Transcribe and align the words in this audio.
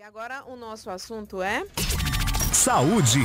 E 0.00 0.02
agora 0.02 0.42
o 0.46 0.56
nosso 0.56 0.88
assunto 0.88 1.42
é 1.42 1.62
Saúde. 2.54 3.18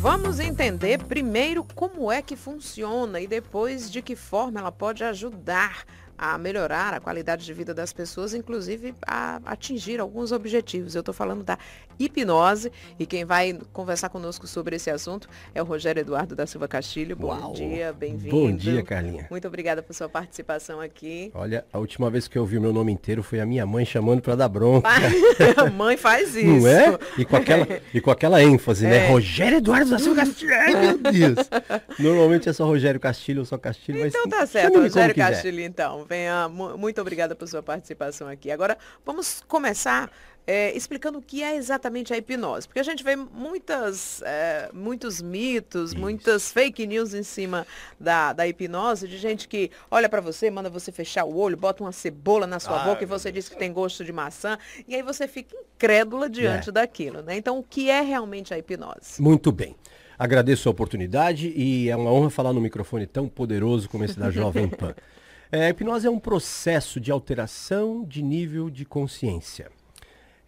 Vamos 0.00 0.38
entender 0.38 1.02
primeiro 1.02 1.64
como 1.74 2.12
é 2.12 2.22
que 2.22 2.36
funciona 2.36 3.20
e 3.20 3.26
depois 3.26 3.90
de 3.90 4.00
que 4.00 4.14
forma 4.14 4.60
ela 4.60 4.70
pode 4.70 5.02
ajudar 5.02 5.84
a 6.18 6.36
melhorar 6.38 6.94
a 6.94 7.00
qualidade 7.00 7.44
de 7.44 7.52
vida 7.52 7.72
das 7.74 7.92
pessoas, 7.92 8.34
inclusive 8.34 8.94
a 9.06 9.40
atingir 9.44 10.00
alguns 10.00 10.32
objetivos. 10.32 10.94
Eu 10.94 11.00
estou 11.00 11.14
falando 11.14 11.42
da 11.42 11.58
hipnose 11.98 12.70
e 12.98 13.06
quem 13.06 13.24
vai 13.24 13.58
conversar 13.72 14.08
conosco 14.10 14.46
sobre 14.46 14.76
esse 14.76 14.90
assunto 14.90 15.28
é 15.54 15.62
o 15.62 15.64
Rogério 15.64 16.00
Eduardo 16.00 16.34
da 16.36 16.46
Silva 16.46 16.68
Castilho. 16.68 17.16
Bom 17.16 17.28
Uau. 17.28 17.52
dia, 17.54 17.92
bem-vindo. 17.92 18.36
Bom 18.36 18.54
dia, 18.54 18.82
Carlinha. 18.82 19.26
Muito 19.30 19.48
obrigada 19.48 19.82
por 19.82 19.94
sua 19.94 20.08
participação 20.08 20.80
aqui. 20.80 21.30
Olha, 21.34 21.64
a 21.72 21.78
última 21.78 22.10
vez 22.10 22.28
que 22.28 22.36
eu 22.36 22.42
ouvi 22.42 22.58
o 22.58 22.60
meu 22.60 22.72
nome 22.72 22.92
inteiro 22.92 23.22
foi 23.22 23.40
a 23.40 23.46
minha 23.46 23.64
mãe 23.66 23.84
chamando 23.84 24.20
para 24.22 24.34
dar 24.34 24.48
bronca. 24.48 24.88
Mãe 25.74 25.96
faz 25.96 26.34
isso. 26.36 26.46
Não 26.46 26.66
é? 26.68 26.98
E 27.18 27.24
com 27.24 27.36
aquela, 27.36 27.66
e 27.92 28.00
com 28.00 28.10
aquela 28.10 28.42
ênfase, 28.42 28.86
É. 28.86 28.90
né? 28.90 29.08
Rogério 29.08 29.58
Eduardo 29.58 29.90
da 29.90 29.98
Silva 29.98 30.20
Castilho. 30.20 30.52
Ai, 30.54 30.74
meu 30.74 30.98
Deus. 30.98 31.36
Normalmente 31.98 32.48
é 32.48 32.52
só 32.52 32.64
Rogério 32.64 33.00
Castilho 33.00 33.40
ou 33.40 33.44
só 33.44 33.58
Castilho, 33.58 34.00
mas 34.00 34.14
Então 34.14 34.28
tá 34.28 34.46
certo, 34.46 34.78
Rogério. 34.80 35.14
Castilho, 35.14 35.60
então. 35.60 36.05
Venha, 36.06 36.48
mu- 36.48 36.76
muito 36.78 37.00
obrigada 37.00 37.34
por 37.34 37.46
sua 37.48 37.62
participação 37.62 38.28
aqui. 38.28 38.50
Agora, 38.50 38.76
vamos 39.04 39.42
começar 39.48 40.10
é, 40.46 40.74
explicando 40.76 41.18
o 41.18 41.22
que 41.22 41.42
é 41.42 41.56
exatamente 41.56 42.12
a 42.14 42.16
hipnose. 42.16 42.68
Porque 42.68 42.78
a 42.78 42.82
gente 42.84 43.02
vê 43.02 43.16
muitas, 43.16 44.22
é, 44.22 44.70
muitos 44.72 45.20
mitos, 45.20 45.92
muitas 45.92 46.52
fake 46.52 46.86
news 46.86 47.14
em 47.14 47.24
cima 47.24 47.66
da, 47.98 48.32
da 48.32 48.46
hipnose, 48.46 49.08
de 49.08 49.18
gente 49.18 49.48
que 49.48 49.70
olha 49.90 50.08
pra 50.08 50.20
você, 50.20 50.48
manda 50.50 50.70
você 50.70 50.92
fechar 50.92 51.24
o 51.24 51.36
olho, 51.36 51.56
bota 51.56 51.82
uma 51.82 51.90
cebola 51.92 52.46
na 52.46 52.60
sua 52.60 52.80
Ai, 52.80 52.88
boca 52.88 53.02
e 53.02 53.06
você 53.06 53.32
diz 53.32 53.48
que 53.48 53.56
tem 53.56 53.72
gosto 53.72 54.04
de 54.04 54.12
maçã, 54.12 54.56
e 54.86 54.94
aí 54.94 55.02
você 55.02 55.26
fica 55.26 55.56
incrédula 55.74 56.30
diante 56.30 56.68
É. 56.68 56.72
daquilo, 56.72 57.22
né? 57.22 57.36
Então, 57.36 57.58
o 57.58 57.62
que 57.62 57.90
é 57.90 58.00
realmente 58.00 58.54
a 58.54 58.58
hipnose? 58.58 59.20
Muito 59.20 59.50
bem. 59.50 59.74
Agradeço 60.18 60.68
a 60.68 60.72
oportunidade 60.72 61.52
e 61.54 61.90
é 61.90 61.96
uma 61.96 62.10
honra 62.10 62.30
falar 62.30 62.52
no 62.52 62.60
microfone 62.60 63.06
tão 63.06 63.28
poderoso 63.28 63.88
como 63.88 64.04
esse 64.04 64.18
da 64.18 64.30
Jovem 64.30 64.68
Pan. 64.68 64.94
É, 65.50 65.66
a 65.66 65.70
hipnose 65.70 66.08
é 66.08 66.10
um 66.10 66.18
processo 66.18 66.98
de 66.98 67.12
alteração 67.12 68.04
de 68.04 68.20
nível 68.20 68.68
de 68.68 68.84
consciência. 68.84 69.70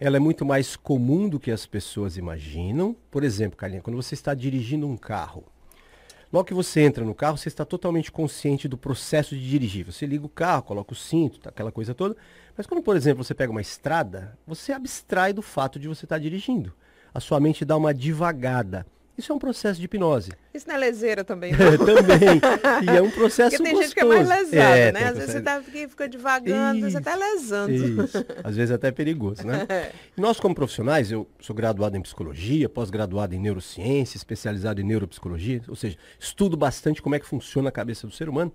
Ela 0.00 0.16
é 0.16 0.20
muito 0.20 0.44
mais 0.44 0.74
comum 0.74 1.28
do 1.28 1.38
que 1.38 1.52
as 1.52 1.66
pessoas 1.66 2.16
imaginam. 2.16 2.96
Por 3.08 3.22
exemplo, 3.22 3.56
Carlinha, 3.56 3.80
quando 3.80 3.94
você 3.94 4.14
está 4.14 4.34
dirigindo 4.34 4.88
um 4.88 4.96
carro, 4.96 5.44
logo 6.32 6.46
que 6.46 6.54
você 6.54 6.80
entra 6.80 7.04
no 7.04 7.14
carro, 7.14 7.36
você 7.36 7.48
está 7.48 7.64
totalmente 7.64 8.10
consciente 8.10 8.66
do 8.66 8.76
processo 8.76 9.36
de 9.36 9.48
dirigir. 9.48 9.86
Você 9.86 10.04
liga 10.04 10.26
o 10.26 10.28
carro, 10.28 10.64
coloca 10.64 10.92
o 10.92 10.96
cinto, 10.96 11.38
tá, 11.38 11.50
aquela 11.50 11.70
coisa 11.70 11.94
toda. 11.94 12.16
Mas 12.56 12.66
quando, 12.66 12.82
por 12.82 12.96
exemplo, 12.96 13.22
você 13.22 13.34
pega 13.34 13.52
uma 13.52 13.60
estrada, 13.60 14.36
você 14.44 14.72
abstrai 14.72 15.32
do 15.32 15.42
fato 15.42 15.78
de 15.78 15.86
você 15.86 16.06
estar 16.06 16.18
dirigindo. 16.18 16.72
A 17.14 17.20
sua 17.20 17.38
mente 17.38 17.64
dá 17.64 17.76
uma 17.76 17.94
divagada. 17.94 18.84
Isso 19.18 19.32
é 19.32 19.34
um 19.34 19.38
processo 19.38 19.80
de 19.80 19.84
hipnose. 19.86 20.30
Isso 20.54 20.68
não 20.68 20.76
é 20.76 20.78
leseira 20.78 21.24
também, 21.24 21.50
não? 21.58 21.76
Também. 21.76 22.40
E 22.84 22.96
é 22.96 23.02
um 23.02 23.10
processo 23.12 23.56
Porque 23.56 23.64
tem 23.64 23.72
gostoso. 23.74 23.82
gente 23.82 23.94
que 23.94 24.00
é 24.00 24.04
mais 24.04 24.28
lesada, 24.28 24.76
É, 24.78 24.92
né? 24.92 25.04
Às 25.08 25.18
vezes 25.18 25.32
você 25.32 25.40
tá, 25.40 25.60
fica, 25.60 26.08
devagando, 26.08 26.88
você 26.88 27.00
tá 27.00 27.16
lesando. 27.16 27.72
Isso. 28.04 28.24
Às 28.44 28.54
vezes 28.54 28.70
até 28.70 28.88
é 28.88 28.92
perigoso, 28.92 29.44
né? 29.44 29.66
E 30.16 30.20
nós, 30.20 30.38
como 30.38 30.54
profissionais, 30.54 31.10
eu 31.10 31.26
sou 31.40 31.54
graduado 31.54 31.96
em 31.96 32.00
psicologia, 32.02 32.68
pós-graduado 32.68 33.34
em 33.34 33.38
neurociência, 33.40 34.16
especializado 34.16 34.80
em 34.80 34.84
neuropsicologia, 34.84 35.62
ou 35.68 35.76
seja, 35.76 35.96
estudo 36.18 36.56
bastante 36.56 37.02
como 37.02 37.14
é 37.14 37.18
que 37.20 37.26
funciona 37.26 37.68
a 37.68 37.72
cabeça 37.72 38.06
do 38.06 38.12
ser 38.12 38.28
humano. 38.28 38.52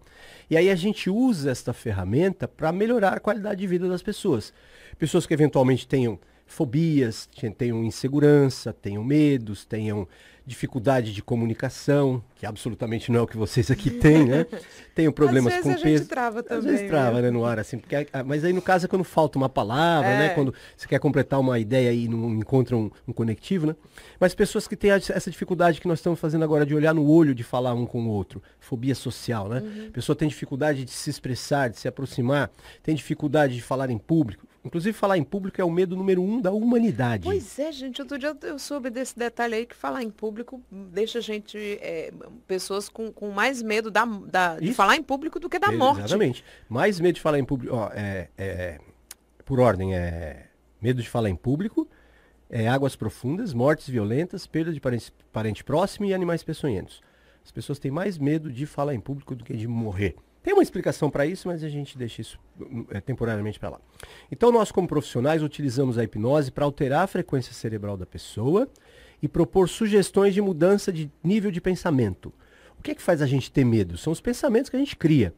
E 0.50 0.56
aí 0.56 0.70
a 0.70 0.76
gente 0.76 1.10
usa 1.10 1.52
esta 1.52 1.74
ferramenta 1.74 2.48
para 2.48 2.72
melhorar 2.72 3.14
a 3.14 3.20
qualidade 3.20 3.60
de 3.60 3.68
vida 3.68 3.88
das 3.90 4.02
pessoas. 4.02 4.54
Pessoas 4.98 5.26
que 5.26 5.34
eventualmente 5.34 5.86
tenham 5.88 6.18
fobias, 6.46 7.28
tenham 7.58 7.84
insegurança, 7.84 8.72
tenham 8.74 9.04
medos, 9.04 9.66
tenham 9.66 10.08
dificuldade 10.46 11.14
de 11.14 11.22
comunicação, 11.24 12.22
que 12.36 12.46
absolutamente 12.46 13.12
não 13.12 13.20
é 13.20 13.22
o 13.24 13.28
que 13.28 13.38
vocês 13.38 13.72
aqui 13.72 13.90
têm, 13.90 14.26
né? 14.26 14.46
Tenham 14.94 15.12
problemas 15.12 15.54
vezes 15.54 15.64
com 15.64 15.70
a 15.72 15.78
gente 15.78 15.84
peso. 15.84 16.06
trava 16.08 16.40
Às 16.42 16.46
também, 16.46 16.64
vezes 16.72 16.88
trava, 16.88 17.14
viu? 17.14 17.22
né, 17.24 17.32
no 17.32 17.46
ar, 17.46 17.60
assim, 17.60 17.78
porque, 17.78 18.08
ah, 18.12 18.24
mas 18.24 18.44
aí 18.44 18.52
no 18.52 18.62
caso 18.62 18.86
é 18.86 18.88
quando 18.90 19.04
falta 19.04 19.38
uma 19.38 19.48
palavra, 19.48 20.10
É. 20.10 20.18
né, 20.20 20.30
quando 20.30 20.54
você 20.76 20.88
quer 20.88 21.00
completar 21.00 21.40
uma 21.40 21.58
ideia 21.60 21.94
e 21.94 22.08
não 22.10 22.30
encontra 22.36 22.76
um, 22.76 22.92
um 23.08 23.14
conectivo, 23.14 23.68
né, 23.68 23.76
mas 24.20 24.36
pessoas 24.36 24.68
que 24.68 24.76
têm 24.76 24.92
essa 24.92 25.32
dificuldade 25.32 25.80
que 25.80 25.88
nós 25.88 26.00
estamos 26.00 26.20
fazendo 26.20 26.44
agora 26.44 26.66
de 26.66 26.76
olhar 26.76 26.94
no 26.94 27.08
olho, 27.10 27.34
de 27.34 27.44
falar 27.44 27.74
um 27.74 27.86
com 27.86 28.04
o 28.04 28.10
outro, 28.10 28.42
fobia 28.60 28.96
social, 28.96 29.48
né, 29.48 29.62
Uhum. 29.62 29.92
pessoa 29.92 30.16
tem 30.16 30.28
dificuldade 30.28 30.84
de 30.84 30.92
se 30.92 31.10
expressar, 31.10 31.70
de 31.70 31.80
se 31.80 31.88
aproximar, 31.88 32.52
tem 32.84 32.94
dificuldade 32.96 33.56
de 33.56 33.62
falar 33.62 33.90
em 33.90 33.98
público, 33.98 34.46
inclusive 34.66 34.94
falar 34.98 35.18
em 35.18 35.24
público 35.24 35.60
é 35.62 35.64
o 35.64 35.72
medo 35.72 35.96
número 35.96 36.22
um 36.22 36.40
da 36.42 36.52
humanidade. 36.52 37.24
Pois 37.24 37.58
é, 37.60 37.72
gente, 37.72 38.02
outro 38.02 38.18
dia 38.18 38.36
eu 38.44 38.58
soube 38.60 38.90
desse 38.90 39.18
detalhe 39.18 39.56
aí 39.56 39.66
que 39.66 39.76
falar 39.76 40.04
em 40.04 40.10
público 40.10 40.33
deixa 40.72 41.20
a 41.20 41.22
gente, 41.22 41.58
é, 41.82 42.12
pessoas 42.48 42.90
com, 42.90 43.12
com 43.12 43.30
mais 43.32 43.62
medo 43.62 43.92
da, 43.92 44.06
da- 44.06 44.60
de 44.60 44.74
falar 44.74 44.96
em 44.96 45.04
público 45.04 45.40
do 45.40 45.50
que 45.50 45.60
da 45.60 45.68
É, 45.72 45.76
morte. 45.76 46.00
Exatamente. 46.00 46.44
Mais 46.68 47.00
medo 47.00 47.16
de 47.16 47.22
falar 47.22 47.38
em 47.40 47.46
público. 47.46 47.76
Ó, 47.76 47.90
é, 47.94 48.30
é, 48.38 48.80
por 49.46 49.60
ordem, 49.60 49.96
é 49.96 50.48
medo 50.82 51.02
de 51.02 51.10
falar 51.10 51.30
em 51.30 51.36
público, 51.36 51.88
é, 52.50 52.68
águas 52.68 52.96
profundas, 52.96 53.54
mortes 53.54 53.88
violentas, 53.90 54.46
perda 54.48 54.72
de 54.74 54.80
parente, 54.80 55.12
parente 55.32 55.64
próximo 55.64 56.06
e 56.06 56.14
animais 56.14 56.44
peçonhentos. 56.44 57.02
As 57.44 57.52
pessoas 57.52 57.78
têm 57.80 57.92
mais 57.92 58.18
medo 58.18 58.52
de 58.52 58.66
falar 58.66 58.94
em 58.94 59.00
público 59.00 59.36
do 59.36 59.44
que 59.44 59.54
de 59.56 59.68
morrer. 59.68 60.16
Tem 60.42 60.54
uma 60.54 60.62
explicação 60.64 61.10
para 61.10 61.26
isso, 61.26 61.48
mas 61.48 61.64
a 61.64 61.70
gente 61.70 61.98
deixa 61.98 62.20
isso 62.22 62.38
é, 62.90 63.00
temporariamente 63.00 63.58
para 63.58 63.70
lá. 63.70 63.80
Então, 64.30 64.52
nós, 64.52 64.74
como 64.74 64.86
profissionais, 64.88 65.42
utilizamos 65.42 65.98
a 65.98 66.04
hipnose 66.04 66.52
para 66.52 66.66
alterar 66.66 67.04
a 67.06 67.08
frequência 67.08 67.54
cerebral 67.54 67.96
da 67.96 68.06
pessoa 68.06 68.68
e 69.24 69.28
propor 69.28 69.68
sugestões 69.68 70.34
de 70.36 70.42
mudança 70.42 70.92
de 70.94 71.10
nível 71.24 71.50
de 71.50 71.60
pensamento. 71.60 72.32
O 72.78 72.84
que 72.84 72.92
é 72.92 72.96
que 72.96 73.02
faz 73.02 73.22
a 73.22 73.26
gente 73.26 73.50
ter 73.52 73.64
medo? 73.66 73.98
São 73.98 74.12
os 74.14 74.20
pensamentos 74.22 74.70
que 74.70 74.76
a 74.76 74.80
gente 74.80 74.96
cria. 74.96 75.34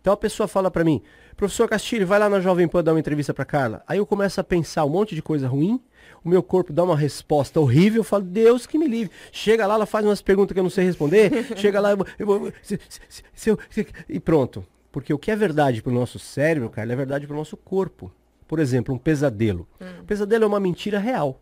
Então 0.00 0.12
a 0.12 0.16
pessoa 0.16 0.46
fala 0.48 0.70
para 0.70 0.84
mim, 0.84 1.00
professor 1.36 1.68
Castilho, 1.68 2.06
vai 2.06 2.18
lá 2.18 2.28
na 2.28 2.40
Jovem 2.40 2.66
Pan 2.68 2.82
dar 2.84 2.92
uma 2.92 3.00
entrevista 3.00 3.32
para 3.32 3.44
Carla. 3.44 3.82
Aí 3.86 3.98
eu 3.98 4.06
começo 4.06 4.40
a 4.40 4.44
pensar 4.44 4.84
um 4.84 4.88
monte 4.90 5.14
de 5.14 5.22
coisa 5.22 5.46
ruim, 5.48 5.80
o 6.24 6.28
meu 6.28 6.42
corpo 6.42 6.72
dá 6.72 6.82
uma 6.84 6.96
resposta 6.96 7.60
horrível, 7.60 8.00
eu 8.00 8.04
falo, 8.04 8.24
Deus 8.24 8.66
que 8.66 8.76
me 8.78 8.86
livre. 8.88 9.12
Chega 9.32 9.66
lá, 9.66 9.74
ela 9.74 9.86
faz 9.86 10.04
umas 10.04 10.20
perguntas 10.20 10.52
que 10.52 10.58
eu 10.58 10.64
não 10.64 10.70
sei 10.70 10.84
responder, 10.84 11.30
chega 11.56 11.80
lá, 11.80 11.90
eu, 12.18 12.26
vou- 12.26 12.46
eu, 12.46 12.52
se- 12.62 12.78
se- 13.08 13.56
se- 13.70 13.86
e 14.08 14.18
pronto. 14.20 14.64
Porque 14.90 15.12
o 15.14 15.18
que 15.18 15.30
é 15.30 15.36
verdade 15.36 15.82
para 15.82 15.90
o 15.90 15.94
nosso 15.94 16.18
cérebro, 16.18 16.70
Carla, 16.70 16.92
é 16.92 16.96
verdade 16.96 17.26
para 17.26 17.34
o 17.34 17.38
nosso 17.38 17.56
corpo. 17.56 18.10
Por 18.48 18.58
exemplo, 18.58 18.94
um 18.94 18.98
pesadelo. 18.98 19.68
Um 20.00 20.04
pesadelo 20.04 20.44
é 20.44 20.46
uma 20.46 20.58
mentira 20.58 20.98
real. 20.98 21.40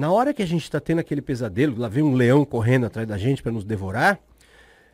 Na 0.00 0.10
hora 0.10 0.32
que 0.32 0.42
a 0.42 0.46
gente 0.46 0.62
está 0.62 0.80
tendo 0.80 0.98
aquele 1.00 1.20
pesadelo, 1.20 1.78
lá 1.78 1.86
vem 1.86 2.02
um 2.02 2.14
leão 2.14 2.42
correndo 2.42 2.86
atrás 2.86 3.06
da 3.06 3.18
gente 3.18 3.42
para 3.42 3.52
nos 3.52 3.66
devorar, 3.66 4.18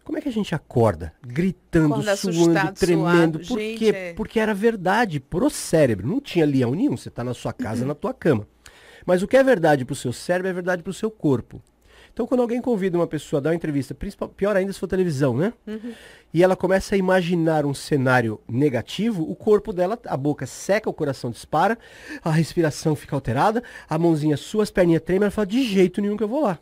como 0.02 0.18
é 0.18 0.20
que 0.20 0.28
a 0.28 0.32
gente 0.32 0.52
acorda? 0.52 1.12
Gritando, 1.24 1.94
Acorda 1.94 2.16
suando, 2.16 2.40
assustado, 2.40 2.74
tremendo. 2.76 3.04
suado. 3.04 3.38
Por 3.46 3.56
Gente, 3.60 3.78
quê? 3.78 3.92
é. 3.94 4.12
Porque 4.14 4.40
era 4.40 4.52
verdade 4.52 5.20
pro 5.20 5.48
cérebro. 5.48 6.08
Não 6.08 6.20
tinha 6.20 6.44
leão 6.44 6.74
nenhum. 6.74 6.96
Você 6.96 7.08
está 7.08 7.22
na 7.22 7.34
sua 7.34 7.52
casa, 7.52 7.84
na 7.86 7.94
tua 7.94 8.12
cama. 8.12 8.48
Mas 9.06 9.22
o 9.22 9.28
que 9.28 9.36
é 9.36 9.44
verdade 9.44 9.84
pro 9.84 9.94
seu 9.94 10.12
cérebro 10.12 10.48
é 10.48 10.52
verdade 10.52 10.82
pro 10.82 10.92
seu 10.92 11.08
corpo. 11.08 11.62
Então, 12.16 12.26
quando 12.26 12.40
alguém 12.40 12.62
convida 12.62 12.96
uma 12.96 13.06
pessoa 13.06 13.40
a 13.40 13.42
dar 13.42 13.50
uma 13.50 13.56
entrevista, 13.56 13.94
principal, 13.94 14.26
pior 14.30 14.56
ainda 14.56 14.72
se 14.72 14.80
for 14.80 14.86
televisão, 14.86 15.36
né? 15.36 15.52
E 16.32 16.42
ela 16.42 16.56
começa 16.56 16.94
a 16.94 16.98
imaginar 16.98 17.66
um 17.66 17.74
cenário 17.74 18.40
negativo, 18.48 19.22
o 19.30 19.34
corpo 19.36 19.70
dela, 19.70 19.98
a 20.06 20.16
boca 20.16 20.46
seca, 20.46 20.88
o 20.88 20.94
coração 20.94 21.30
dispara, 21.30 21.76
a 22.24 22.30
respiração 22.30 22.96
fica 22.96 23.14
alterada, 23.14 23.62
a 23.86 23.98
mãozinha 23.98 24.38
sua, 24.38 24.62
as 24.62 24.70
perninhas 24.70 25.02
tremem, 25.02 25.24
ela 25.24 25.30
fala, 25.30 25.46
de 25.46 25.62
jeito 25.62 26.00
nenhum 26.00 26.16
que 26.16 26.22
eu 26.24 26.28
vou 26.28 26.40
lá. 26.40 26.58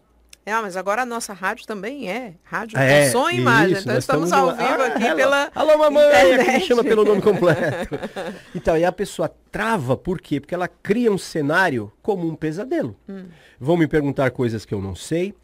É, 0.46 0.52
mas 0.60 0.76
agora 0.76 1.02
a 1.02 1.06
nossa 1.06 1.32
rádio 1.32 1.66
também 1.66 2.10
é 2.10 2.34
rádio 2.42 2.76
É, 2.78 3.06
com 3.06 3.12
som 3.12 3.30
e 3.30 3.36
imagem. 3.38 3.78
então 3.78 3.94
nós 3.94 4.02
estamos 4.02 4.30
ao 4.30 4.54
vivo 4.54 4.82
Ah, 4.82 4.86
aqui 4.88 5.06
alô, 5.06 5.16
pela 5.16 5.50
Alô, 5.54 5.78
mamãe, 5.78 6.34
aqui 6.34 6.50
me 6.52 6.60
chama 6.60 6.84
pelo 6.84 7.02
nome 7.04 7.22
completo. 7.22 7.94
Então, 8.54 8.76
e 8.76 8.84
a 8.84 8.92
pessoa 8.92 9.32
trava, 9.50 9.96
por 9.96 10.20
quê? 10.20 10.40
Porque 10.40 10.54
ela 10.54 10.68
cria 10.68 11.10
um 11.10 11.16
cenário 11.16 11.90
como 12.02 12.28
um 12.28 12.34
pesadelo. 12.34 12.94
Hum. 13.08 13.24
Vão 13.58 13.76
me 13.76 13.86
perguntar 13.86 14.32
coisas 14.32 14.66
que 14.66 14.74
eu 14.74 14.82
não 14.82 14.94
sei, 14.94 15.34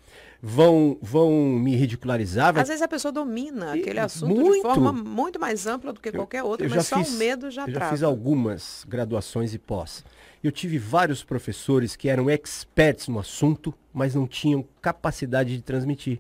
vão, 0.43 0.97
vão 1.03 1.31
me 1.33 1.77
ridicularizar. 1.77 2.53
vai- 2.53 2.63
Às 2.63 2.69
vezes 2.69 2.83
a 2.83 2.89
pessoa 2.89 3.13
domina 3.13 3.77
E- 3.77 3.81
aquele 3.81 4.01
assunto 4.01 4.35
de 4.35 4.41
muito. 4.41 4.63
forma 4.63 4.93
muito 4.93 5.39
mais 5.39 5.67
ampla 5.67 5.93
do 5.93 6.01
que 6.01 6.11
qualquer 6.13 6.43
outra, 6.43 6.67
eu 6.67 6.71
mas 6.71 6.87
só 6.87 6.99
fiz- 6.99 7.15
o 7.15 7.17
medo 7.19 7.51
já 7.51 7.63
eu 7.63 7.73
trava. 7.73 7.85
já 7.87 7.91
fiz 7.93 8.03
algumas 8.03 8.85
graduações 8.89 9.53
e 9.55 9.59
pós. 9.59 10.05
Eu 10.43 10.51
tive 10.51 10.79
vários 10.79 11.23
professores 11.23 11.95
que 11.95 12.09
eram 12.09 12.31
experts 12.31 13.09
no 13.09 13.19
assunto, 13.19 13.75
mas 13.93 14.15
não 14.15 14.27
tinham 14.27 14.65
capacidade 14.81 15.55
de 15.55 15.63
transmitir. 15.63 16.19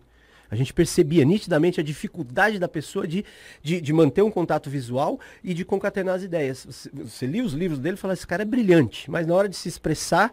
A 0.50 0.56
gente 0.56 0.74
percebia 0.74 1.24
nitidamente 1.24 1.78
a 1.78 1.82
dificuldade 1.82 2.58
da 2.58 2.66
pessoa 2.66 3.06
de, 3.06 3.24
de, 3.62 3.80
de 3.80 3.92
manter 3.92 4.20
um 4.22 4.30
contato 4.32 4.68
visual 4.68 5.18
e 5.44 5.54
de 5.54 5.64
concatenar 5.64 6.16
as 6.16 6.24
ideias. 6.24 6.66
Você, 6.66 6.90
você 6.92 7.24
lia 7.24 7.44
os 7.44 7.52
livros 7.52 7.78
dele 7.78 7.94
e 7.94 7.96
fala, 7.96 8.14
esse 8.14 8.26
cara 8.26 8.42
é 8.42 8.44
brilhante, 8.44 9.08
mas 9.08 9.28
na 9.28 9.34
hora 9.34 9.48
de 9.48 9.54
se 9.56 9.68
expressar, 9.68 10.32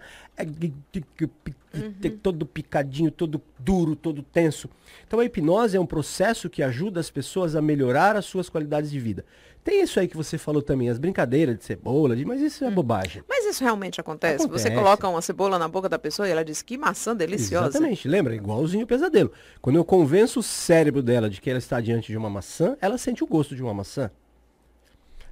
é 2.03 2.09
todo 2.09 2.45
picadinho, 2.45 3.11
todo 3.11 3.41
duro, 3.59 3.95
todo 3.95 4.21
tenso. 4.21 4.69
Então 5.05 5.19
a 5.19 5.25
hipnose 5.25 5.77
é 5.77 5.79
um 5.79 5.85
processo 5.85 6.49
que 6.49 6.61
ajuda 6.63 6.99
as 6.99 7.09
pessoas 7.09 7.55
a 7.55 7.61
melhorar 7.61 8.15
as 8.15 8.25
suas 8.25 8.49
qualidades 8.49 8.91
de 8.91 8.99
vida. 8.99 9.25
Tem 9.63 9.81
isso 9.81 9.99
aí 9.99 10.07
que 10.07 10.15
você 10.15 10.37
falou 10.37 10.61
também, 10.61 10.89
as 10.89 10.97
brincadeiras 10.97 11.57
de 11.57 11.65
cebola, 11.65 12.15
de, 12.15 12.23
mas 12.23 12.39
isso 12.39 12.63
é 12.63 12.71
bobagem. 12.71 13.21
Mas 13.27 13.45
isso 13.45 13.61
realmente 13.61 13.99
acontece? 13.99 14.47
Você 14.47 14.69
Acontece. 14.69 14.71
coloca 14.75 15.09
uma 15.09 15.21
cebola 15.21 15.59
na 15.59 15.67
boca 15.67 15.89
da 15.89 15.99
pessoa 15.99 16.25
e 16.25 16.31
ela 16.31 16.45
diz 16.45 16.61
que 16.61 16.77
maçã 16.77 17.13
deliciosa. 17.13 17.67
Exatamente, 17.67 18.07
lembra? 18.07 18.33
Igualzinho 18.33 18.85
o 18.85 18.87
pesadelo. 18.87 19.29
Quando 19.61 19.75
eu 19.75 19.83
convenço 19.83 20.39
o 20.39 20.43
cérebro 20.43 21.03
dela 21.03 21.29
de 21.29 21.41
que 21.41 21.49
ela 21.49 21.59
está 21.59 21.81
diante 21.81 22.07
de 22.13 22.17
uma 22.17 22.29
maçã, 22.29 22.77
ela 22.79 22.97
sente 22.97 23.25
o 23.25 23.27
gosto 23.27 23.55
de 23.57 23.61
uma 23.61 23.73
maçã. 23.73 24.09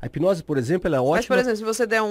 A 0.01 0.05
hipnose, 0.07 0.43
por 0.43 0.57
exemplo, 0.57 0.87
ela 0.87 0.97
é 0.97 0.99
ótima. 0.99 1.15
Mas, 1.17 1.25
por 1.27 1.37
exemplo, 1.37 1.57
se 1.57 1.63
você 1.63 1.87
der 1.87 2.01
um- 2.01 2.07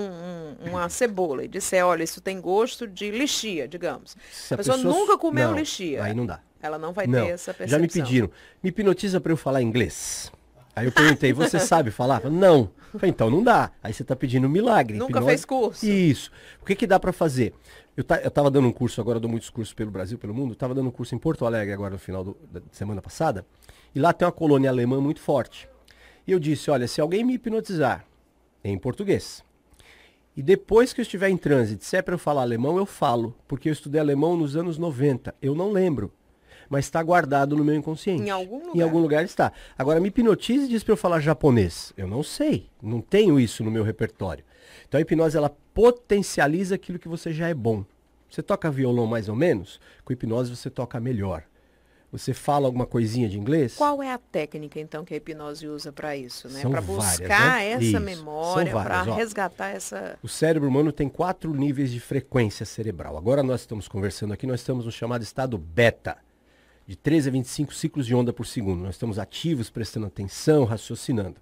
um- 0.65 0.71
uma 0.71 0.89
cebola 0.89 1.45
e 1.45 1.49
disser, 1.49 1.85
olha, 1.87 2.03
isso 2.03 2.21
tem 2.21 2.41
gosto 2.41 2.87
de 2.87 3.11
lixia, 3.11 3.69
digamos. 3.69 4.17
Se 4.33 4.55
a 4.55 4.57
pessoa 4.57 4.77
nunca 4.77 5.17
comeu 5.19 5.51
Não, 5.51 5.57
lixia. 5.59 6.03
Aí 6.03 6.15
não 6.15 6.27
dá. 6.27 6.41
Ela 6.61 6.79
não 6.79 6.93
vai 6.93 7.07
Não, 7.07 7.25
ter 7.27 7.33
essa 7.33 7.53
percepção. 7.53 7.79
já 7.79 7.79
me 7.79 7.89
pediram. 7.89 8.31
Me 8.63 8.71
hipnotiza 8.71 9.21
para 9.21 9.31
eu 9.33 9.37
falar 9.37 9.61
inglês. 9.63 10.33
Aí 10.75 10.87
eu 10.87 10.93
perguntei, 10.93 11.33
você 11.33 11.61
sabe 11.61 11.91
falar? 11.91 12.25
Não. 12.31 12.71
Falei, 12.95 13.11
então 13.11 13.29
não 13.31 13.43
dá. 13.45 13.71
Aí 13.83 13.93
você 13.93 14.03
está 14.03 14.17
pedindo 14.17 14.47
um 14.47 14.51
milagre. 14.51 14.97
Nunca 14.97 15.13
Hipnose- 15.13 15.27
fez 15.29 15.45
curso. 15.45 15.87
Isso. 15.87 16.31
O 16.61 16.65
que 16.65 16.75
que 16.75 16.87
dá 16.87 16.99
para 16.99 17.13
fazer? 17.13 17.53
Eu, 17.97 18.03
ta, 18.03 18.17
eu 18.17 18.31
tava 18.31 18.51
dando 18.51 18.67
um 18.67 18.73
curso, 18.73 19.01
agora 19.01 19.17
eu 19.19 19.21
dou 19.21 19.31
muitos 19.31 19.51
cursos 19.51 19.73
pelo 19.75 19.91
Brasil, 19.91 20.19
pelo 20.19 20.35
mundo. 20.35 20.55
Tava 20.57 20.75
dando 20.75 20.89
um 20.89 20.91
curso 20.91 21.15
em 21.15 21.19
Porto 21.19 21.45
Alegre 21.47 21.73
agora 21.73 21.93
no 21.93 21.99
final 21.99 22.25
do- 22.25 22.37
da 22.51 22.61
semana 22.73 23.01
passada. 23.01 23.47
E 23.95 24.01
lá 24.01 24.13
tem 24.13 24.27
uma 24.27 24.33
colônia 24.33 24.69
alemã 24.71 25.01
muito 25.01 25.21
forte. 25.21 25.69
E 26.27 26.33
eu 26.33 26.39
disse, 26.39 26.71
olha, 26.71 26.89
se 26.89 27.01
alguém 27.01 27.25
me 27.25 27.35
hipnotizar 27.35 28.05
em 28.63 28.79
português, 28.79 29.45
e 30.37 30.43
depois 30.43 30.93
que 30.93 31.01
eu 31.01 31.03
estiver 31.03 31.29
em 31.29 31.37
trânsito, 31.37 31.85
se 31.85 31.97
é 31.97 32.03
para 32.03 32.15
eu 32.15 32.19
falar 32.19 32.43
alemão, 32.43 32.77
eu 32.77 32.87
falo, 32.87 33.37
porque 33.47 33.69
eu 33.69 33.73
estudei 33.73 34.01
alemão 34.01 34.37
nos 34.37 34.57
anos 34.57 34.79
90. 34.79 35.35
Eu 35.41 35.55
não 35.55 35.71
lembro, 35.71 36.11
mas 36.69 36.87
está 36.87 37.01
guardado 37.03 37.57
no 37.57 37.63
meu 37.65 37.75
inconsciente. 37.75 38.23
Em 38.25 38.31
algum 38.31 38.61
Em 38.61 38.67
lugar. 38.69 38.83
algum 38.85 38.99
lugar 38.99 39.25
está. 39.25 39.53
Agora 39.79 40.01
me 40.01 40.09
hipnotize 40.09 40.65
e 40.65 40.69
diz 40.69 40.83
para 40.83 40.93
eu 40.93 40.97
falar 40.97 41.21
japonês. 41.21 41.93
Eu 41.97 42.09
não 42.09 42.23
sei, 42.23 42.69
não 42.83 43.01
tenho 43.01 43.39
isso 43.39 43.63
no 43.63 43.71
meu 43.71 43.85
repertório. 43.85 44.45
Então 44.89 44.99
a 44.99 45.03
hipnose 45.03 45.37
ela 45.37 45.51
potencializa 45.73 46.75
aquilo 46.75 46.99
que 46.99 47.09
você 47.09 47.33
já 47.33 47.49
é 47.49 47.55
bom. 47.55 47.85
Você 48.29 48.43
toca 48.43 48.71
violão 48.71 49.07
mais 49.07 49.29
ou 49.29 49.37
menos, 49.37 49.79
com 50.05 50.13
hipnose 50.13 50.55
você 50.57 50.69
toca 50.69 50.99
melhor. 50.99 51.45
Você 52.15 52.33
fala 52.33 52.67
alguma 52.67 52.87
coisinha 52.87 53.29
de 53.29 53.37
inglês? 53.37 53.75
Qual 53.75 54.01
é 54.01 54.13
a 54.13 54.19
técnica, 54.19 54.79
então, 54.79 55.05
que 55.05 55.13
a 55.13 55.17
hipnose 55.17 55.67
usa 55.67 55.93
para 55.93 56.17
isso, 56.17 56.49
né? 56.49 56.61
Para 56.61 56.81
várias, 56.81 57.19
buscar 57.19 57.57
né? 57.57 57.71
essa 57.71 57.83
Isso, 57.83 58.01
memória, 58.01 58.73
para 58.73 59.03
resgatar 59.03 59.71
essa. 59.71 60.17
O 60.23 60.29
cérebro 60.29 60.69
humano 60.69 60.93
tem 60.93 61.09
quatro 61.09 61.53
níveis 61.53 61.91
de 61.91 61.99
frequência 61.99 62.65
cerebral. 62.65 63.17
Agora 63.17 63.43
nós 63.43 63.63
estamos 63.63 63.89
conversando 63.89 64.33
aqui, 64.33 64.47
nós 64.47 64.61
estamos 64.61 64.85
no 64.85 64.93
chamado 64.93 65.23
estado 65.23 65.59
beta, 65.59 66.17
de 66.87 66.95
13 66.95 67.31
a 67.31 67.33
25 67.33 67.75
ciclos 67.75 68.07
de 68.07 68.15
onda 68.15 68.33
por 68.33 68.47
segundo. 68.47 68.85
Nós 68.85 68.95
estamos 68.95 69.19
ativos, 69.19 69.69
prestando 69.69 70.07
atenção, 70.07 70.65
raciocinando. 70.65 71.41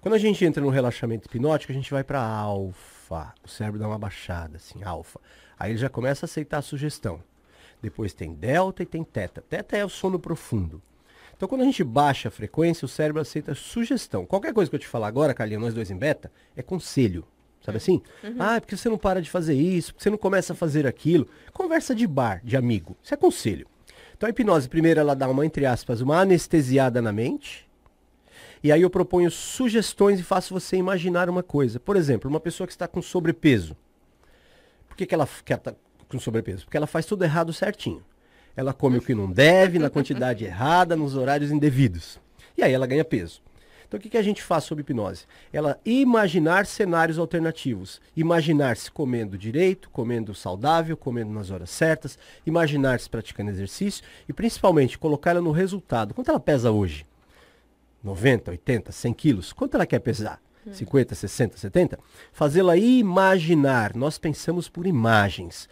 Quando 0.00 0.14
a 0.14 0.18
gente 0.18 0.42
entra 0.42 0.62
no 0.62 0.70
relaxamento 0.70 1.26
hipnótico, 1.26 1.70
a 1.70 1.74
gente 1.74 1.90
vai 1.90 2.02
para 2.02 2.22
alfa. 2.22 3.34
O 3.44 3.48
cérebro 3.48 3.78
dá 3.78 3.86
uma 3.86 3.98
baixada, 3.98 4.56
assim, 4.56 4.82
alfa. 4.82 5.20
Aí 5.58 5.72
ele 5.72 5.78
já 5.78 5.90
começa 5.90 6.24
a 6.24 6.26
aceitar 6.26 6.58
a 6.58 6.62
sugestão. 6.62 7.20
Depois 7.80 8.12
tem 8.12 8.34
delta 8.34 8.82
e 8.82 8.86
tem 8.86 9.04
teta. 9.04 9.42
Teta 9.42 9.76
é 9.76 9.84
o 9.84 9.88
sono 9.88 10.18
profundo. 10.18 10.82
Então, 11.36 11.48
quando 11.48 11.60
a 11.60 11.64
gente 11.64 11.84
baixa 11.84 12.28
a 12.28 12.32
frequência, 12.32 12.84
o 12.84 12.88
cérebro 12.88 13.22
aceita 13.22 13.54
sugestão. 13.54 14.26
Qualquer 14.26 14.52
coisa 14.52 14.68
que 14.68 14.74
eu 14.74 14.80
te 14.80 14.88
falar 14.88 15.06
agora, 15.06 15.32
Carlinha, 15.32 15.60
nós 15.60 15.72
dois 15.72 15.88
em 15.88 15.96
beta, 15.96 16.32
é 16.56 16.62
conselho. 16.62 17.24
Sabe 17.64 17.78
assim? 17.78 18.02
Ah, 18.38 18.56
é 18.56 18.60
porque 18.60 18.76
você 18.76 18.88
não 18.88 18.98
para 18.98 19.22
de 19.22 19.30
fazer 19.30 19.54
isso, 19.54 19.92
porque 19.92 20.02
você 20.02 20.10
não 20.10 20.18
começa 20.18 20.52
a 20.52 20.56
fazer 20.56 20.86
aquilo. 20.86 21.28
Conversa 21.52 21.94
de 21.94 22.06
bar, 22.06 22.40
de 22.42 22.56
amigo. 22.56 22.96
Isso 23.02 23.14
é 23.14 23.16
conselho. 23.16 23.68
Então, 24.16 24.26
a 24.26 24.30
hipnose, 24.30 24.68
primeiro, 24.68 24.98
ela 24.98 25.14
dá 25.14 25.28
uma, 25.28 25.46
entre 25.46 25.64
aspas, 25.64 26.00
uma 26.00 26.18
anestesiada 26.18 27.00
na 27.00 27.12
mente. 27.12 27.68
E 28.62 28.72
aí 28.72 28.82
eu 28.82 28.90
proponho 28.90 29.30
sugestões 29.30 30.18
e 30.18 30.24
faço 30.24 30.52
você 30.52 30.76
imaginar 30.76 31.30
uma 31.30 31.42
coisa. 31.42 31.78
Por 31.78 31.96
exemplo, 31.96 32.28
uma 32.28 32.40
pessoa 32.40 32.66
que 32.66 32.72
está 32.72 32.88
com 32.88 33.00
sobrepeso. 33.00 33.76
Por 34.88 34.96
que, 34.96 35.06
que 35.06 35.14
ela 35.14 35.28
está 35.46 35.74
com 36.08 36.18
sobrepeso? 36.18 36.64
Porque 36.64 36.76
ela 36.76 36.86
faz 36.86 37.06
tudo 37.06 37.24
errado 37.24 37.52
certinho. 37.52 38.02
Ela 38.56 38.72
come 38.72 38.98
o 38.98 39.02
que 39.02 39.14
não 39.14 39.30
deve, 39.30 39.78
na 39.78 39.90
quantidade 39.90 40.44
errada, 40.46 40.96
nos 40.96 41.16
horários 41.16 41.50
indevidos. 41.50 42.20
E 42.56 42.62
aí 42.62 42.72
ela 42.72 42.86
ganha 42.86 43.04
peso. 43.04 43.40
Então 43.88 43.98
o 43.98 44.00
que, 44.00 44.10
que 44.10 44.18
a 44.18 44.22
gente 44.22 44.42
faz 44.42 44.64
sob 44.64 44.82
hipnose? 44.82 45.24
Ela 45.50 45.80
imaginar 45.84 46.66
cenários 46.66 47.18
alternativos. 47.18 48.02
Imaginar-se 48.14 48.90
comendo 48.90 49.38
direito, 49.38 49.88
comendo 49.90 50.34
saudável, 50.34 50.94
comendo 50.96 51.32
nas 51.32 51.50
horas 51.50 51.70
certas, 51.70 52.18
imaginar-se 52.44 53.08
praticando 53.08 53.50
exercício 53.50 54.04
e 54.28 54.32
principalmente 54.32 54.98
colocar 54.98 55.30
ela 55.30 55.40
no 55.40 55.52
resultado. 55.52 56.12
Quanto 56.12 56.30
ela 56.30 56.40
pesa 56.40 56.70
hoje? 56.70 57.06
90, 58.04 58.50
80, 58.50 58.92
100 58.92 59.14
quilos. 59.14 59.52
Quanto 59.52 59.74
ela 59.74 59.86
quer 59.86 60.00
pesar? 60.00 60.40
50, 60.70 61.14
60, 61.14 61.56
70? 61.56 61.98
Fazê-la 62.30 62.76
imaginar. 62.76 63.94
Nós 63.96 64.18
pensamos 64.18 64.68
por 64.68 64.86
imagens. 64.86 65.66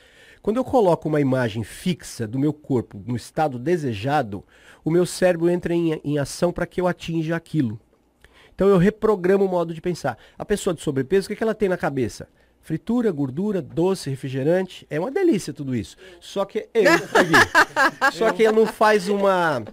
Quando 0.46 0.58
eu 0.58 0.64
coloco 0.64 1.08
uma 1.08 1.20
imagem 1.20 1.64
fixa 1.64 2.24
do 2.24 2.38
meu 2.38 2.52
corpo 2.52 3.02
no 3.04 3.16
estado 3.16 3.58
desejado, 3.58 4.44
o 4.84 4.92
meu 4.92 5.04
cérebro 5.04 5.50
entra 5.50 5.74
em, 5.74 6.00
em 6.04 6.20
ação 6.20 6.52
para 6.52 6.64
que 6.64 6.80
eu 6.80 6.86
atinja 6.86 7.34
aquilo. 7.34 7.80
Então 8.54 8.68
eu 8.68 8.78
reprogramo 8.78 9.44
o 9.44 9.48
modo 9.48 9.74
de 9.74 9.80
pensar. 9.80 10.16
A 10.38 10.44
pessoa 10.44 10.72
de 10.72 10.80
sobrepeso, 10.80 11.26
o 11.26 11.28
que, 11.30 11.34
que 11.34 11.42
ela 11.42 11.52
tem 11.52 11.68
na 11.68 11.76
cabeça? 11.76 12.28
Fritura, 12.60 13.10
gordura, 13.10 13.60
doce, 13.60 14.08
refrigerante. 14.08 14.86
É 14.88 15.00
uma 15.00 15.10
delícia 15.10 15.52
tudo 15.52 15.74
isso. 15.74 15.96
Só 16.20 16.44
que. 16.44 16.68
Eu. 16.72 16.92
Só 18.14 18.30
que 18.30 18.44
ela 18.44 18.56
não 18.56 18.66
faz 18.66 19.08
uma, 19.08 19.64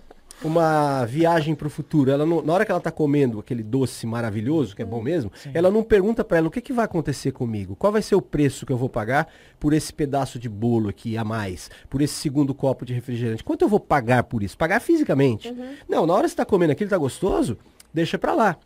uma 0.41 1.06
viagem 1.06 1.56
para 1.56 1.68
o 1.68 1.69
futuro. 1.69 2.12
Ela 2.12 2.25
não- 2.25 2.41
na 2.41 2.53
hora 2.53 2.65
que 2.65 2.71
ela 2.71 2.77
está 2.80 2.91
comendo 2.91 3.39
aquele 3.39 3.63
doce 3.63 4.06
maravilhoso, 4.06 4.75
que 4.75 4.81
é 4.81 4.85
bom 4.85 5.01
mesmo, 5.01 5.31
ela 5.53 5.71
não 5.71 5.83
pergunta 5.83 6.24
para 6.24 6.38
ela 6.38 6.47
o 6.47 6.51
que, 6.51 6.62
que 6.62 6.74
vai 6.74 6.85
acontecer 6.85 7.31
comigo. 7.31 7.75
Qual 7.75 7.91
vai 7.94 8.01
ser 8.01 8.15
o 8.15 8.21
preço 8.21 8.65
que 8.65 8.71
eu 8.71 8.77
vou 8.77 8.89
pagar 8.89 9.27
por 9.59 9.74
esse 9.74 9.94
pedaço 9.94 10.38
de 10.38 10.50
bolo 10.50 10.89
aqui 10.89 11.18
a 11.18 11.24
mais? 11.24 11.69
Por 11.89 12.01
esse 12.01 12.15
segundo 12.15 12.53
copo 12.53 12.85
de 12.85 12.94
refrigerante? 12.94 13.44
Quanto 13.44 13.62
eu 13.63 13.69
vou 13.69 13.80
pagar 13.80 14.24
por 14.24 14.44
isso? 14.44 14.57
Pagar 14.57 14.80
fisicamente. 14.81 15.53
Não, 15.88 16.06
na 16.06 16.13
hora 16.13 16.24
que 16.24 16.30
você 16.30 16.33
está 16.33 16.45
comendo 16.45 16.71
aquilo, 16.74 16.88
está 16.88 16.97
gostoso, 16.97 17.57
deixa 17.94 18.18
para 18.18 18.33
lá. 18.33 18.57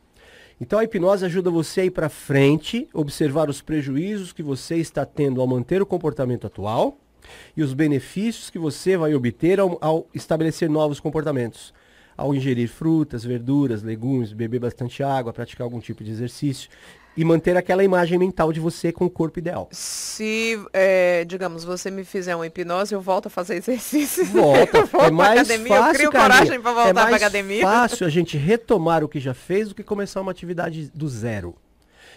Então 0.59 0.79
a 0.79 0.83
hipnose 0.83 1.23
ajuda 1.23 1.51
você 1.51 1.81
a 1.81 1.85
ir 1.85 1.91
para 1.91 2.09
frente, 2.09 2.87
observar 2.91 3.47
os 3.47 3.61
prejuízos 3.61 4.33
que 4.33 4.41
você 4.41 4.77
está 4.77 5.05
tendo 5.05 5.39
ao 5.39 5.45
manter 5.45 5.81
o 5.81 5.85
comportamento 5.85 6.47
atual 6.47 6.97
e 7.55 7.63
os 7.63 7.73
benefícios 7.73 8.49
que 8.49 8.59
você 8.59 8.97
vai 8.97 9.13
obter 9.15 9.59
ao, 9.59 9.77
ao 9.81 10.07
estabelecer 10.13 10.69
novos 10.69 10.99
comportamentos. 10.99 11.73
Ao 12.15 12.33
ingerir 12.33 12.67
frutas, 12.67 13.23
verduras, 13.23 13.83
legumes, 13.83 14.33
beber 14.33 14.59
bastante 14.59 15.03
água, 15.03 15.31
praticar 15.31 15.65
algum 15.65 15.79
tipo 15.79 16.03
de 16.03 16.09
exercício 16.11 16.67
e 17.15 17.23
manter 17.25 17.55
aquela 17.57 17.83
imagem 17.83 18.17
mental 18.17 18.51
de 18.53 18.59
você 18.59 18.91
com 18.91 19.05
o 19.05 19.09
corpo 19.09 19.39
ideal. 19.39 19.67
Se, 19.71 20.59
é, 20.73 21.25
digamos, 21.25 21.63
você 21.63 21.89
me 21.91 22.03
fizer 22.03 22.35
uma 22.35 22.45
hipnose, 22.45 22.93
eu 22.93 23.01
volto 23.01 23.25
a 23.27 23.29
fazer 23.29 23.55
exercício. 23.57 24.25
Volta, 24.25 24.77
Eu 24.79 24.85
volto 24.87 25.05
é 25.07 25.11
mais 25.11 25.39
academia, 25.41 25.75
eu 25.75 25.79
fácil, 25.81 25.93
crio 25.95 26.11
Carlinha. 26.11 26.37
coragem 26.39 26.61
para 26.61 26.71
voltar 26.73 26.89
é 26.89 26.93
mais 26.93 27.07
pra 27.07 27.17
academia. 27.17 27.61
fácil 27.61 28.05
a 28.07 28.09
gente 28.09 28.37
retomar 28.37 29.03
o 29.03 29.07
que 29.09 29.19
já 29.19 29.33
fez 29.33 29.69
do 29.69 29.75
que 29.75 29.83
começar 29.83 30.21
uma 30.21 30.31
atividade 30.31 30.91
do 30.93 31.07
zero. 31.07 31.55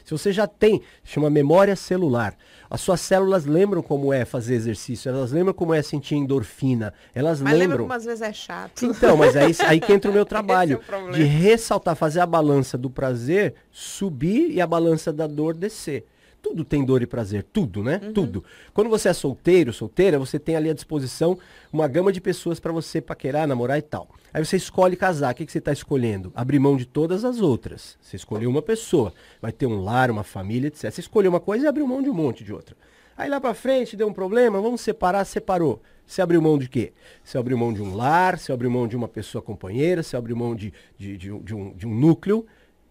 Se 0.04 0.12
você 0.12 0.32
já 0.32 0.46
tem, 0.46 0.82
chama 1.04 1.30
memória 1.30 1.74
celular. 1.76 2.36
As 2.68 2.80
suas 2.80 3.00
células 3.00 3.44
lembram 3.44 3.82
como 3.82 4.12
é 4.12 4.24
fazer 4.24 4.54
exercício, 4.54 5.08
elas 5.08 5.32
lembram 5.32 5.52
como 5.52 5.74
é 5.74 5.82
sentir 5.82 6.14
endorfina, 6.14 6.94
elas 7.14 7.40
Mas 7.40 7.52
lembra 7.54 7.66
lembram. 7.68 7.84
como 7.84 7.92
às 7.92 8.04
vezes 8.04 8.22
é 8.22 8.32
chato. 8.32 8.84
Então, 8.84 9.16
mas 9.16 9.36
aí, 9.36 9.52
aí 9.66 9.80
que 9.80 9.92
entra 9.92 10.10
o 10.10 10.14
meu 10.14 10.24
trabalho. 10.26 10.80
É 10.88 10.96
o 10.96 11.10
de 11.10 11.22
ressaltar, 11.24 11.96
fazer 11.96 12.20
a 12.20 12.26
balança 12.26 12.78
do 12.78 12.88
prazer 12.88 13.54
subir 13.72 14.50
e 14.52 14.60
a 14.60 14.66
balança 14.66 15.12
da 15.12 15.26
dor 15.26 15.54
descer. 15.54 16.06
Tudo 16.42 16.64
tem 16.64 16.84
dor 16.84 17.02
e 17.02 17.06
prazer, 17.06 17.42
tudo, 17.52 17.82
né? 17.82 18.00
Uhum. 18.02 18.12
Tudo. 18.12 18.44
Quando 18.72 18.88
você 18.88 19.08
é 19.08 19.12
solteiro, 19.12 19.72
solteira, 19.72 20.18
você 20.18 20.38
tem 20.38 20.56
ali 20.56 20.70
à 20.70 20.72
disposição 20.72 21.38
uma 21.72 21.86
gama 21.86 22.10
de 22.12 22.20
pessoas 22.20 22.58
para 22.58 22.72
você 22.72 23.00
paquerar, 23.00 23.46
namorar 23.46 23.78
e 23.78 23.82
tal. 23.82 24.08
Aí 24.32 24.44
você 24.44 24.56
escolhe 24.56 24.96
casar. 24.96 25.32
O 25.32 25.34
que, 25.36 25.44
que 25.46 25.52
você 25.52 25.58
está 25.58 25.72
escolhendo? 25.72 26.32
Abrir 26.34 26.58
mão 26.58 26.76
de 26.76 26.86
todas 26.86 27.24
as 27.24 27.40
outras. 27.40 27.98
Você 28.00 28.16
escolheu 28.16 28.48
uma 28.48 28.62
pessoa, 28.62 29.12
vai 29.40 29.52
ter 29.52 29.66
um 29.66 29.82
lar, 29.82 30.10
uma 30.10 30.24
família, 30.24 30.68
etc. 30.68 30.90
Você 30.90 31.00
escolheu 31.02 31.30
uma 31.30 31.40
coisa 31.40 31.66
e 31.66 31.68
abriu 31.68 31.86
mão 31.86 32.02
de 32.02 32.08
um 32.08 32.14
monte 32.14 32.42
de 32.42 32.52
outra. 32.52 32.74
Aí 33.16 33.28
lá 33.28 33.38
pra 33.38 33.52
frente 33.52 33.96
deu 33.96 34.08
um 34.08 34.12
problema, 34.14 34.60
vamos 34.62 34.80
separar, 34.80 35.24
separou. 35.26 35.82
Você 36.06 36.22
abriu 36.22 36.40
mão 36.40 36.58
de 36.58 36.68
quê? 36.68 36.92
Você 37.22 37.36
abriu 37.36 37.56
mão 37.58 37.72
de 37.72 37.82
um 37.82 37.94
lar, 37.94 38.38
você 38.38 38.50
abriu 38.50 38.70
mão 38.70 38.88
de 38.88 38.96
uma 38.96 39.06
pessoa 39.06 39.42
companheira, 39.42 40.02
você 40.02 40.16
abriu 40.16 40.34
mão 40.34 40.56
de, 40.56 40.72
de, 40.98 41.16
de, 41.18 41.30
um- 41.30 41.42
de 41.42 41.54
um, 41.54 41.72
de 41.74 41.86
um 41.86 41.94
núcleo 41.94 42.46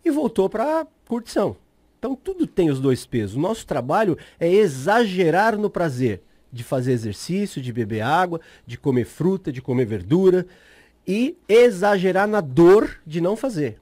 e 0.06 0.12
voltou 0.12 0.48
pra 0.48 0.86
curtição. 1.08 1.56
Então 2.00 2.16
tudo 2.16 2.48
tem 2.48 2.70
os 2.70 2.80
dois 2.80 3.06
pesos. 3.06 3.36
O 3.36 3.40
nosso 3.40 3.68
trabalho 3.68 4.18
é 4.40 4.50
exagerar 4.50 5.58
no 5.58 5.70
prazer 5.70 6.22
de 6.52 6.64
fazer 6.64 6.94
exercício, 6.94 7.62
de 7.62 7.72
beber 7.72 8.02
água, 8.02 8.40
de 8.66 8.78
comer 8.78 9.06
fruta, 9.06 9.52
de 9.52 9.62
comer 9.62 9.86
verdura 9.86 10.48
e 11.06 11.38
exagerar 11.48 12.28
na 12.28 12.42
dor 12.42 13.00
de 13.06 13.20
não 13.22 13.36
fazer. 13.36 13.78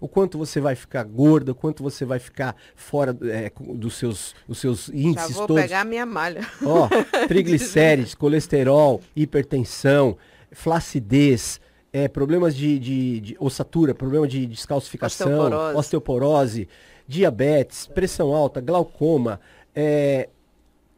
O 0.00 0.06
quanto 0.08 0.38
você 0.38 0.60
vai 0.60 0.74
ficar 0.76 1.02
gorda, 1.04 1.52
o 1.52 1.54
quanto 1.54 1.82
você 1.82 2.04
vai 2.04 2.18
ficar 2.18 2.56
fora 2.74 3.16
é, 3.22 3.50
dos 3.74 3.94
seus, 3.96 4.34
os 4.46 4.58
seus 4.58 4.86
Já 4.86 4.94
índices 4.94 5.36
vou 5.36 5.46
todos. 5.48 5.62
pegar 5.62 5.84
minha 5.84 6.06
malha. 6.06 6.46
Ó, 6.64 6.88
triglicérides, 7.26 8.14
colesterol, 8.14 9.00
hipertensão, 9.14 10.16
flacidez, 10.52 11.60
é, 11.92 12.06
problemas 12.06 12.54
de, 12.54 12.78
de, 12.78 13.20
de 13.20 13.36
ossatura, 13.40 13.92
problema 13.94 14.28
de 14.28 14.46
descalcificação, 14.46 15.26
Osteoporose. 15.28 15.76
osteoporose, 15.78 16.68
diabetes, 17.08 17.86
pressão 17.86 18.34
alta, 18.34 18.60
glaucoma, 18.60 19.40
é, 19.74 20.28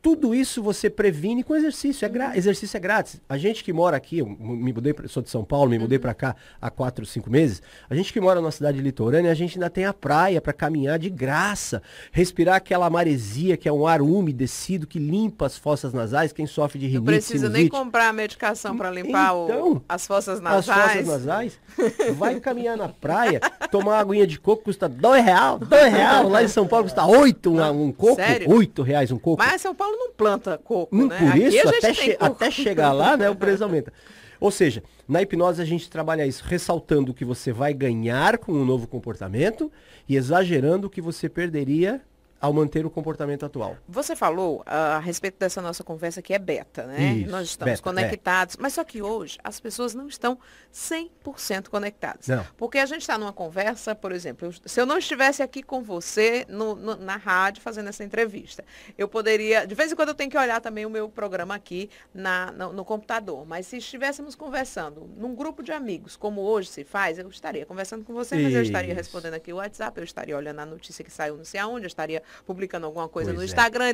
tudo 0.03 0.35
isso 0.35 0.63
você 0.63 0.89
previne 0.89 1.43
com 1.43 1.55
exercício. 1.55 2.07
É 2.07 2.37
exercício 2.39 2.77
é 2.77 2.81
grátis. 2.81 3.21
A 3.29 3.37
gente 3.37 3.63
que 3.63 3.73
mora 3.73 3.97
aqui, 3.97 4.19
eu 4.19 4.27
me 4.27 4.73
mudei, 4.73 4.93
pra- 4.95 5.07
sou 5.09 5.23
de 5.23 5.29
São 5.31 5.45
Paulo, 5.45 5.69
me 5.71 5.79
mudei 5.79 5.99
para 5.99 6.15
cá 6.15 6.35
há 6.61 6.71
quatro, 6.71 7.05
cinco 7.05 7.29
meses. 7.31 7.63
A 7.89 7.95
gente 7.95 8.13
que 8.13 8.21
mora 8.21 8.41
numa 8.41 8.51
cidade 8.51 8.81
litorânea, 8.81 9.31
a 9.31 9.35
gente 9.35 9.57
ainda 9.59 9.69
tem 9.69 9.85
a 9.85 9.93
praia 9.93 10.41
para 10.41 10.53
caminhar 10.53 10.99
de 10.99 11.11
graça, 11.11 11.83
respirar 12.13 12.57
aquela 12.57 12.89
maresia, 12.89 13.57
que 13.57 13.69
é 13.69 13.73
um 13.73 13.87
ar 13.87 14.01
umedecido 14.01 14.87
que 14.87 14.99
limpa 14.99 15.47
as 15.47 15.59
fossas 15.59 15.93
nasais. 15.93 16.33
Quem 16.33 16.47
sofre 16.47 16.79
de 16.79 16.87
Não 16.87 16.93
rinite, 16.95 17.07
precisa 17.07 17.49
nem 17.49 17.69
comprar 17.69 18.09
a 18.09 18.13
medicação 18.13 18.77
para 18.77 18.91
limpar 18.91 19.35
o- 19.35 19.45
Então, 19.45 19.83
as 19.89 20.07
fossas 20.07 20.37
as 20.37 20.41
nasais. 20.41 20.93
fossas 20.93 21.07
nasais, 21.07 21.59
vai 22.17 22.41
caminhar 22.41 22.77
na 22.77 22.89
praia, 22.89 23.41
tomar 23.71 23.93
uma 23.93 23.99
aguinha 23.99 24.27
de 24.27 24.39
coco 24.39 24.65
custa 24.65 24.89
dois 24.89 25.25
real, 25.25 25.59
dois 25.59 25.93
real. 25.93 26.29
Lá 26.29 26.43
em 26.43 26.49
São 26.49 26.67
Paulo 26.67 26.85
custa 26.85 27.05
oito 27.05 27.51
um, 27.51 27.85
um 27.87 27.93
coco, 27.93 28.15
sério? 28.17 28.51
oito 28.51 28.83
reais 28.83 29.11
um 29.11 29.19
coco. 29.19 29.43
Mas 29.43 29.61
São 29.61 29.75
Paulo 29.75 29.90
não 29.97 30.13
planta 30.13 30.59
coco, 30.59 30.95
Hum, 30.95 31.07
né? 31.07 31.19
Por 31.19 31.29
Aqui 31.29 31.45
isso, 31.57 31.69
até, 31.69 31.95
che- 31.95 32.13
coco. 32.15 32.25
até 32.25 32.51
chegar 32.51 32.93
lá, 32.93 33.17
né, 33.17 33.29
o 33.31 33.35
preço 33.35 33.63
aumenta. 33.65 33.93
Ou 34.39 34.51
seja, 34.51 34.83
na 35.07 35.21
hipnose 35.21 35.61
a 35.61 35.65
gente 35.67 35.91
trabalha 35.91 36.27
isso, 36.27 36.43
ressaltando 36.47 37.13
o 37.13 37.15
que 37.15 37.25
você 37.25 37.53
vai 37.53 37.75
ganhar 37.75 38.39
com 38.39 38.53
um 38.53 38.65
novo 38.65 38.87
comportamento 38.87 39.71
e 40.09 40.17
exagerando 40.17 40.87
o 40.87 40.91
que 40.91 41.01
você 41.03 41.29
perderia 41.29 42.01
ao 42.41 42.53
manter 42.53 42.87
o 42.87 42.91
comportamento 42.91 43.45
atual. 43.45 43.77
Você 43.87 44.17
falou 44.17 44.63
ah, 44.65 44.97
a 44.97 44.99
respeito 44.99 45.39
dessa 45.39 45.61
nossa 45.61 45.85
conversa 45.85 46.23
que 46.23 46.33
é 46.33 46.39
beta, 46.39 46.87
né? 46.87 47.13
Isso, 47.15 47.31
Nós 47.31 47.49
estamos 47.49 47.73
beta, 47.73 47.83
conectados, 47.83 48.57
mas 48.57 48.73
só 48.73 48.83
que 48.83 49.03
hoje 49.03 49.39
as 49.45 49.61
pessoas 49.61 49.95
não 49.95 50.09
estão 50.09 50.39
100% 50.73 51.69
conectadas. 51.69 52.27
Não. 52.27 52.45
Porque 52.57 52.79
a 52.79 52.87
gente 52.87 53.03
está 53.03 53.19
numa 53.19 53.33
conversa, 53.33 53.95
por 53.95 54.13
exemplo, 54.13 54.51
se 54.65 54.81
eu 54.81 54.87
não 54.87 54.99
estivesse 54.99 55.43
aqui 55.43 55.63
com 55.63 55.83
você 55.83 56.47
no- 56.49 56.75
no- 56.75 56.97
na 56.97 57.17
rádio 57.17 57.63
fazendo 57.63 57.89
essa 57.89 58.03
entrevista, 58.03 58.65
eu 58.97 59.07
poderia, 59.09 59.67
de 59.67 59.75
vez 59.75 59.93
em 59.93 59.97
quando 59.97 60.09
eu 60.11 60.15
tenho 60.15 60.31
que 60.31 60.39
olhar 60.39 60.61
também 60.61 60.87
o 60.87 60.91
meu 60.91 61.09
programa 61.09 61.55
aqui 61.55 61.91
na, 62.15 62.51
no, 62.53 62.73
no 62.73 62.85
computador, 62.85 63.45
mas 63.47 63.67
se 63.67 63.77
estivéssemos 63.77 64.35
conversando 64.35 65.09
num 65.17 65.35
grupo 65.35 65.63
de 65.63 65.73
amigos, 65.73 66.17
como 66.17 66.41
hoje 66.41 66.69
se 66.71 66.85
faz, 66.85 67.19
eu 67.19 67.29
estaria 67.29 67.67
conversando 67.67 68.05
com 68.05 68.13
você, 68.15 68.37
mas 68.37 68.55
eu 68.55 68.63
estaria 68.63 68.93
Isso. 68.93 68.99
respondendo 68.99 69.35
aqui 69.35 69.53
o 69.53 69.57
WhatsApp, 69.57 69.99
eu 69.99 70.05
estaria 70.05 70.37
olhando 70.37 70.61
a 70.61 70.67
notícia 70.67 71.05
que 71.05 71.11
saiu 71.11 71.37
não 71.37 71.45
sei 71.45 71.61
aonde, 71.61 71.85
eu 71.85 71.89
estaria 71.89 72.23
publicando 72.47 72.87
alguma 72.87 73.09
coisa 73.09 73.31
Pois 73.31 73.37
no 73.37 73.43
é. 73.43 73.47
Instagram. 73.47 73.87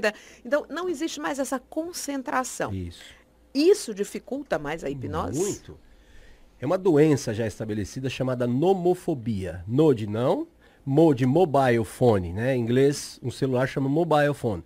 Então, 0.44 0.66
não 0.68 0.88
existe 0.88 1.20
mais 1.20 1.38
essa 1.38 1.58
concentração. 1.58 2.72
Isso. 2.72 3.02
Isso 3.54 3.94
dificulta 3.94 4.58
mais 4.58 4.84
a 4.84 4.90
hipnose? 4.90 5.38
Muito. 5.38 5.78
É 6.60 6.66
uma 6.66 6.78
doença 6.78 7.32
já 7.34 7.46
estabelecida 7.46 8.08
chamada 8.08 8.46
nomofobia. 8.46 9.64
No 9.66 9.92
de 9.94 10.06
não, 10.06 10.46
mo 10.84 11.12
de 11.14 11.26
mobile 11.26 11.84
phone, 11.84 12.32
né? 12.32 12.54
Em 12.56 12.60
inglês, 12.60 13.18
um 13.22 13.30
celular 13.30 13.66
chama 13.66 13.88
mobile 13.88 14.34
phone. 14.34 14.62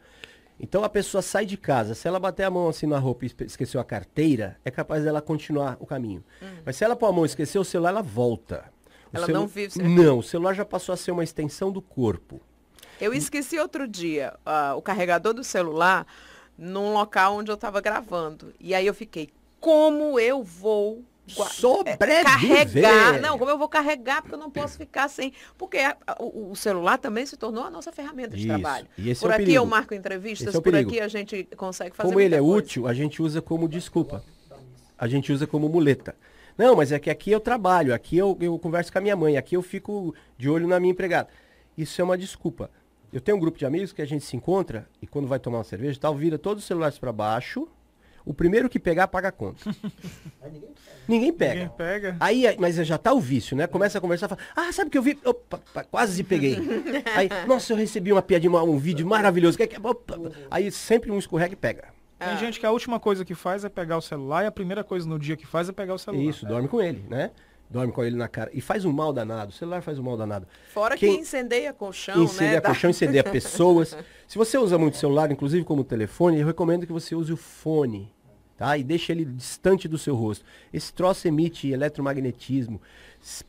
Então 0.63 0.85
a 0.85 0.89
pessoa 0.91 1.23
sai 1.23 1.47
de 1.47 1.57
casa, 1.57 1.95
se 1.95 2.07
ela 2.07 2.21
bater 2.21 2.43
a 2.43 2.51
mão 2.51 2.69
assim 2.69 2.87
na 2.87 2.99
roupa 2.99 3.25
e 3.25 3.33
esqueceu 3.47 3.81
a 3.81 3.85
carteira, 3.85 4.59
é 4.63 4.71
capaz 4.71 5.03
dela 5.05 5.23
continuar 5.23 5.79
o 5.81 5.87
caminho. 5.87 6.23
Mas 6.67 6.77
se 6.77 6.85
ela 6.85 6.95
pôr 6.95 7.07
a 7.07 7.13
mão 7.13 7.25
e 7.25 7.27
esquecer 7.27 7.59
o 7.59 7.65
celular, 7.65 7.91
ela 7.91 8.03
volta. 8.03 8.71
O 9.13 9.17
Ela 9.17 9.27
celu- 9.27 9.39
não 9.41 9.47
vive 9.47 9.73
sem 9.73 9.89
Não, 9.89 10.19
o 10.19 10.23
celular 10.23 10.53
já 10.53 10.65
passou 10.65 10.93
a 10.93 10.97
ser 10.97 11.13
uma 11.13 11.25
extensão 11.25 11.73
do 11.73 11.81
corpo. 11.81 12.41
Eu 13.01 13.15
esqueci 13.15 13.59
outro 13.59 13.87
dia 13.89 14.35
ah, 14.45 14.75
o 14.77 14.83
carregador 14.83 15.33
do 15.35 15.43
celular 15.45 16.07
num 16.57 16.93
local 16.93 17.37
onde 17.37 17.51
eu 17.51 17.55
estava 17.55 17.81
gravando. 17.81 18.53
E 18.61 18.75
aí 18.75 18.87
eu 18.87 18.93
fiquei, 18.95 19.31
como 19.59 20.19
eu 20.21 20.43
vou 20.43 21.03
gua- 21.35 21.49
Sobreviver. 21.49 22.23
carregar? 22.25 23.21
Não, 23.21 23.39
como 23.39 23.51
eu 23.51 23.57
vou 23.59 23.69
carregar 23.69 24.21
porque 24.21 24.35
eu 24.35 24.39
não 24.39 24.51
posso 24.51 24.77
ficar 24.77 25.09
sem. 25.09 25.33
Porque 25.57 25.79
a- 25.79 25.97
o, 26.19 26.51
o 26.51 26.57
celular 26.57 26.99
também 26.99 27.25
se 27.25 27.37
tornou 27.37 27.65
a 27.65 27.71
nossa 27.71 27.91
ferramenta 27.91 28.31
de 28.37 28.41
Isso. 28.41 28.49
trabalho. 28.49 28.87
Esse 28.99 29.21
por 29.23 29.31
é 29.31 29.35
aqui 29.35 29.45
perigo. 29.45 29.57
eu 29.63 29.67
marco 29.67 29.95
entrevistas, 29.95 30.49
é 30.49 30.53
por 30.53 30.63
perigo. 30.63 30.91
aqui 30.91 31.01
a 31.01 31.09
gente 31.09 31.45
consegue 31.57 31.97
fazer 31.97 32.09
Como 32.09 32.21
ele 32.21 32.35
é 32.35 32.39
coisa. 32.39 32.53
útil, 32.57 32.87
a 32.87 32.93
gente 32.93 33.23
usa 33.23 33.41
como 33.41 33.69
desculpa. 33.69 34.23
A 34.99 35.09
gente 35.09 35.33
usa 35.33 35.47
como 35.47 35.67
muleta. 35.69 36.15
Não, 36.59 36.77
mas 36.77 36.93
é 36.93 36.99
que 36.99 37.09
aqui 37.09 37.31
eu 37.31 37.41
trabalho, 37.41 37.95
aqui 37.95 38.19
eu, 38.19 38.37
eu 38.39 38.59
converso 38.59 38.93
com 38.93 38.99
a 38.99 39.01
minha 39.01 39.17
mãe, 39.17 39.39
aqui 39.39 39.57
eu 39.57 39.63
fico 39.63 40.15
de 40.37 40.51
olho 40.51 40.69
na 40.69 40.79
minha 40.79 40.91
empregada. 40.93 41.29
Isso 41.79 41.99
é 42.03 42.05
uma 42.05 42.19
desculpa. 42.19 42.71
Eu 43.13 43.21
tenho 43.21 43.37
um 43.37 43.41
grupo 43.41 43.59
de 43.59 43.67
amigos 43.67 43.93
que 43.93 44.01
a 44.03 44.07
gente 44.07 44.25
se 44.25 44.37
encontra 44.37 44.87
e 45.03 45.07
quando 45.07 45.27
vai 45.27 45.39
tomar 45.39 45.59
uma 45.59 45.65
cerveja 45.65 45.97
e 45.97 46.01
tal, 46.01 46.15
vira 46.15 46.39
todos 46.39 46.63
os 46.63 46.67
celulares 46.69 46.99
para 46.99 47.13
baixo. 47.13 47.67
O 48.25 48.35
primeiro 48.35 48.69
que 48.69 48.79
pegar, 48.79 49.09
paga 49.09 49.29
a 49.29 49.33
conta. 49.33 49.65
Ninguém 51.09 51.33
pega. 51.33 51.55
Ninguém 51.55 51.69
pega. 51.77 52.17
Aí, 52.21 52.47
aí- 52.47 52.57
mas 52.59 52.77
já 52.77 52.97
tá 52.99 53.13
o 53.13 53.19
vício, 53.21 53.57
né? 53.57 53.67
Começa 53.67 53.99
a 53.99 54.01
conversar, 54.01 54.29
fala, 54.29 54.41
ah, 54.55 54.71
sabe 54.73 54.89
o 54.89 54.91
que 54.91 54.99
eu 54.99 55.03
vi? 55.03 55.19
Opa, 55.25 55.59
pa- 55.73 55.85
quase 55.85 56.23
peguei. 56.23 56.57
Aí, 57.17 57.29
nossa, 57.49 57.73
eu 57.73 57.77
recebi 57.77 58.13
uma 58.13 58.23
piadinha, 58.23 58.53
um 58.63 58.79
vídeo 58.79 59.07
maravilhoso. 59.07 59.57
Que- 59.57 59.67
que- 59.67 59.81
opa. 59.83 60.19
Aí 60.51 60.71
sempre 60.71 61.11
um 61.11 61.19
escorrega 61.19 61.55
e 61.55 61.57
pega. 61.57 61.89
Tem 62.19 62.37
gente 62.37 62.61
que 62.61 62.67
a 62.67 62.71
última 62.71 63.01
coisa 63.01 63.25
que 63.25 63.35
faz 63.35 63.65
é 63.65 63.69
pegar 63.71 63.97
o 63.97 64.03
celular 64.03 64.45
e 64.45 64.47
a 64.47 64.53
primeira 64.53 64.85
coisa 64.85 65.09
no 65.09 65.19
dia 65.19 65.37
que 65.39 65.47
faz 65.47 65.69
é 65.71 65.73
pegar 65.73 65.95
o 65.95 65.99
celular. 65.99 66.23
Isso, 66.23 66.45
dorme 66.47 66.69
com 66.69 66.81
ele, 66.81 67.03
né? 67.09 67.31
Dorme 67.71 67.93
com 67.93 68.03
ele 68.03 68.17
na 68.17 68.27
cara. 68.27 68.51
E 68.53 68.61
faz 68.61 68.85
um 68.85 68.91
mal 68.93 69.13
danado. 69.13 69.51
O 69.51 69.55
celular 69.55 69.81
faz 69.81 69.97
um 69.99 70.03
mal 70.03 70.17
danado. 70.17 70.45
Fora 70.75 70.97
Quem- 70.97 71.15
que 71.15 71.21
incendeia 71.21 71.73
colchão, 71.73 72.25
Incendeia 72.25 72.55
né? 72.55 72.61
Colchão, 72.61 72.91
incendeia 72.91 73.23
pessoas. 73.23 73.97
Se 74.27 74.37
você 74.37 74.59
usa 74.59 74.77
muito 74.77 74.97
celular, 74.97 75.31
inclusive 75.31 75.65
como 75.65 75.85
telefone, 75.85 76.41
eu 76.41 76.47
recomendo 76.47 76.85
que 76.85 76.93
você 76.93 77.15
use 77.15 77.33
o 77.33 77.37
fone, 77.37 78.13
tá? 78.57 78.77
E 78.77 78.83
deixe 78.83 79.13
ele 79.13 79.25
distante 79.25 79.87
do 79.87 79.97
seu 79.97 80.17
rosto. 80.17 80.45
Esse 80.73 80.93
troço 80.93 81.29
emite 81.29 81.69
eletromagnetismo. 81.71 82.81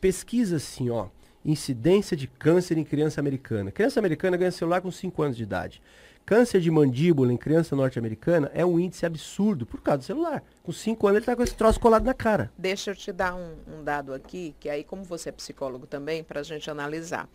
Pesquisa 0.00 0.56
assim, 0.56 0.88
ó, 0.90 1.06
incidência 1.44 2.16
de 2.16 2.26
câncer 2.28 2.78
em 2.78 2.84
criança 2.84 3.20
americana. 3.20 3.72
Criança 3.72 3.98
americana 3.98 4.36
ganha 4.36 4.52
celular 4.52 4.80
com 4.80 4.90
5 4.90 5.20
anos 5.22 5.36
de 5.36 5.42
idade. 5.42 5.82
Câncer 6.24 6.60
de 6.60 6.70
mandíbula 6.70 7.32
em 7.32 7.36
criança 7.36 7.74
norte-americana 7.74 8.50
é 8.54 8.64
um 8.64 8.78
índice 8.78 9.04
absurdo 9.04 9.66
por 9.66 9.80
causa 9.80 9.98
do 9.98 10.04
celular. 10.04 10.42
Com 10.62 10.70
5 10.70 11.06
anos 11.06 11.16
ele 11.18 11.26
tá 11.26 11.34
com 11.34 11.42
esse 11.42 11.54
troço 11.54 11.80
colado 11.80 12.04
na 12.04 12.14
cara. 12.14 12.52
Deixa 12.56 12.92
eu 12.92 12.96
te 12.96 13.12
dar 13.12 13.34
um, 13.34 13.56
um 13.66 13.82
dado 13.82 14.14
aqui, 14.14 14.54
que 14.60 14.68
aí, 14.68 14.84
como 14.84 15.02
você 15.02 15.30
é 15.30 15.32
psicólogo 15.32 15.86
também, 15.86 16.22
para 16.22 16.40
a 16.40 16.42
gente 16.44 16.70
analisar. 16.70 17.28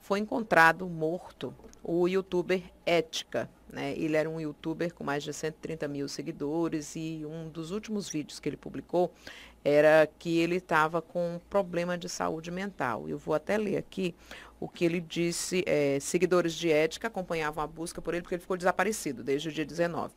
Foi 0.00 0.18
encontrado 0.18 0.88
morto 0.88 1.54
o 1.84 2.08
youtuber 2.08 2.62
Ética. 2.84 3.48
Né? 3.72 3.94
Ele 3.96 4.16
era 4.16 4.28
um 4.28 4.40
youtuber 4.40 4.92
com 4.92 5.04
mais 5.04 5.22
de 5.22 5.32
130 5.32 5.86
mil 5.86 6.08
seguidores 6.08 6.96
e 6.96 7.24
um 7.24 7.48
dos 7.48 7.70
últimos 7.70 8.08
vídeos 8.08 8.40
que 8.40 8.48
ele 8.48 8.56
publicou 8.56 9.12
era 9.64 10.08
que 10.18 10.38
ele 10.38 10.56
estava 10.56 11.00
com 11.00 11.36
um 11.36 11.38
problema 11.38 11.96
de 11.96 12.08
saúde 12.08 12.50
mental. 12.50 13.08
Eu 13.08 13.16
vou 13.16 13.34
até 13.34 13.56
ler 13.56 13.76
aqui 13.76 14.14
o 14.62 14.68
que 14.68 14.84
ele 14.84 15.00
disse. 15.00 15.64
eh, 15.66 15.98
seguidores 16.00 16.54
de 16.54 16.70
Ética 16.70 17.08
acompanhavam 17.08 17.62
a 17.62 17.66
busca 17.66 18.00
por 18.00 18.14
ele 18.14 18.22
porque 18.22 18.36
ele 18.36 18.42
ficou 18.42 18.56
desaparecido 18.56 19.22
desde 19.22 19.48
o 19.48 19.52
dia 19.52 19.64
19. 19.64 20.12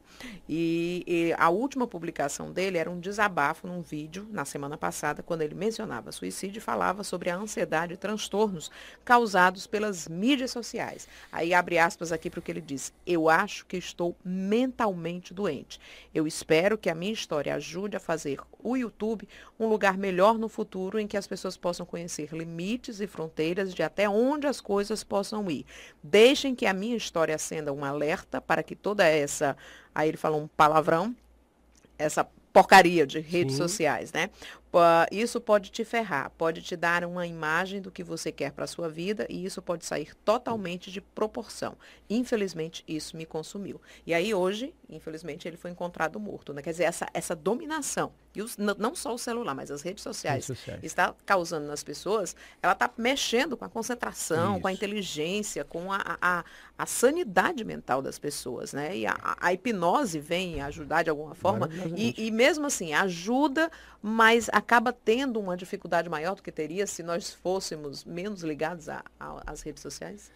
E, 0.48 1.04
e 1.08 1.36
a 1.38 1.50
última 1.50 1.88
publicação 1.88 2.52
dele 2.52 2.78
era 2.78 2.90
um 2.90 3.00
desabafo 3.00 3.68
num 3.68 3.82
vídeo 3.82 4.28
na 4.32 4.46
semana 4.46 4.78
passada, 4.78 5.24
quando 5.24 5.42
ele 5.42 5.56
mencionava 5.56 6.12
suicídio 6.12 6.60
e 6.60 6.62
falava 6.62 7.04
sobre 7.04 7.30
a 7.30 7.36
ansiedade 7.36 7.94
e 7.94 7.98
transtornos 7.98 8.70
causados 9.04 9.66
pelas 9.66 10.08
mídias 10.08 10.52
sociais. 10.52 11.08
Aí 11.32 11.54
abre 11.54 11.80
aspas 11.80 12.12
aqui 12.12 12.30
para 12.30 12.40
o 12.40 12.44
que 12.44 12.52
ele 12.52 12.62
diz. 12.62 12.94
Eu 13.06 13.30
acho 13.30 13.66
que 13.66 13.78
estou 13.78 14.16
mentalmente 14.24 15.34
doente. 15.34 15.80
Eu 16.14 16.28
espero 16.28 16.78
que 16.78 16.90
a 16.90 16.96
minha 16.96 17.14
história 17.14 17.56
ajude 17.56 17.98
a 17.98 18.00
fazer 18.00 18.40
o 18.66 18.76
YouTube 18.76 19.28
um 19.60 19.68
lugar 19.68 19.98
melhor 19.98 20.38
no 20.38 20.50
futuro 20.50 21.00
em 21.00 21.08
que 21.08 21.16
as 21.16 21.28
pessoas 21.28 21.56
possam 21.56 21.86
conhecer 21.86 22.34
limites 22.34 23.00
e 23.00 23.08
fronteiras 23.08 23.74
de 23.74 23.84
até 23.84 24.10
onde 24.10 24.48
as 24.48 24.60
coisas 24.60 25.04
possam 25.04 25.50
ir. 25.52 25.66
Deixem 26.02 26.56
que 26.56 26.66
a 26.66 26.74
minha 26.74 26.98
história 26.98 27.36
acenda 27.36 27.72
um 27.72 27.86
alerta 27.86 28.42
para 28.42 28.64
que 28.64 28.76
toda 28.76 29.06
essa, 29.06 29.56
aí 29.94 30.10
ele 30.10 30.18
falou 30.18 30.42
um 30.42 30.48
palavrão, 30.48 31.16
essa 31.98 32.28
porcaria 32.52 33.06
de 33.06 33.20
redes 33.20 33.56
Sim. 33.56 33.62
sociais, 33.62 34.12
né? 34.14 34.30
Isso 35.12 35.40
pode 35.42 35.70
te 35.72 35.84
ferrar, 35.86 36.32
pode 36.38 36.62
te 36.62 36.76
dar 36.76 37.04
uma 37.06 37.26
imagem 37.28 37.82
do 37.82 37.92
que 37.92 38.04
você 38.04 38.32
quer 38.32 38.52
para 38.52 38.66
a 38.66 38.68
sua 38.68 38.90
vida 38.90 39.26
e 39.30 39.46
isso 39.46 39.62
pode 39.62 39.86
sair 39.86 40.14
totalmente 40.26 40.92
de 40.92 41.02
proporção. 41.02 41.76
Infelizmente, 42.10 42.84
isso 42.88 43.16
me 43.18 43.26
consumiu. 43.26 43.82
E 44.06 44.14
aí 44.14 44.34
hoje, 44.34 44.74
infelizmente, 44.90 45.48
ele 45.48 45.58
foi 45.58 45.72
encontrado 45.72 46.20
morto, 46.20 46.54
né? 46.54 46.62
Quer 46.62 46.72
dizer, 46.72 46.84
essa, 46.86 47.08
essa 47.14 47.36
dominação, 47.36 48.12
e 48.36 48.42
os- 48.42 48.58
não 48.58 48.94
só 48.96 49.14
o 49.14 49.18
celular, 49.18 49.56
mas 49.56 49.72
as 49.72 49.82
redes 49.82 50.04
sociais, 50.04 50.48
Redes 50.48 50.60
sociais. 50.60 50.84
está 50.84 51.16
causando 51.26 51.68
nas 51.68 51.84
pessoas, 51.84 52.36
ela 52.62 52.74
está 52.74 52.90
mexendo 52.98 53.56
com 53.58 53.64
a 53.66 53.70
concentração, 53.70 54.60
com 54.60 54.68
a 54.68 54.72
Isso. 54.74 54.78
inteligência, 54.84 55.64
com 55.64 55.92
a, 55.92 56.18
a, 56.22 56.44
a 56.78 56.86
sanidade 56.86 57.64
mental 57.64 58.02
das 58.02 58.20
pessoas, 58.20 58.74
né? 58.74 58.96
E 58.96 59.08
a, 59.08 59.14
a- 59.22 59.38
a 59.40 59.54
hipnose 59.54 60.20
vem 60.20 60.62
ajudar 60.62 61.04
de 61.04 61.10
alguma 61.10 61.34
forma, 61.34 61.70
e, 61.96 62.28
e 62.28 62.32
mesmo 62.32 62.66
assim, 62.66 62.94
ajuda, 62.94 63.72
mas 64.02 64.50
acaba 64.66 64.92
tendo 64.92 65.40
uma 65.40 65.56
dificuldade 65.56 66.10
maior 66.10 66.36
do 66.36 66.42
que 66.42 66.52
teria 66.52 66.88
se 66.88 67.04
nós 67.04 67.32
fôssemos 67.32 68.04
menos 68.04 68.42
ligados 68.42 68.88
às 69.20 69.62
redes 69.62 69.84
sociais? 69.84 70.32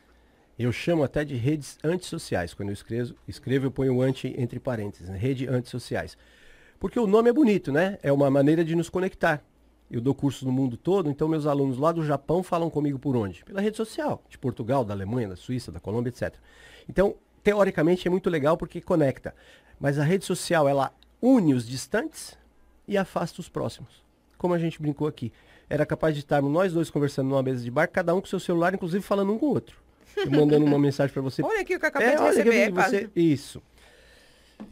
Eu 0.58 0.72
chamo 0.72 1.04
até 1.04 1.26
de 1.26 1.36
redes 1.36 1.80
antissociais. 1.84 2.54
Quando 2.54 2.70
eu 2.70 2.74
escrevo, 2.74 3.16
escrevo 3.28 3.66
eu 3.66 3.72
ponho 3.72 4.00
anti 4.02 4.36
entre 4.38 4.60
parênteses, 4.60 5.10
né? 5.10 5.18
rede 5.18 5.48
antissociais. 5.48 6.16
Porque 6.80 7.00
o 7.00 7.08
nome 7.08 7.32
é 7.32 7.34
bonito, 7.34 7.72
né? 7.72 7.98
É 8.04 8.12
uma 8.12 8.30
maneira 8.30 8.64
de 8.64 8.76
nos 8.76 8.88
conectar. 8.88 9.44
Eu 9.90 10.00
dou 10.00 10.14
cursos 10.14 10.44
no 10.44 10.52
mundo 10.52 10.78
todo, 10.78 11.10
então 11.10 11.28
meus 11.28 11.48
alunos 11.48 11.80
lá 11.80 11.92
do 11.92 12.06
Japão 12.06 12.44
falam 12.44 12.70
comigo 12.70 13.00
por 13.00 13.16
onde? 13.16 13.44
Pela 13.44 13.60
rede 13.60 13.78
social, 13.78 14.24
de 14.30 14.38
Portugal, 14.38 14.86
da 14.86 14.94
Alemanha, 14.94 15.30
da 15.30 15.36
Suíça, 15.36 15.72
da 15.72 15.80
Colômbia, 15.80 16.10
etc. 16.10 16.36
Então, 16.88 17.16
teoricamente 17.42 18.08
é 18.08 18.12
muito 18.12 18.30
legal 18.30 18.56
porque 18.56 18.80
conecta. 18.80 19.34
Mas 19.80 19.98
a 19.98 20.04
rede 20.04 20.24
social, 20.24 20.70
ela 20.70 20.94
une 21.20 21.56
os 21.56 21.68
distantes 21.68 22.38
e 22.88 22.96
afasta 22.96 23.42
os 23.42 23.50
próximos. 23.50 24.09
Como 24.39 24.55
a 24.55 24.58
gente 24.58 24.81
brincou 24.81 25.08
aqui. 25.08 25.31
Era 25.69 25.86
capaz 25.86 26.15
de 26.15 26.22
estarmos 26.22 26.51
nós 26.51 26.74
dois 26.74 26.89
conversando 26.89 27.29
numa 27.29 27.43
mesa 27.43 27.63
de 27.63 27.69
bar, 27.69 27.88
cada 27.88 28.15
um 28.15 28.22
com 28.22 28.25
seu 28.25 28.39
celular, 28.39 28.74
inclusive 28.74 29.03
falando 29.03 29.31
um 29.34 29.38
com 29.38 29.46
o 29.46 29.50
outro. 29.50 29.77
Mandando 30.31 30.65
uma 30.65 30.79
mensagem 30.79 31.13
para 31.13 31.22
você. 31.22 31.43
Olha 31.43 31.62
aqui 31.62 31.75
o 31.75 31.79
que 31.79 31.86
eu 31.86 31.89
acabei 31.89 32.08
É, 32.08 32.12
de 32.13 32.17
que 32.17 32.24
receber. 32.24 32.72
você... 32.72 33.10
Isso. 33.15 33.62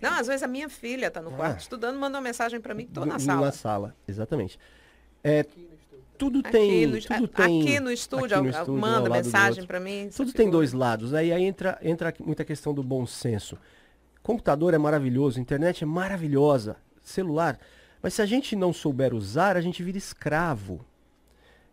Não, 0.01 0.13
às 0.19 0.25
vezes 0.27 0.41
a 0.41 0.47
minha 0.47 0.67
filha 0.69 1.11
tá 1.11 1.21
no 1.21 1.29
quarto 1.31 1.55
Ah. 1.57 1.59
estudando, 1.59 1.99
manda 1.99 2.17
uma 2.17 2.23
mensagem 2.23 2.59
para 2.59 2.73
mim, 2.73 2.87
tô 2.87 3.05
na 3.05 3.13
No- 3.13 3.19
sala. 3.19 3.45
Na 3.45 3.51
sala, 3.51 3.95
exatamente. 4.07 4.57
É, 5.23 5.45
tudo 6.17 6.39
Aqui 6.39 6.51
tem, 6.51 6.87
no, 6.87 6.99
tudo 6.99 7.27
tem 7.27 7.61
aqui 7.61 7.79
no 7.79 7.91
estúdio, 7.91 8.37
aqui 8.37 8.43
no 8.45 8.49
estúdio, 8.49 8.73
manda 8.81 9.09
mensagem 9.09 9.65
para 9.65 9.79
mim. 9.79 10.09
Tudo 10.15 10.31
tem 10.31 10.45
figura. 10.47 10.51
dois 10.57 10.73
lados. 10.73 11.13
Aí, 11.13 11.31
aí 11.31 11.43
entra, 11.43 11.77
entra 11.81 12.13
muita 12.19 12.43
questão 12.43 12.73
do 12.73 12.81
bom 12.81 13.05
senso. 13.05 13.57
Computador 14.23 14.73
é 14.73 14.77
maravilhoso, 14.77 15.39
internet 15.39 15.83
é 15.83 15.87
maravilhosa, 15.87 16.75
celular. 17.03 17.57
Mas 18.01 18.13
se 18.13 18.21
a 18.21 18.25
gente 18.25 18.55
não 18.55 18.71
souber 18.71 19.13
usar, 19.13 19.57
a 19.57 19.61
gente 19.61 19.81
vira 19.83 19.97
escravo. 19.97 20.85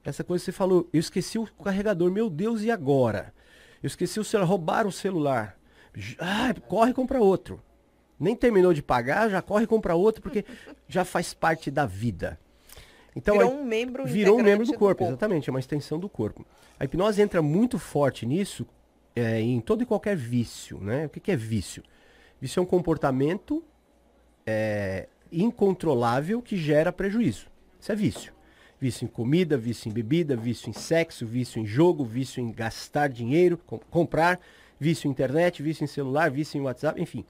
Essa 0.04 0.22
coisa 0.22 0.42
que 0.42 0.46
você 0.46 0.52
falou, 0.52 0.88
eu 0.92 1.00
esqueci 1.00 1.38
o 1.38 1.46
carregador, 1.46 2.10
meu 2.10 2.28
Deus, 2.28 2.62
e 2.62 2.70
agora? 2.70 3.32
Eu 3.82 3.86
esqueci 3.86 4.20
o 4.20 4.24
celular, 4.24 4.48
roubaram 4.48 4.88
o 4.88 4.92
celular. 4.92 5.58
Ah, 6.18 6.54
corre 6.68 6.90
e 6.90 6.94
compra 6.94 7.20
outro. 7.20 7.62
Nem 8.18 8.36
terminou 8.36 8.72
de 8.74 8.82
pagar, 8.82 9.30
já 9.30 9.40
corre 9.40 9.64
e 9.64 9.66
compra 9.66 9.94
outro, 9.94 10.22
porque 10.22 10.44
já 10.88 11.04
faz 11.04 11.32
parte 11.32 11.70
da 11.70 11.86
vida. 11.86 12.38
Então, 13.16 13.36
Virou 13.38 13.52
um 13.52 13.64
membro 13.64 14.04
Virou 14.04 14.34
um 14.34 14.42
membro 14.42 14.64
integrante 14.64 14.72
do 14.72 14.78
corpo, 14.78 15.04
exatamente, 15.04 15.48
é 15.48 15.52
uma 15.52 15.60
extensão 15.60 15.98
do 15.98 16.08
corpo. 16.08 16.44
A 16.78 16.84
hipnose 16.84 17.22
entra 17.22 17.40
muito 17.40 17.78
forte 17.78 18.26
nisso, 18.26 18.66
é, 19.14 19.40
em 19.40 19.60
todo 19.60 19.82
e 19.82 19.86
qualquer 19.86 20.16
vício, 20.16 20.78
né? 20.80 21.06
O 21.06 21.08
que, 21.08 21.20
que 21.20 21.30
é 21.30 21.36
vício? 21.36 21.82
Vício 22.40 22.58
é 22.58 22.62
um 22.62 22.66
comportamento 22.66 23.62
é, 24.44 25.08
incontrolável 25.42 26.40
que 26.42 26.56
gera 26.56 26.92
prejuízo. 26.92 27.46
Isso 27.80 27.92
é 27.92 27.94
vício. 27.94 28.32
Vício 28.80 29.04
em 29.04 29.08
comida, 29.08 29.56
vício 29.56 29.88
em 29.88 29.92
bebida, 29.92 30.36
vício 30.36 30.68
em 30.68 30.72
sexo, 30.72 31.26
vício 31.26 31.60
em 31.60 31.66
jogo, 31.66 32.04
vício 32.04 32.40
em 32.40 32.52
gastar 32.52 33.08
dinheiro, 33.08 33.58
com- 33.66 33.78
comprar, 33.90 34.40
vício 34.78 35.08
em 35.08 35.10
internet, 35.10 35.62
vício 35.62 35.84
em 35.84 35.86
celular, 35.86 36.30
vício 36.30 36.58
em 36.58 36.60
WhatsApp, 36.60 37.00
enfim. 37.00 37.24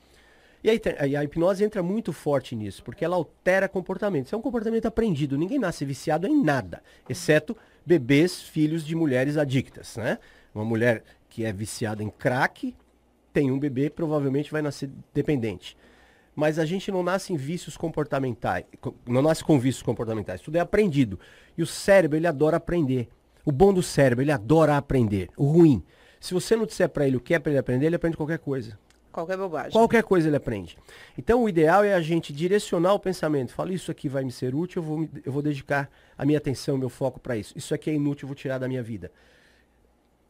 E 0.63 0.71
aí 0.71 1.15
a 1.15 1.23
hipnose 1.23 1.63
entra 1.63 1.83
muito 1.83 2.11
forte 2.11 2.57
nisso, 2.57 2.83
porque 2.83 3.05
ela 3.05 3.17
altera 3.17 3.69
comportamento. 3.69 4.27
Isso 4.27 4.35
é 4.35 4.39
um 4.39 4.43
comportamento 4.43 4.87
aprendido. 4.87 5.37
Ninguém 5.37 5.59
nasce 5.59 5.85
viciado 5.85 6.27
em 6.27 6.43
nada, 6.43 6.83
exceto 7.07 7.55
bebês, 7.85 8.41
filhos 8.41 8.85
de 8.85 8.97
mulheres 8.97 9.37
adictas, 9.37 9.97
né? 9.99 10.19
Uma 10.55 10.65
mulher 10.65 11.05
que 11.29 11.45
é 11.45 11.53
viciada 11.53 12.03
em 12.03 12.09
crack, 12.09 12.75
tem 13.33 13.51
um 13.51 13.59
bebê, 13.59 13.91
provavelmente 13.91 14.51
vai 14.51 14.63
nascer 14.63 14.89
dependente. 15.13 15.77
Mas 16.35 16.59
a 16.59 16.65
gente 16.65 16.91
não 16.91 17.03
nasce 17.03 17.33
em 17.33 17.37
vícios 17.37 17.77
comportamentais, 17.77 18.65
co- 18.81 18.95
não 19.07 19.23
nasce 19.23 19.45
com 19.45 19.59
vícios 19.59 19.83
comportamentais, 19.83 20.41
tudo 20.41 20.57
é 20.57 20.61
aprendido. 20.61 21.19
E 21.57 21.63
o 21.63 21.67
cérebro, 21.67 22.17
ele 22.19 22.27
adora 22.27 22.57
aprender. 22.57 23.09
O 23.45 23.53
bom 23.53 23.73
do 23.73 23.83
cérebro, 23.83 24.23
ele 24.25 24.33
adora 24.33 24.77
aprender. 24.77 25.29
O 25.37 25.45
ruim, 25.45 25.83
se 26.19 26.35
você 26.35 26.57
não 26.57 26.67
disser 26.67 26.89
para 26.89 27.07
ele 27.07 27.17
o 27.17 27.21
que 27.21 27.35
é 27.35 27.39
para 27.39 27.53
ele 27.53 27.59
aprender, 27.59 27.87
ele 27.87 27.97
aprende 27.97 28.17
qualquer 28.17 28.39
coisa. 28.39 28.77
Qualquer 29.13 29.37
bobagem. 29.37 29.71
Qualquer 29.71 30.03
coisa 30.03 30.27
ele 30.29 30.35
aprende. 30.37 30.77
Então 31.17 31.45
o 31.45 31.49
ideal 31.49 31.85
é 31.85 31.95
a 31.95 32.01
gente 32.01 32.33
direcionar 32.33 32.95
o 32.95 32.99
pensamento. 32.99 33.53
Fala, 33.55 33.73
isso 33.73 33.89
aqui 33.93 34.09
vai 34.09 34.25
me 34.25 34.33
ser 34.33 34.57
útil, 34.57 34.83
eu 34.83 34.87
vou, 34.89 34.99
me- 34.99 35.11
eu 35.25 35.31
vou 35.31 35.41
dedicar 35.41 35.89
a 36.19 36.25
minha 36.27 36.39
atenção, 36.39 36.77
meu 36.77 36.89
foco 36.89 37.21
para 37.21 37.37
isso. 37.37 37.57
Isso 37.57 37.73
aqui 37.73 37.91
é 37.91 37.95
inútil, 37.95 38.25
eu 38.25 38.29
vou 38.29 38.35
tirar 38.35 38.59
da 38.59 38.67
minha 38.67 38.83
vida. 38.83 39.13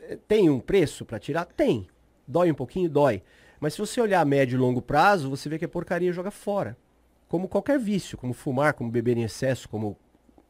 Eh, 0.01 0.19
Tem 0.29 0.51
um 0.51 0.61
preço 0.61 1.05
para 1.07 1.19
tirar? 1.19 1.47
Tem. 1.47 1.87
Dói 2.29 2.51
um 2.51 2.55
pouquinho? 2.55 2.91
Dói. 2.91 3.23
Mas 3.65 3.73
se 3.73 3.79
você 3.79 3.99
olhar 3.99 4.21
a 4.21 4.27
médio 4.27 4.57
e 4.57 4.59
longo 4.59 4.83
prazo, 4.83 5.31
você 5.31 5.49
vê 5.49 5.59
que 5.59 5.65
é 5.65 5.69
porcaria 5.69 6.13
joga 6.13 6.31
fora. 6.31 6.77
Como 7.27 7.49
qualquer 7.49 7.79
vício, 7.79 8.19
como 8.19 8.35
fumar, 8.35 8.75
como 8.75 8.91
beber 8.91 9.17
em 9.17 9.23
excesso, 9.23 9.71
como 9.71 9.97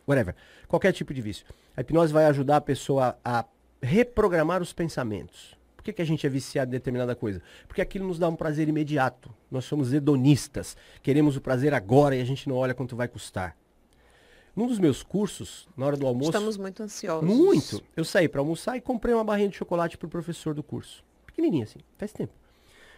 whatever. 0.05 0.35
Qualquer 0.67 0.93
tipo 0.93 1.15
de 1.15 1.23
vício. 1.23 1.47
A 1.77 1.81
hipnose 1.81 2.13
vai 2.13 2.25
ajudar 2.25 2.57
a 2.57 2.61
pessoa 2.61 3.17
a 3.25 3.45
reprogramar 3.81 4.61
os 4.61 4.73
pensamentos. 4.73 5.57
Por 5.77 5.85
que, 5.85 5.93
que 5.93 6.03
a 6.03 6.05
gente 6.05 6.27
é 6.27 6.29
viciado 6.29 6.71
em 6.71 6.73
determinada 6.73 7.15
coisa? 7.15 7.41
Porque 7.69 7.81
aquilo 7.81 8.05
nos 8.05 8.19
dá 8.19 8.29
um 8.29 8.35
prazer 8.35 8.69
imediato. 8.69 9.33
Nós 9.49 9.65
somos 9.65 9.93
hedonistas. 9.93 10.77
Queremos 11.01 11.37
o 11.37 11.41
prazer 11.41 11.73
agora 11.73 12.17
e 12.17 12.21
a 12.21 12.25
gente 12.25 12.49
não 12.49 12.57
olha 12.57 12.75
quanto 12.75 12.97
vai 12.97 13.07
custar. 13.07 13.57
Num 14.57 14.67
dos 14.67 14.81
meus 14.81 15.05
cursos, 15.05 15.69
na 15.77 15.87
hora 15.87 15.97
do 15.97 16.05
almoço. 16.05 16.31
Estamos 16.31 16.57
muito 16.57 16.83
ansiosos. 16.83 17.33
Muito. 17.33 17.81
Eu 17.97 18.05
saí 18.05 18.29
para 18.29 18.41
almoçar 18.41 18.77
e 18.77 18.81
comprei 18.81 19.15
uma 19.15 19.23
barrinha 19.23 19.51
de 19.51 19.57
chocolate 19.57 19.97
pro 19.97 20.09
professor 20.09 20.53
do 20.53 20.65
curso. 20.65 21.05
Pequenininha 21.25 21.63
assim, 21.63 21.79
faz 21.97 22.13
tempo. 22.13 22.33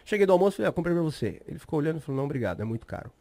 Cheguei 0.07 0.25
do 0.25 0.31
almoço 0.31 0.55
e 0.55 0.57
falei, 0.57 0.69
ah, 0.69 0.71
comprei 0.71 0.95
pra 0.95 1.03
você. 1.03 1.41
Ele 1.45 1.59
ficou 1.59 1.79
olhando 1.79 1.97
e 1.97 1.99
falou, 1.99 2.15
não, 2.15 2.23
obrigado, 2.23 2.61
é 2.61 2.63
muito 2.63 2.87
caro. 2.87 3.11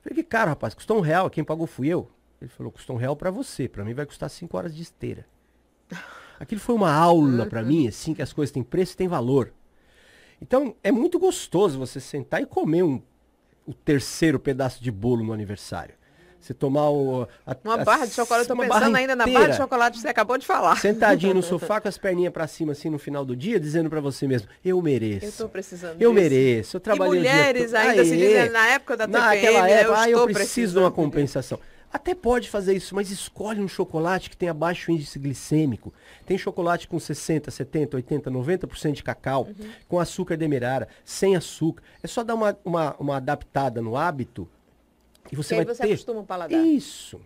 Falei, 0.00 0.14
que 0.14 0.22
caro, 0.22 0.50
rapaz, 0.50 0.72
custou 0.72 0.96
um 0.96 1.00
real, 1.00 1.28
quem 1.28 1.42
pagou 1.42 1.66
fui 1.66 1.88
eu. 1.88 2.08
Ele 2.40 2.48
falou, 2.48 2.70
custou 2.70 2.94
um 2.94 2.98
real 2.98 3.16
pra 3.16 3.28
você, 3.28 3.68
pra 3.68 3.84
mim 3.84 3.92
vai 3.92 4.06
custar 4.06 4.30
cinco 4.30 4.56
horas 4.56 4.72
de 4.72 4.80
esteira. 4.80 5.26
Aquilo 6.38 6.60
foi 6.60 6.76
uma 6.76 6.92
aula 6.92 7.44
pra 7.46 7.60
mim, 7.60 7.88
assim, 7.88 8.14
que 8.14 8.22
as 8.22 8.32
coisas 8.32 8.52
têm 8.52 8.62
preço 8.62 8.92
e 8.92 8.96
têm 8.96 9.08
valor. 9.08 9.52
Então, 10.40 10.76
é 10.80 10.92
muito 10.92 11.18
gostoso 11.18 11.76
você 11.76 11.98
sentar 11.98 12.40
e 12.40 12.46
comer 12.46 12.84
um, 12.84 13.02
o 13.66 13.74
terceiro 13.74 14.38
pedaço 14.38 14.80
de 14.80 14.92
bolo 14.92 15.24
no 15.24 15.32
aniversário. 15.32 15.96
Você 16.40 16.54
tomar 16.54 16.88
o... 16.90 17.26
a- 17.46 17.56
Uma 17.64 17.74
a- 17.74 17.84
barra 17.84 18.06
de 18.06 18.12
chocolate, 18.14 18.48
eu 18.48 18.56
tô 18.56 18.62
pensando 18.62 18.96
ainda 18.96 19.16
na 19.16 19.26
barra 19.26 19.48
de 19.48 19.56
chocolate 19.56 19.96
que 19.96 20.02
você 20.02 20.08
acabou 20.08 20.38
de 20.38 20.46
falar. 20.46 20.76
sentadinho 20.80 21.34
no 21.34 21.42
sofá 21.42 21.80
com 21.80 21.88
as 21.88 21.98
perninhas 21.98 22.32
pra 22.32 22.46
cima 22.46 22.72
assim 22.72 22.88
no 22.88 22.98
final 22.98 23.24
do 23.24 23.34
dia, 23.36 23.58
dizendo 23.58 23.90
pra 23.90 24.00
você 24.00 24.26
mesmo, 24.26 24.48
eu 24.64 24.80
mereço. 24.80 25.26
Eu 25.26 25.32
tô 25.32 25.48
precisando 25.48 26.00
Eu 26.00 26.10
disso. 26.12 26.22
mereço, 26.22 26.76
eu 26.76 26.78
E 26.78 26.82
trabalhei 26.82 27.20
dia 27.20 27.32
mulheres 27.32 27.74
ainda 27.74 28.04
se 28.04 28.12
Aê! 28.12 28.18
dizem 28.18 28.50
na 28.50 28.66
época 28.68 28.96
da 28.96 29.06
TPM, 29.06 29.24
Naquela 29.34 29.68
época, 29.70 29.88
eu 29.90 29.96
ah, 29.96 30.10
eu 30.10 30.26
preciso 30.32 30.74
de 30.74 30.78
uma 30.78 30.90
compensação. 30.90 31.58
Até 31.90 32.14
pode 32.14 32.50
fazer 32.50 32.74
isso, 32.76 32.94
mas 32.94 33.10
escolhe 33.10 33.60
um 33.62 33.66
chocolate 33.68 34.28
que 34.28 34.36
tenha 34.36 34.52
baixo 34.52 34.92
índice 34.92 35.18
glicêmico. 35.18 35.92
Tem 36.26 36.36
chocolate 36.36 36.86
com 36.86 37.00
60, 37.00 37.50
70, 37.50 37.96
80, 37.96 38.30
90% 38.30 38.92
de 38.92 39.02
cacau, 39.02 39.44
Uhum. 39.48 39.68
com 39.88 39.98
açúcar 39.98 40.36
demerara, 40.36 40.86
sem 41.02 41.34
açúcar. 41.34 41.82
É 42.02 42.06
só 42.06 42.22
dar 42.22 42.34
uma, 42.34 42.56
uma, 42.62 42.94
uma 43.00 43.16
adaptada 43.16 43.80
no 43.80 43.96
hábito 43.96 44.46
e 45.32 45.36
você 45.36 45.54
E 45.54 45.58
aí 45.58 45.64
vai 45.64 45.74
você 45.74 45.82
ter... 45.82 45.92
acostuma 45.92 46.20
o 46.20 46.24
paladar. 46.24 46.64
Isso. 46.64 47.20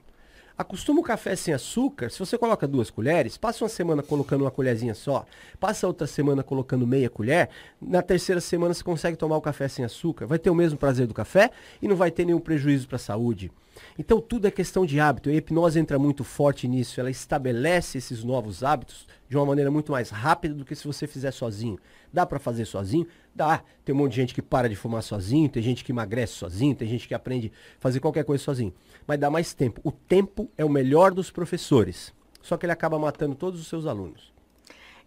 Acostuma 0.57 1.01
o 1.01 1.03
café 1.03 1.35
sem 1.35 1.55
açúcar. 1.55 2.11
Se 2.11 2.19
você 2.19 2.37
coloca 2.37 2.69
duas 2.69 2.91
colheres, 2.91 3.37
passa 3.37 3.65
uma 3.65 3.71
semana 3.71 4.03
colocando 4.03 4.43
uma 4.43 4.51
colherzinha 4.51 4.95
só, 4.95 5.25
passa 5.59 5.87
outra 5.87 6.07
semana 6.07 6.43
colocando 6.43 6.87
meia 6.87 7.09
colher, 7.09 7.49
na 7.81 8.03
terceira 8.03 8.41
semana 8.41 8.75
você 8.75 8.85
consegue 8.85 9.17
tomar 9.17 9.37
o 9.37 9.41
café 9.41 9.67
sem 9.67 9.85
açúcar. 9.85 10.27
Vai 10.27 10.39
ter 10.39 10.51
o 10.51 10.55
mesmo 10.55 10.79
prazer 10.79 11.07
do 11.07 11.15
café 11.15 11.51
e 11.81 11.89
não 11.89 11.97
vai 11.97 12.11
ter 12.11 12.25
nenhum 12.27 12.39
prejuízo 12.39 12.87
para 12.87 12.97
a 12.97 12.99
saúde. 12.99 13.51
Então 13.99 14.21
tudo 14.21 14.47
é 14.47 14.51
questão 14.51 14.87
de 14.87 14.99
hábito. 14.99 15.31
E 15.31 15.35
a 15.35 15.37
hipnose 15.37 15.79
entra 15.79 15.99
muito 15.99 16.25
forte 16.25 16.67
nisso. 16.67 17.01
Ela 17.01 17.11
estabelece 17.11 17.99
esses 17.99 18.25
novos 18.25 18.63
hábitos 18.63 19.07
de 19.29 19.37
uma 19.37 19.47
maneira 19.47 19.71
muito 19.71 19.93
mais 19.93 20.11
rápida 20.11 20.55
do 20.55 20.65
que 20.65 20.75
se 20.75 20.87
você 20.87 21.07
fizer 21.07 21.31
sozinho. 21.31 21.79
Dá 22.13 22.27
para 22.27 22.39
fazer 22.39 22.65
sozinho? 22.65 23.07
Dá. 23.35 23.63
Tem 23.85 23.95
um 23.95 23.99
monte 23.99 24.11
de 24.13 24.17
gente 24.17 24.35
que 24.35 24.43
para 24.43 24.69
de 24.69 24.77
fumar 24.77 25.03
sozinho, 25.03 25.49
tem 25.49 25.63
gente 25.63 25.85
que 25.85 25.93
emagrece 25.93 26.35
sozinho, 26.35 26.75
tem 26.75 26.89
gente 26.89 27.09
que 27.09 27.15
aprende 27.15 27.51
a 27.79 27.81
fazer 27.81 28.01
qualquer 28.01 28.25
coisa 28.25 28.43
sozinho. 28.43 28.73
Mas 29.07 29.19
dá 29.19 29.31
mais 29.31 29.55
tempo. 29.55 29.81
O 29.85 29.93
tempo 29.93 30.51
é 30.57 30.65
o 30.65 30.69
melhor 30.69 31.13
dos 31.13 31.31
professores. 31.31 32.13
Só 32.43 32.57
que 32.57 32.67
ele 32.67 32.73
acaba 32.73 32.99
matando 32.99 33.35
todos 33.35 33.61
os 33.61 33.69
seus 33.69 33.87
alunos. 33.87 34.32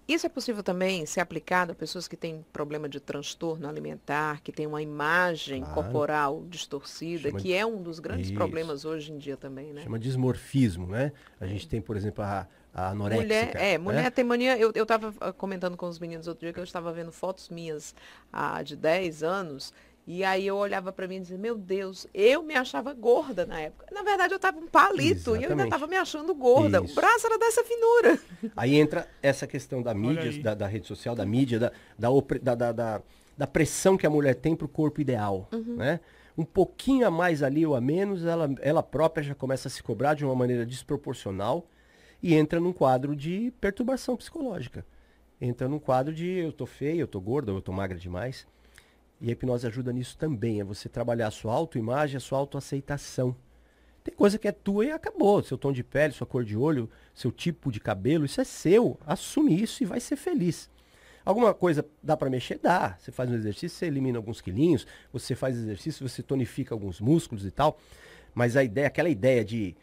Isso 0.07 0.25
é 0.25 0.29
possível 0.29 0.61
também 0.61 1.03
ser 1.05 1.19
aplicado 1.19 1.71
a 1.71 1.75
pessoas 1.75 2.07
que 2.07 2.15
têm 2.15 2.45
problema 2.53 2.87
de 2.87 2.99
transtorno 2.99 3.67
alimentar, 3.67 4.39
que 4.41 4.51
têm 4.51 4.67
uma 4.67 4.81
imagem 4.81 5.63
Claro. 5.63 5.73
corporal 5.75 6.43
distorcida, 6.47 7.29
Chama 7.29 7.39
que 7.39 7.53
é 7.53 7.65
um 7.65 7.81
dos 7.81 7.99
grandes 7.99 8.27
Isso. 8.27 8.35
problemas 8.35 8.85
hoje 8.85 9.11
em 9.11 9.17
dia 9.17 9.35
também, 9.35 9.73
né? 9.73 9.81
Chama 9.81 9.97
dismorfismo, 9.97 10.85
né? 10.85 11.11
A 11.39 11.47
gente 11.47 11.67
tem, 11.67 11.81
por 11.81 11.97
exemplo, 11.97 12.23
a, 12.23 12.47
a. 12.71 12.93
Mulher, 12.93 13.55
é, 13.55 13.77
mulher 13.79 14.03
né? 14.03 14.09
tem 14.11 14.23
mania. 14.23 14.55
Eu, 14.59 14.71
eu 14.75 14.85
tava 14.85 15.11
ah, 15.19 15.33
comentando 15.33 15.75
com 15.75 15.87
os 15.87 15.97
meninos 15.97 16.27
outro 16.27 16.41
dia 16.41 16.53
que 16.53 16.59
eu 16.59 16.63
estava 16.63 16.93
vendo 16.93 17.11
fotos 17.11 17.49
minhas 17.49 17.95
ah, 18.31 18.61
de 18.61 18.75
10 18.75 19.23
anos. 19.23 19.73
E 20.07 20.23
aí 20.23 20.45
eu 20.45 20.55
olhava 20.55 20.91
para 20.91 21.07
mim 21.07 21.15
e 21.15 21.19
dizia, 21.21 21.37
meu 21.37 21.57
Deus, 21.57 22.05
eu 22.13 22.43
me 22.43 22.53
achava 22.53 22.93
gorda 22.93 23.43
na 23.45 23.59
época. 23.59 23.87
Na 23.91 24.03
verdade, 24.03 24.33
eu 24.33 24.39
tava 24.39 24.59
um 24.59 24.67
palito 24.67 25.31
e 25.31 25.31
eu 25.31 25.33
ainda 25.33 25.45
Exatamente. 25.47 25.63
estava 25.65 25.87
me 25.87 25.95
achando 25.95 26.35
gorda. 26.35 26.79
Isso. 26.83 26.91
O 26.91 26.95
braço 26.95 27.25
era 27.25 27.39
dessa 27.39 27.63
finura. 27.63 28.19
Aí 28.55 28.75
entra 28.75 29.07
essa 29.21 29.47
questão 29.47 29.81
da 29.81 29.95
mídia, 29.95 30.43
da, 30.43 30.53
da 30.53 30.67
rede 30.67 30.85
social, 30.85 31.15
da 31.15 31.25
mídia, 31.25 31.59
da, 31.59 31.71
da, 31.97 32.09
da, 32.41 32.55
da, 32.55 32.71
da- 32.71 33.01
da 33.37 33.45
pressão 33.47 33.97
que 33.97 34.05
a 34.07 34.09
mulher 34.09 34.35
tem 34.35 34.55
para 34.55 34.65
o 34.65 34.69
corpo 34.69 35.01
ideal. 35.01 35.49
Né? 35.51 35.99
Um 36.37 36.45
pouquinho 36.45 37.05
a 37.05 37.11
mais 37.11 37.43
ali 37.43 37.65
ou 37.65 37.75
a 37.75 37.81
menos, 37.81 38.23
ela, 38.25 38.49
ela 38.61 38.83
própria 38.83 39.23
já 39.23 39.35
começa 39.35 39.67
a 39.67 39.71
se 39.71 39.81
cobrar 39.83 40.13
de 40.13 40.23
uma 40.23 40.35
maneira 40.35 40.65
desproporcional 40.65 41.67
e 42.23 42.33
entra 42.33 42.59
num 42.59 42.71
quadro 42.71 43.15
de 43.15 43.51
perturbação 43.59 44.15
psicológica. 44.15 44.85
Entra 45.41 45.67
num 45.67 45.79
quadro 45.79 46.13
de 46.13 46.27
eu 46.29 46.53
tô 46.53 46.65
feia, 46.65 47.01
eu 47.01 47.07
tô 47.07 47.19
gorda, 47.19 47.51
eu 47.51 47.61
tô 47.61 47.73
magra 47.73 47.97
demais. 47.97 48.47
E 49.25 49.29
a 49.29 49.31
hipnose 49.31 49.65
ajuda 49.65 49.91
nisso 49.91 50.15
também, 50.19 50.59
é 50.59 50.63
você 50.63 50.87
trabalhar 50.87 51.29
a 51.29 51.31
sua 51.31 51.51
autoimagem, 51.51 52.15
a 52.15 52.19
sua 52.19 52.37
autoaceitação. 52.37 53.35
Tem 54.03 54.13
coisa 54.13 54.37
que 54.37 54.47
é 54.47 54.51
tua 54.51 54.85
e 54.85 54.91
acabou. 54.91 55.41
Seu 55.41 55.57
tom 55.57 55.71
de 55.71 55.83
pele, 55.83 56.13
sua 56.13 56.27
cor 56.27 56.45
de 56.45 56.55
olho, 56.55 56.87
seu 57.11 57.31
tipo 57.31 57.71
de 57.71 57.79
cabelo, 57.79 58.23
isso 58.23 58.39
é 58.39 58.43
seu. 58.43 58.99
Assume 59.03 59.59
isso 59.59 59.81
e 59.81 59.85
vai 59.87 59.99
ser 59.99 60.15
feliz. 60.15 60.69
Alguma 61.25 61.55
coisa 61.55 61.83
dá 62.03 62.15
para 62.15 62.29
mexer? 62.29 62.59
Dá. 62.59 62.95
Você 62.99 63.11
faz 63.11 63.27
um 63.31 63.33
exercício, 63.33 63.75
você 63.75 63.87
elimina 63.87 64.19
alguns 64.19 64.41
quilinhos, 64.41 64.85
você 65.11 65.33
faz 65.33 65.57
exercício, 65.57 66.07
você 66.07 66.21
tonifica 66.21 66.75
alguns 66.75 67.01
músculos 67.01 67.47
e 67.47 67.49
tal. 67.49 67.79
Mas 68.31 68.55
a 68.55 68.63
ideia, 68.63 68.85
aquela 68.85 69.09
ideia 69.09 69.43
de 69.43 69.75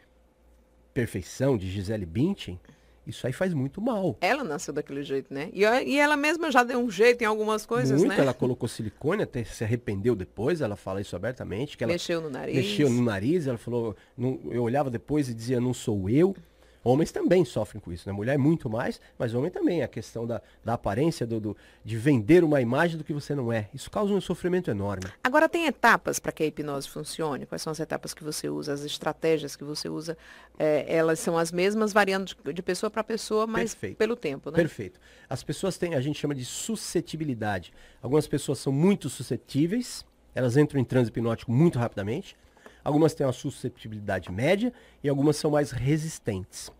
perfeição 0.93 1.57
de 1.57 1.69
Gisele 1.69 2.05
Bündchen, 2.05 2.57
isso 3.05 3.25
aí 3.27 3.33
faz 3.33 3.53
muito 3.53 3.81
mal. 3.81 4.17
Ela 4.21 4.43
nasceu 4.43 4.73
daquele 4.73 5.03
jeito, 5.03 5.33
né? 5.33 5.49
E, 5.53 5.61
e 5.61 5.99
ela 5.99 6.15
mesma 6.15 6.51
já 6.51 6.63
deu 6.63 6.79
um 6.79 6.89
jeito 6.89 7.21
em 7.21 7.25
algumas 7.25 7.65
coisas, 7.65 7.99
muito, 7.99 8.15
né? 8.15 8.19
ela 8.19 8.33
colocou 8.33 8.67
silicone, 8.67 9.23
até 9.23 9.43
se 9.43 9.63
arrependeu 9.63 10.15
depois, 10.15 10.61
ela 10.61 10.75
fala 10.75 11.01
isso 11.01 11.15
abertamente. 11.15 11.77
Que 11.77 11.83
ela 11.83 11.93
mexeu 11.93 12.21
no 12.21 12.29
nariz. 12.29 12.55
Mexeu 12.55 12.89
no 12.89 13.01
nariz, 13.03 13.47
ela 13.47 13.57
falou, 13.57 13.95
não, 14.17 14.39
eu 14.49 14.63
olhava 14.63 14.89
depois 14.89 15.27
e 15.29 15.33
dizia, 15.33 15.59
não 15.59 15.73
sou 15.73 16.09
eu. 16.09 16.35
Homens 16.83 17.11
também 17.11 17.45
sofrem 17.45 17.79
com 17.79 17.93
isso, 17.93 18.07
né? 18.07 18.13
Mulher 18.13 18.37
muito 18.37 18.69
mais, 18.69 18.99
mas 19.17 19.33
homem 19.33 19.49
também. 19.49 19.81
A 19.81 19.87
questão 19.87 20.27
da, 20.27 20.41
da 20.63 20.73
aparência, 20.73 21.25
do, 21.25 21.39
do, 21.39 21.57
de 21.83 21.95
vender 21.97 22.43
uma 22.43 22.59
imagem 22.59 22.97
do 22.97 23.03
que 23.03 23.13
você 23.13 23.33
não 23.33 23.53
é. 23.53 23.69
Isso 23.73 23.89
causa 23.89 24.13
um 24.13 24.19
sofrimento 24.19 24.69
enorme. 24.69 25.05
Agora, 25.23 25.47
tem 25.47 25.65
etapas 25.65 26.19
para 26.19 26.31
que 26.31 26.43
a 26.43 26.45
hipnose 26.45 26.89
funcione? 26.89 27.45
Quais 27.45 27.61
são 27.61 27.71
as 27.71 27.79
etapas 27.79 28.13
que 28.13 28.23
você 28.23 28.49
usa, 28.49 28.73
as 28.73 28.83
estratégias 28.83 29.55
que 29.55 29.63
você 29.63 29.87
usa? 29.87 30.17
É, 30.59 30.85
elas 30.93 31.19
são 31.19 31.37
as 31.37 31.51
mesmas, 31.51 31.93
variando 31.93 32.25
de, 32.25 32.53
de 32.53 32.61
pessoa 32.61 32.89
para 32.89 33.03
pessoa, 33.03 33.47
mas 33.47 33.73
Perfeito. 33.73 33.97
pelo 33.97 34.15
tempo, 34.15 34.51
né? 34.51 34.57
Perfeito. 34.57 34.99
As 35.29 35.41
pessoas 35.41 35.77
têm, 35.77 35.95
a 35.95 36.01
gente 36.01 36.19
chama 36.19 36.35
de 36.35 36.43
suscetibilidade. 36.43 37.71
Algumas 38.01 38.27
pessoas 38.27 38.59
são 38.59 38.73
muito 38.73 39.09
suscetíveis, 39.09 40.05
elas 40.35 40.57
entram 40.57 40.81
em 40.81 40.83
transe 40.83 41.09
hipnótico 41.09 41.51
muito 41.51 41.79
rapidamente. 41.79 42.35
Algumas 42.83 43.13
têm 43.13 43.25
uma 43.25 43.33
suscetibilidade 43.33 44.31
média 44.31 44.73
e 45.03 45.09
algumas 45.09 45.37
são 45.37 45.51
mais 45.51 45.71
resistentes. 45.71 46.71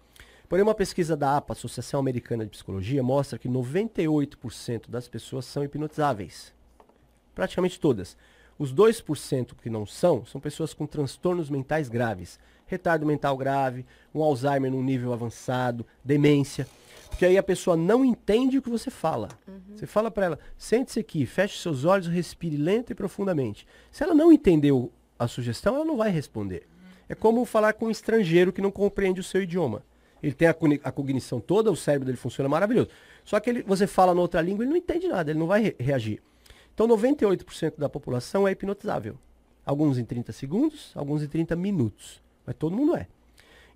Porém, 0.50 0.64
uma 0.64 0.76
pesquisa 0.76 1.16
da 1.16 1.38
APA, 1.38 1.54
Associação 1.54 2.00
Americana 2.00 2.44
de 2.44 2.52
Psicologia, 2.52 3.02
mostra 3.02 3.40
que 3.40 3.50
98% 3.50 4.90
das 4.90 5.08
pessoas 5.08 5.46
são 5.46 5.64
hipnotizáveis. 5.64 6.54
Praticamente 7.34 7.80
todas. 7.80 8.18
Os 8.60 8.74
2% 8.74 9.56
que 9.62 9.70
não 9.70 9.86
são, 9.86 10.26
são 10.26 10.40
pessoas 10.40 10.74
com 10.74 10.86
transtornos 10.86 11.50
mentais 11.50 11.90
graves. 11.90 12.40
Retardo 12.68 13.06
mental 13.06 13.36
grave, 13.36 13.86
um 14.14 14.22
Alzheimer 14.22 14.72
num 14.72 14.84
nível 14.84 15.12
avançado, 15.12 15.86
demência. 16.04 16.68
Porque 17.10 17.26
aí 17.26 17.38
a 17.38 17.44
pessoa 17.44 17.76
não 17.76 18.04
entende 18.06 18.58
o 18.58 18.62
que 18.62 18.70
você 18.70 18.90
fala. 18.90 19.30
Uhum. 19.48 19.76
Você 19.76 19.86
fala 19.86 20.12
para 20.12 20.26
ela, 20.26 20.40
sente-se 20.58 21.00
aqui, 21.00 21.26
feche 21.26 21.60
seus 21.60 21.86
olhos, 21.86 22.08
respire 22.08 22.58
lento 22.58 22.92
e 22.92 22.96
profundamente. 22.96 23.66
Se 23.92 24.04
ela 24.04 24.14
não 24.14 24.32
entendeu 24.32 24.92
a 25.26 25.28
sugestão, 25.28 25.76
ela 25.76 25.86
não 25.86 25.98
vai 25.98 26.10
responder. 26.10 26.68
É 27.08 27.16
como 27.16 27.46
falar 27.46 27.74
com 27.74 27.86
um 27.86 27.92
estrangeiro 27.92 28.54
que 28.54 28.62
não 28.62 28.72
compreende 28.72 29.20
o 29.20 29.24
seu 29.24 29.42
idioma. 29.42 29.84
Ele 30.22 30.34
tem 30.34 30.48
a, 30.48 30.56
a 30.84 30.92
cognição 30.92 31.40
toda, 31.40 31.72
o 31.72 31.76
cérebro 31.76 32.06
dele 32.06 32.18
funciona 32.18 32.48
maravilhoso. 32.48 32.90
Só 33.26 33.40
que 33.40 33.50
ele, 33.50 33.64
você 33.64 33.86
fala 33.86 34.16
noutra 34.16 34.42
língua, 34.42 34.64
ele 34.64 34.72
não 34.72 34.78
entende 34.78 35.08
nada, 35.08 35.32
ele 35.32 35.40
não 35.40 35.48
vai 35.48 35.62
re 35.62 35.76
reagir. 35.78 36.22
Então 36.74 36.88
98% 36.88 37.74
da 37.78 37.90
população 37.90 38.48
é 38.48 38.52
hipnotizável. 38.52 39.18
Alguns 39.66 39.98
em 39.98 40.06
30 40.06 40.32
segundos, 40.32 40.92
alguns 40.96 41.22
em 41.22 41.28
30 41.28 41.56
minutos. 41.56 42.22
Mas 42.46 42.56
todo 42.56 42.76
mundo 42.76 42.96
é. 42.96 43.08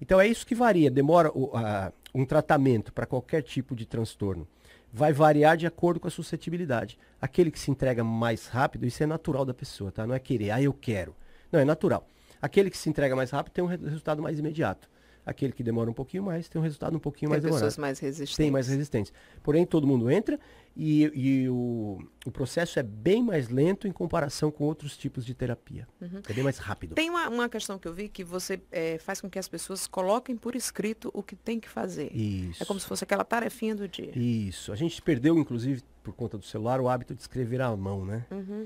Então 0.01 0.19
é 0.19 0.27
isso 0.27 0.45
que 0.45 0.55
varia. 0.55 0.89
Demora 0.89 1.31
o, 1.33 1.55
a, 1.55 1.91
um 2.13 2.25
tratamento 2.25 2.93
para 2.93 3.05
qualquer 3.05 3.43
tipo 3.43 3.75
de 3.75 3.85
transtorno. 3.85 4.47
Vai 4.91 5.11
variar 5.11 5.57
de 5.57 5.67
acordo 5.67 5.99
com 5.99 6.07
a 6.07 6.11
suscetibilidade. 6.11 6.97
Aquele 7.21 7.51
que 7.51 7.59
se 7.59 7.69
entrega 7.69 8.03
mais 8.03 8.47
rápido, 8.47 8.85
isso 8.85 9.03
é 9.03 9.05
natural 9.05 9.45
da 9.45 9.53
pessoa, 9.53 9.91
tá? 9.91 10.07
Não 10.07 10.15
é 10.15 10.19
querer, 10.19 10.51
ah, 10.51 10.61
eu 10.61 10.73
quero. 10.73 11.15
Não, 11.51 11.59
é 11.59 11.65
natural. 11.65 12.07
Aquele 12.41 12.69
que 12.69 12.77
se 12.77 12.89
entrega 12.89 13.15
mais 13.15 13.31
rápido 13.31 13.53
tem 13.53 13.63
um 13.63 13.67
resultado 13.67 14.21
mais 14.21 14.39
imediato. 14.39 14.89
Aquele 15.27 15.51
que 15.51 15.61
demora 15.61 15.89
um 15.89 15.93
pouquinho 15.93 16.23
mais 16.23 16.47
tem 16.47 16.57
um 16.57 16.63
resultado 16.63 16.95
um 16.95 16.99
pouquinho 17.01 17.29
tem 17.29 17.33
mais 17.33 17.43
demorado. 17.43 17.65
pessoas 17.65 17.77
mais 17.77 17.99
resistentes. 17.99 18.37
Tem 18.37 18.49
mais 18.49 18.69
resistentes. 18.69 19.11
Porém, 19.43 19.65
todo 19.65 19.85
mundo 19.85 20.09
entra 20.09 20.39
e, 20.73 21.03
e 21.13 21.49
o, 21.49 21.99
o, 22.25 22.31
processo 22.31 22.79
é 22.79 22.83
bem 22.83 23.21
mais 23.21 23.49
lento 23.49 23.89
em 23.89 23.91
comparação 23.91 24.49
com 24.49 24.63
outros 24.63 24.95
tipos 24.95 25.25
de 25.25 25.33
terapia. 25.33 25.85
Uhum. 25.99 26.21
É 26.29 26.31
bem 26.31 26.45
mais 26.45 26.57
rápido. 26.59 26.95
Tem 26.95 27.09
uma, 27.09 27.27
uma 27.27 27.49
questão 27.49 27.77
que 27.77 27.89
eu 27.89 27.93
vi 27.93 28.07
que 28.07 28.23
você 28.23 28.57
é, 28.71 28.97
faz 28.99 29.19
com 29.19 29.29
que 29.29 29.37
as 29.37 29.49
pessoas 29.49 29.85
coloquem 29.85 30.37
por 30.37 30.55
escrito 30.55 31.11
o 31.13 31.21
que 31.21 31.35
tem 31.35 31.59
que 31.59 31.67
fazer. 31.67 32.09
Isso. 32.15 32.63
É 32.63 32.65
como 32.65 32.79
se 32.79 32.87
fosse 32.87 33.03
aquela 33.03 33.25
tarefinha 33.25 33.75
do 33.75 33.85
dia. 33.85 34.17
Isso. 34.17 34.71
A 34.71 34.77
gente 34.77 35.01
perdeu, 35.01 35.37
inclusive, 35.37 35.83
por 36.01 36.13
conta 36.13 36.37
do 36.37 36.45
celular, 36.45 36.79
o 36.79 36.87
hábito 36.87 37.13
de 37.13 37.19
escrever 37.19 37.59
à 37.59 37.75
mão, 37.75 38.05
né? 38.05 38.25
Uhum. 38.31 38.65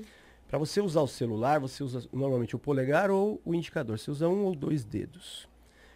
Para 0.52 0.58
você 0.58 0.82
usar 0.82 1.00
o 1.00 1.08
celular, 1.08 1.58
você 1.58 1.82
usa 1.82 2.06
normalmente 2.12 2.54
o 2.54 2.58
polegar 2.58 3.10
ou 3.10 3.40
o 3.42 3.54
indicador. 3.54 3.98
Você 3.98 4.10
usa 4.10 4.28
um 4.28 4.44
ou 4.44 4.54
dois 4.54 4.84
dedos. 4.84 5.48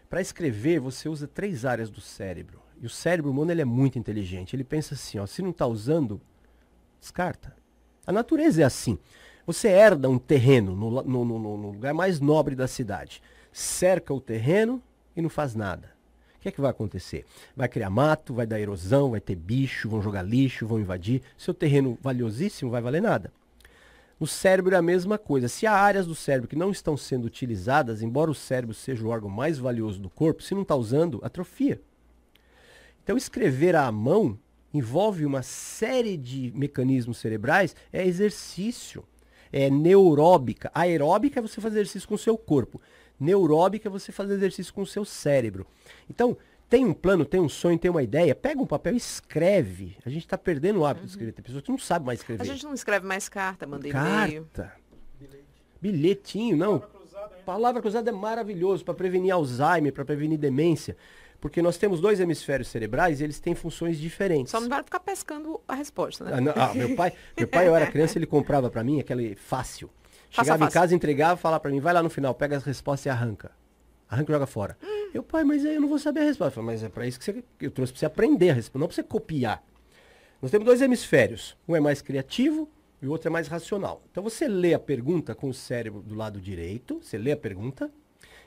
Para 0.09 0.23
escrever, 0.23 0.81
você 0.81 1.11
usa 1.11 1.29
três 1.29 1.67
áreas 1.67 1.91
do 1.91 2.01
cérebro. 2.01 2.63
E 2.81 2.87
o 2.87 2.89
cérebro 2.89 3.31
humano 3.31 3.51
ele 3.51 3.61
é 3.61 3.67
muito 3.67 3.99
inteligente. 3.99 4.57
Ele 4.57 4.65
pensa 4.65 4.95
assim, 4.95 5.19
ó, 5.19 5.27
se 5.27 5.43
não 5.43 5.51
está 5.51 5.67
usando, 5.67 6.19
descarta. 6.99 7.55
A 8.07 8.11
natureza 8.11 8.63
é 8.63 8.65
assim. 8.65 8.99
Você 9.47 9.69
herda 9.69 10.09
um 10.09 10.19
terreno 10.19 10.75
no, 10.75 11.03
no, 11.03 11.25
no, 11.27 11.39
no, 11.39 11.71
lugar 11.73 11.93
mais 11.93 12.19
nobre 12.19 12.55
da 12.55 12.67
cidade. 12.67 13.21
Cerca 13.53 14.15
o 14.15 14.23
terreno 14.23 14.83
e 15.15 15.21
não 15.21 15.29
faz 15.29 15.55
nada. 15.55 15.91
O 16.39 16.41
que 16.41 16.49
é 16.49 16.51
que 16.51 16.63
vai 16.63 16.71
acontecer? 16.71 17.27
Vai 17.55 17.69
criar 17.69 17.91
mato, 17.91 18.33
vai 18.33 18.47
dar 18.47 18.59
erosão, 18.59 19.11
vai 19.11 19.21
ter 19.21 19.35
bicho, 19.35 19.87
vão 19.87 20.01
jogar 20.01 20.23
lixo, 20.23 20.67
vão 20.67 20.81
invadir. 20.81 21.21
Seu 21.37 21.53
terreno 21.53 21.99
valiosíssimo 22.01 22.71
vai 22.71 22.81
valer 22.81 23.03
nada. 23.03 23.31
No 24.19 24.27
cérebro 24.27 24.75
é 24.75 24.79
a 24.79 24.83
mesma 24.83 25.19
coisa. 25.19 25.47
Se 25.47 25.67
há 25.67 25.73
áreas 25.73 26.07
do 26.07 26.15
cérebro 26.15 26.49
que 26.49 26.57
não 26.57 26.71
estão 26.71 26.97
sendo 26.97 27.27
utilizadas, 27.27 28.01
embora 28.01 28.31
o 28.31 28.35
cérebro 28.35 28.75
seja 28.75 29.05
o 29.05 29.09
órgão 29.09 29.29
mais 29.29 29.59
valioso 29.59 30.01
do 30.01 30.09
corpo, 30.09 30.43
se 30.43 30.55
não 30.55 30.63
está 30.63 30.75
usando, 30.75 31.21
atrofia. 31.23 31.81
Então, 33.03 33.17
escrever 33.17 33.77
à 33.77 33.93
mão 33.93 34.39
envolve 34.73 35.25
uma 35.25 35.43
série 35.43 36.17
de 36.17 36.53
mecanismos 36.55 37.19
cerebrais, 37.19 37.77
é 37.93 38.07
exercício, 38.07 39.05
é 39.53 39.71
neuróbica. 39.71 40.71
Aeróbica 40.75 41.39
é 41.39 41.43
você 41.43 41.61
fazer 41.61 41.81
exercício 41.81 42.09
com 42.09 42.15
o 42.15 42.19
seu 42.19 42.37
corpo. 42.37 42.81
Neuróbica 43.19 43.89
é 43.89 43.91
você 43.91 44.13
fazer 44.13 44.35
exercício 44.35 44.73
com 44.73 44.83
o 44.83 44.87
seu 44.87 45.05
cérebro. 45.05 45.67
Então, 46.11 46.37
tem 46.69 46.85
um 46.85 46.93
plano, 46.93 47.25
tem 47.25 47.41
um 47.41 47.49
sonho, 47.49 47.79
tem 47.79 47.91
uma 47.91 48.03
ideia, 48.03 48.35
pega 48.35 48.61
um 48.61 48.67
papel 48.67 48.95
e 48.95 48.97
escreve. 48.97 49.97
A 50.05 50.11
gente 50.11 50.25
está 50.25 50.37
perdendo 50.37 50.81
o 50.81 50.87
hábito 50.87 51.03
uhum. 51.03 51.07
de 51.07 51.13
escrever. 51.13 51.33
Tem 51.33 51.43
pessoas 51.45 51.63
que 51.63 51.71
não 51.71 51.79
sabem 51.79 52.07
mais 52.07 52.21
escrever. 52.21 52.43
A 52.43 52.45
gente 52.47 52.65
não 52.65 52.75
escreve 52.75 53.07
mais 53.07 53.29
carta, 53.29 53.67
manda 53.67 53.87
e-mail. 53.89 54.49
Carta. 54.53 54.73
Bilhetinho, 55.81 56.57
não. 56.57 56.81
Palavra 56.81 56.99
cruzada, 56.99 57.37
Palavra 57.45 57.83
cruzada 57.83 58.11
é 58.11 58.13
maravilhoso 58.13 58.85
para 58.85 58.95
prevenir 58.95 59.33
Alzheimer, 59.33 59.93
para 59.93 60.05
prevenir 60.05 60.39
demência. 60.39 60.97
Porque 61.41 61.63
nós 61.63 61.77
temos 61.77 62.01
dois 62.01 62.19
hemisférios 62.19 62.69
cerebrais 62.69 63.21
e 63.21 63.25
eles 63.25 63.39
têm 63.39 63.55
funções 63.55 63.99
diferentes. 63.99 64.51
Só 64.51 64.59
não 64.59 64.69
vale 64.69 64.85
ficar 64.85 65.01
pescando 65.01 65.61
a 65.69 65.75
resposta, 65.75 66.25
né? 66.25 66.33
Ah, 66.35 66.41
não, 66.41 66.53
ah, 66.57 66.75
meu 66.75 66.97
pai, 66.97 67.13
meu 67.37 67.47
pai, 67.47 67.69
eu 67.69 67.77
era 67.77 67.87
criança, 67.87 68.19
ele 68.19 68.27
comprava 68.27 68.71
para 68.71 68.83
mim 68.83 68.99
aquele 68.99 69.37
fácil. 69.37 69.89
Chegava 70.31 70.59
Faça 70.59 70.71
em 70.71 70.73
casa, 70.73 70.95
entregava, 70.95 71.37
falava 71.37 71.61
para 71.61 71.71
mim, 71.71 71.79
vai 71.79 71.95
lá 71.95 72.03
no 72.03 72.11
final, 72.11 72.35
pega 72.35 72.57
as 72.57 72.65
respostas 72.65 73.07
e 73.07 73.09
arranca. 73.11 73.53
Arranca 74.09 74.33
e 74.33 74.35
joga 74.35 74.47
fora. 74.47 74.77
Eu, 75.13 75.23
pai, 75.23 75.45
mas 75.45 75.65
aí 75.65 75.75
eu 75.75 75.81
não 75.81 75.89
vou 75.89 75.99
saber 75.99 76.21
a 76.21 76.25
resposta. 76.25 76.61
Eu 76.61 76.65
mas 76.65 76.83
é 76.83 76.89
para 76.89 77.07
isso 77.07 77.19
que 77.19 77.25
você, 77.25 77.45
eu 77.61 77.71
trouxe 77.71 77.93
para 77.93 78.01
você 78.01 78.07
aprender 78.07 78.51
a 78.51 78.55
resposta, 78.55 78.79
não 78.79 78.87
para 78.87 78.95
você 78.95 79.03
copiar. 79.03 79.63
Nós 80.41 80.51
temos 80.51 80.67
dois 80.67 80.83
hemisférios. 80.83 81.57
Um 81.67 81.75
é 81.75 81.81
mais 81.81 82.03
criativo 82.03 82.69
e 83.01 83.07
o 83.07 83.11
outro 83.11 83.29
é 83.29 83.31
mais 83.31 83.49
racional. 83.49 84.03
Então 84.11 84.23
você 84.23 84.47
lê 84.47 84.75
a 84.75 84.79
pergunta 84.79 85.35
com 85.35 85.49
o 85.49 85.55
cérebro 85.55 86.03
do 86.03 86.15
lado 86.15 86.41
direito, 86.41 87.01
você 87.03 87.19
lê 87.19 87.33
a 87.33 87.37
pergunta, 87.37 87.91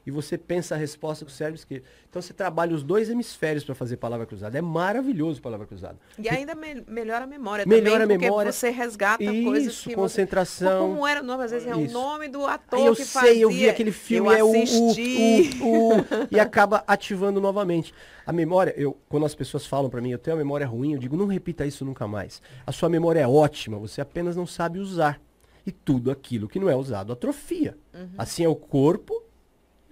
e 0.05 0.11
você 0.11 0.37
pensa 0.37 0.75
a 0.75 0.77
resposta 0.77 1.25
com 1.25 1.31
o 1.31 1.33
cérebro 1.33 1.59
esquerdo. 1.59 1.83
Então 2.09 2.21
você 2.21 2.33
trabalha 2.33 2.73
os 2.73 2.83
dois 2.83 3.09
hemisférios 3.09 3.63
para 3.63 3.75
fazer 3.75 3.97
palavra 3.97 4.25
cruzada. 4.25 4.57
É 4.57 4.61
maravilhoso 4.61 5.41
palavra 5.41 5.67
cruzada. 5.67 5.97
E 6.17 6.27
ainda 6.27 6.55
me 6.55 6.83
melhora 6.87 7.25
a 7.25 7.27
memória 7.27 7.65
melhora 7.65 8.01
também, 8.01 8.17
a 8.17 8.19
memória. 8.19 8.51
você 8.51 8.69
resgata 8.69 9.23
Isso, 9.23 9.43
coisas 9.43 9.81
que 9.81 9.93
concentração. 9.93 10.87
Você... 10.87 10.93
Como 10.93 11.07
era 11.07 11.21
o 11.21 11.23
nome, 11.23 11.43
às 11.43 11.51
vezes 11.51 11.67
é 11.67 11.71
Isso. 11.71 11.97
o 11.97 12.01
nome 12.01 12.27
do 12.27 12.45
ator 12.45 12.79
Aí 12.79 12.85
eu 12.85 12.95
que 12.95 13.05
sei, 13.05 13.21
fazia. 13.21 13.41
eu 13.41 13.49
vi 13.49 13.69
aquele 13.69 13.91
filme, 13.91 14.33
é 14.33 14.43
o, 14.43 14.47
o, 14.47 14.53
o, 14.53 15.93
o, 15.93 16.05
e 16.31 16.39
acaba 16.39 16.83
ativando 16.87 17.39
novamente. 17.39 17.93
A 18.25 18.31
memória, 18.33 18.73
eu, 18.77 18.97
quando 19.07 19.25
as 19.25 19.35
pessoas 19.35 19.65
falam 19.65 19.89
para 19.89 20.01
mim, 20.01 20.11
eu 20.11 20.19
tenho 20.19 20.35
a 20.35 20.37
memória 20.37 20.65
ruim, 20.65 20.93
eu 20.93 20.99
digo, 20.99 21.17
não 21.17 21.25
repita 21.25 21.65
isso 21.65 21.83
nunca 21.83 22.07
mais. 22.07 22.41
A 22.65 22.71
sua 22.71 22.89
memória 22.89 23.19
é 23.19 23.27
ótima, 23.27 23.77
você 23.77 24.01
apenas 24.01 24.35
não 24.35 24.45
sabe 24.45 24.79
usar. 24.79 25.19
E 25.65 25.71
tudo 25.71 26.09
aquilo 26.09 26.47
que 26.47 26.59
não 26.59 26.69
é 26.69 26.75
usado 26.75 27.11
atrofia. 27.11 27.77
Uhum. 27.93 28.09
Assim 28.17 28.43
é 28.43 28.49
o 28.49 28.55
corpo 28.55 29.28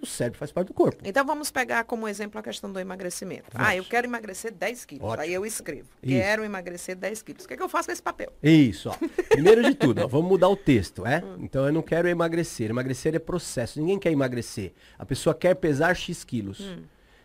o 0.00 0.06
cérebro 0.06 0.38
faz 0.38 0.52
parte 0.52 0.68
do 0.68 0.74
corpo. 0.74 1.02
Então 1.04 1.24
vamos 1.24 1.50
pegar 1.50 1.84
como 1.84 2.06
exemplo 2.06 2.38
a 2.38 2.42
questão 2.42 2.72
do 2.72 2.78
emagrecimento. 2.78 3.44
Vamos. 3.52 3.68
Ah, 3.68 3.76
eu 3.76 3.84
quero 3.84 4.06
emagrecer 4.06 4.52
10 4.52 4.84
quilos. 4.84 5.04
Ótimo. 5.04 5.22
Aí 5.22 5.32
eu 5.32 5.44
escrevo. 5.44 5.88
Isso. 6.02 6.20
Quero 6.20 6.44
emagrecer 6.44 6.96
10 6.96 7.22
quilos. 7.22 7.44
O 7.44 7.48
que, 7.48 7.54
é 7.54 7.56
que 7.56 7.62
eu 7.62 7.68
faço 7.68 7.88
com 7.88 7.92
esse 7.92 8.02
papel? 8.02 8.32
Isso, 8.42 8.90
ó. 8.90 8.94
Primeiro 9.28 9.62
de 9.62 9.74
tudo, 9.74 10.02
ó, 10.02 10.06
vamos 10.08 10.28
mudar 10.28 10.48
o 10.48 10.56
texto, 10.56 11.04
é? 11.04 11.22
Hum. 11.24 11.38
Então 11.40 11.66
eu 11.66 11.72
não 11.72 11.82
quero 11.82 12.08
emagrecer. 12.08 12.70
Emagrecer 12.70 13.14
é 13.14 13.18
processo. 13.18 13.80
Ninguém 13.80 13.98
quer 13.98 14.12
emagrecer. 14.12 14.72
A 14.98 15.04
pessoa 15.04 15.34
quer 15.34 15.54
pesar 15.54 15.94
X 15.94 16.22
quilos. 16.22 16.60
Hum. 16.60 16.84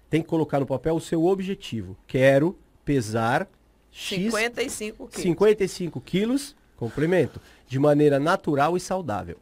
Tem 0.10 0.22
que 0.22 0.28
colocar 0.28 0.60
no 0.60 0.66
papel 0.66 0.96
o 0.96 1.02
seu 1.02 1.26
objetivo. 1.26 1.98
Quero 2.08 2.58
pesar 2.84 3.48
X 3.92 4.32
55 4.32 5.08
quilos. 5.08 5.24
55 5.24 6.02
quilos, 6.02 6.56
complemento, 6.76 7.40
de 7.68 7.78
maneira 7.78 8.20
natural 8.20 8.76
e 8.76 8.80
saudável. 8.80 9.38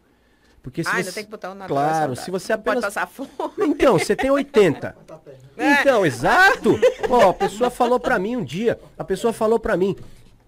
Porque 0.62 0.84
se 0.84 0.90
Ah, 0.90 1.02
você... 1.04 1.12
tem 1.12 1.24
que 1.26 1.32
botar 1.32 1.56
Claro, 1.68 2.16
se 2.16 2.30
você 2.30 2.54
Não 2.54 2.62
pode 2.62 2.78
apenas... 2.80 2.94
passar 2.94 3.08
fome. 3.08 3.30
Então, 3.60 3.98
você 3.98 4.16
tem 4.16 4.30
80. 4.30 4.96
Então, 5.58 6.06
exato. 6.06 6.80
Ó, 7.10 7.30
a 7.30 7.34
pessoa 7.34 7.70
falou 7.70 8.00
pra 8.00 8.18
mim 8.18 8.36
um 8.36 8.44
dia, 8.44 8.80
a 8.98 9.04
pessoa 9.04 9.32
falou 9.32 9.60
pra 9.60 9.78
mim, 9.78 9.96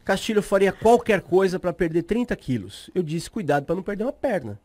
Castilho 0.04 0.41
faria 0.41 0.71
qualquer 0.71 1.21
coisa 1.21 1.60
pra 1.60 1.71
perder 1.71 2.04
30 2.04 2.36
quilos. 2.36 2.89
Eu 2.95 3.04
disse, 3.04 3.30
cuidado 3.30 3.65
pra 3.65 3.76
não 3.76 3.84
perder 3.84 4.04
uma 4.06 4.13
perna. 4.13 4.60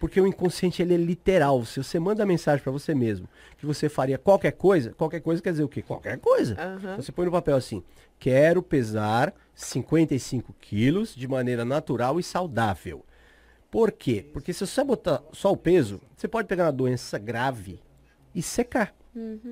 Porque 0.00 0.20
o 0.20 0.26
inconsciente 0.26 0.80
ele 0.82 0.94
é 0.94 0.96
literal. 0.96 1.64
Se 1.64 1.82
você 1.82 1.98
manda 1.98 2.24
mensagem 2.26 2.62
pra 2.62 2.72
você 2.72 2.94
mesmo 2.94 3.28
que 3.58 3.66
você 3.66 3.88
faria 3.88 4.16
qualquer 4.18 4.52
coisa, 4.52 4.92
qualquer 4.92 5.20
coisa 5.20 5.40
quer 5.42 5.50
dizer 5.50 5.64
o 5.64 5.68
quê? 5.68 5.82
Qualquer 5.82 6.18
coisa. 6.18 6.56
Aham. 6.58 6.96
Você 6.96 7.12
põe 7.12 7.26
no 7.26 7.32
papel 7.32 7.56
assim, 7.56 7.82
quero 8.18 8.62
pesar 8.62 9.32
55 9.54 10.54
quilos 10.60 11.14
de 11.14 11.28
maneira 11.28 11.64
natural 11.64 12.18
e 12.18 12.22
saudável. 12.22 13.04
Por 13.74 13.90
quê? 13.90 14.24
Porque 14.32 14.52
se 14.52 14.64
você 14.64 14.84
botar 14.84 15.20
só 15.32 15.50
o 15.50 15.56
peso, 15.56 16.00
você 16.16 16.28
pode 16.28 16.46
pegar 16.46 16.66
uma 16.66 16.72
doença 16.72 17.18
grave 17.18 17.80
e 18.32 18.40
secar. 18.40 18.94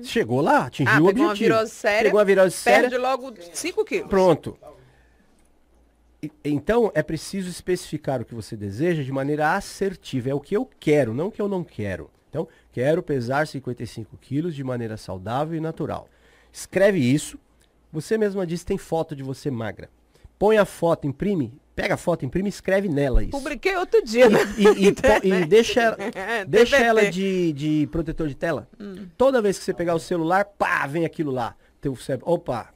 Chegou 0.01 0.39
lá, 0.39 0.67
atingiu 0.67 0.93
Ah, 0.93 1.01
o 1.01 1.07
pegou 1.07 1.23
uma 1.23 1.31
objetivo. 1.31 1.55
virose 1.55 1.71
séria, 1.73 2.03
Pegou 2.03 2.19
uma 2.19 2.25
virose 2.25 2.55
séria, 2.55 2.89
Perde 2.89 2.97
logo 2.97 3.33
5 3.53 3.83
quilos. 3.83 4.09
pronto. 4.09 4.57
Então 6.41 6.89
é 6.95 7.03
preciso 7.03 7.49
especificar 7.49 8.21
o 8.21 8.25
que 8.25 8.33
você 8.33 8.55
deseja 8.55 9.03
de 9.03 9.11
maneira 9.11 9.55
assertiva. 9.57 10.29
É 10.29 10.33
o 10.33 10.39
que 10.39 10.55
eu 10.55 10.65
quero, 10.79 11.13
não 11.13 11.27
o 11.27 11.31
que 11.31 11.41
eu 11.41 11.49
não 11.49 11.61
quero. 11.61 12.09
Então, 12.29 12.47
quero 12.71 13.03
pesar 13.03 13.45
55 13.45 14.15
quilos 14.21 14.55
de 14.55 14.63
maneira 14.63 14.95
saudável 14.95 15.57
e 15.57 15.59
natural. 15.59 16.07
Escreve 16.49 16.97
isso. 16.99 17.37
Você 17.91 18.17
mesma 18.17 18.47
disse 18.47 18.63
que 18.63 18.69
tem 18.69 18.77
foto 18.77 19.15
de 19.17 19.21
você 19.21 19.51
magra. 19.51 19.89
Põe 20.39 20.57
a 20.57 20.65
foto, 20.65 21.05
imprime, 21.05 21.53
pega 21.75 21.95
a 21.95 21.97
foto, 21.97 22.25
imprime 22.25 22.47
e 22.47 22.49
escreve 22.49 22.87
nela 22.89 23.21
isso. 23.23 23.31
Publiquei 23.31 23.75
outro 23.77 24.03
dia? 24.03 24.27
E, 24.57 24.87
e- 24.87 25.29
e 25.41 25.45
deixa, 25.45 25.81
ela- 25.81 25.97
É, 26.15 26.45
deixa 26.45 26.77
ela 26.77 27.09
de, 27.09 27.51
de 27.53 27.87
protetor 27.91 28.27
de 28.27 28.35
tela. 28.35 28.67
Hum. 28.79 29.07
Toda 29.17 29.41
vez 29.41 29.57
que 29.57 29.63
você 29.65 29.73
pegar 29.73 29.95
o 29.95 29.99
celular, 29.99 30.45
pá, 30.45 30.85
vem 30.87 31.05
aquilo 31.05 31.31
lá. 31.31 31.55
Teu 31.81 31.95
cérebro, 31.95 32.29
opa, 32.29 32.73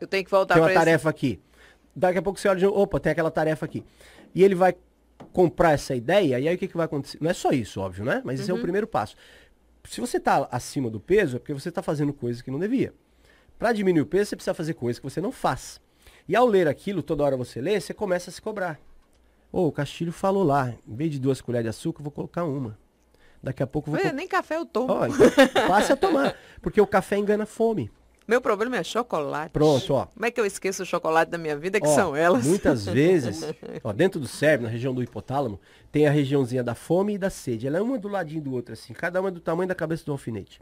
Eu 0.00 0.06
tenho 0.06 0.24
que 0.24 0.30
voltar 0.30 0.54
tem 0.54 0.62
uma 0.62 0.68
pra 0.68 0.74
esse- 0.74 0.84
tarefa 0.84 1.10
aqui. 1.10 1.40
Daqui 1.94 2.18
a 2.18 2.22
pouco 2.22 2.38
você 2.38 2.48
olha 2.48 2.58
de 2.58 2.66
opa, 2.66 3.00
tem 3.00 3.12
aquela 3.12 3.30
tarefa 3.30 3.64
aqui. 3.66 3.84
E 4.34 4.42
ele 4.44 4.54
vai 4.54 4.74
comprar 5.32 5.72
essa 5.72 5.94
ideia, 5.94 6.38
e 6.38 6.46
aí 6.48 6.54
o 6.54 6.58
que, 6.58 6.68
que 6.68 6.76
vai 6.76 6.84
acontecer? 6.86 7.18
Não 7.20 7.30
é 7.30 7.34
só 7.34 7.50
isso, 7.50 7.80
óbvio, 7.80 8.04
né? 8.04 8.20
Mas 8.24 8.38
Uhum. 8.38 8.42
esse 8.42 8.50
é 8.50 8.54
o 8.54 8.58
primeiro 8.60 8.86
passo. 8.86 9.16
Se 9.88 10.00
você 10.00 10.16
está 10.18 10.46
acima 10.50 10.90
do 10.90 11.00
peso, 11.00 11.36
é 11.36 11.38
porque 11.38 11.54
você 11.54 11.68
está 11.70 11.82
fazendo 11.82 12.12
coisas 12.12 12.42
que 12.42 12.50
não 12.50 12.58
devia. 12.58 12.92
Para 13.58 13.72
diminuir 13.72 14.02
o 14.02 14.06
peso, 14.06 14.30
você 14.30 14.36
precisa 14.36 14.52
fazer 14.54 14.74
coisas 14.74 14.98
que 14.98 15.04
você 15.08 15.20
não 15.20 15.32
faz. 15.32 15.80
E 16.28 16.34
ao 16.34 16.46
ler 16.46 16.66
aquilo, 16.68 17.02
toda 17.02 17.22
hora 17.24 17.36
você 17.36 17.60
lê, 17.60 17.80
você 17.80 17.94
começa 17.94 18.30
a 18.30 18.32
se 18.32 18.42
cobrar. 18.42 18.78
Ô, 19.52 19.66
o 19.68 19.72
Castilho 19.72 20.12
falou 20.12 20.42
lá, 20.42 20.74
em 20.86 20.94
vez 20.94 21.10
de 21.12 21.18
duas 21.20 21.40
colheres 21.40 21.64
de 21.64 21.68
açúcar, 21.70 22.00
eu 22.00 22.04
vou 22.04 22.12
colocar 22.12 22.44
uma. 22.44 22.76
Daqui 23.42 23.62
a 23.62 23.66
pouco 23.66 23.88
eu 23.90 23.94
vou... 23.94 24.02
Co- 24.02 24.12
nem 24.12 24.26
café 24.26 24.56
eu 24.56 24.66
tomo. 24.66 24.92
Então, 25.06 25.68
passe 25.68 25.92
a 25.92 25.96
tomar, 25.96 26.34
porque 26.60 26.80
o 26.80 26.86
café 26.86 27.16
engana 27.16 27.44
a 27.44 27.46
fome. 27.46 27.90
Meu 28.26 28.40
problema 28.40 28.76
é 28.76 28.82
chocolate. 28.82 29.52
Pronto, 29.52 29.94
ó. 29.94 30.06
Como 30.06 30.26
é 30.26 30.32
que 30.32 30.40
eu 30.40 30.44
esqueço 30.44 30.82
o 30.82 30.86
chocolate 30.86 31.30
da 31.30 31.38
minha 31.38 31.56
vida, 31.56 31.80
que 31.80 31.86
Ó, 31.86 31.94
são 31.94 32.16
elas? 32.16 32.44
Muitas 32.44 32.84
vezes, 32.90 33.40
ó, 33.84 33.92
dentro 33.92 34.18
do 34.18 34.26
cérebro, 34.26 34.66
na 34.66 34.72
região 34.72 34.92
do 34.92 35.00
hipotálamo, 35.00 35.60
tem 35.92 36.08
a 36.08 36.10
regiãozinha 36.10 36.64
da 36.64 36.74
fome 36.74 37.14
e 37.14 37.18
da 37.18 37.30
sede. 37.30 37.68
Ela 37.68 37.78
é 37.78 37.80
uma 37.80 37.96
do 37.96 38.08
ladinho 38.08 38.42
do 38.42 38.52
outro, 38.52 38.72
assim, 38.72 38.92
cada 38.92 39.20
uma 39.20 39.30
do 39.30 39.38
tamanho 39.38 39.68
da 39.68 39.76
cabeça 39.76 40.04
do 40.04 40.10
alfinete. 40.10 40.60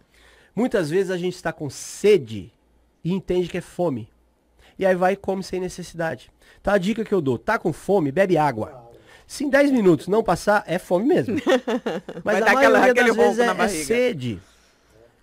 Muitas 0.55 0.91
vezes 0.91 1.11
a 1.11 1.17
gente 1.17 1.37
está 1.37 1.55
com 1.55 1.71
sede 1.71 2.53
e 3.03 3.11
entende 3.15 3.49
que 3.49 3.57
é 3.57 3.63
fome. 3.63 4.11
E 4.79 4.85
aí 4.85 4.95
vai 4.95 5.13
e 5.13 5.17
come 5.17 5.43
sem 5.43 5.61
necessidade. 5.61 6.31
Então 6.61 6.73
a 6.73 6.79
dica 6.79 7.05
que 7.05 7.13
eu 7.15 7.21
dou, 7.21 7.39
tá 7.39 7.59
com 7.59 7.73
fome, 7.73 8.11
bebe 8.11 8.37
água. 8.37 8.91
Se 9.27 9.45
em 9.45 9.49
10 9.49 9.71
minutos 9.71 10.09
não 10.09 10.23
passar, 10.23 10.65
é 10.67 10.79
fome 10.79 11.07
mesmo. 11.07 11.37
Mas 12.23 12.43
a 12.43 12.53
aquela- 12.53 12.79
maioria 12.79 12.91
aquele 12.93 13.09
das 13.09 13.17
vezes 13.17 13.39
é, 13.39 13.55
na 13.55 13.65
é 13.65 13.69
sede. 13.69 14.41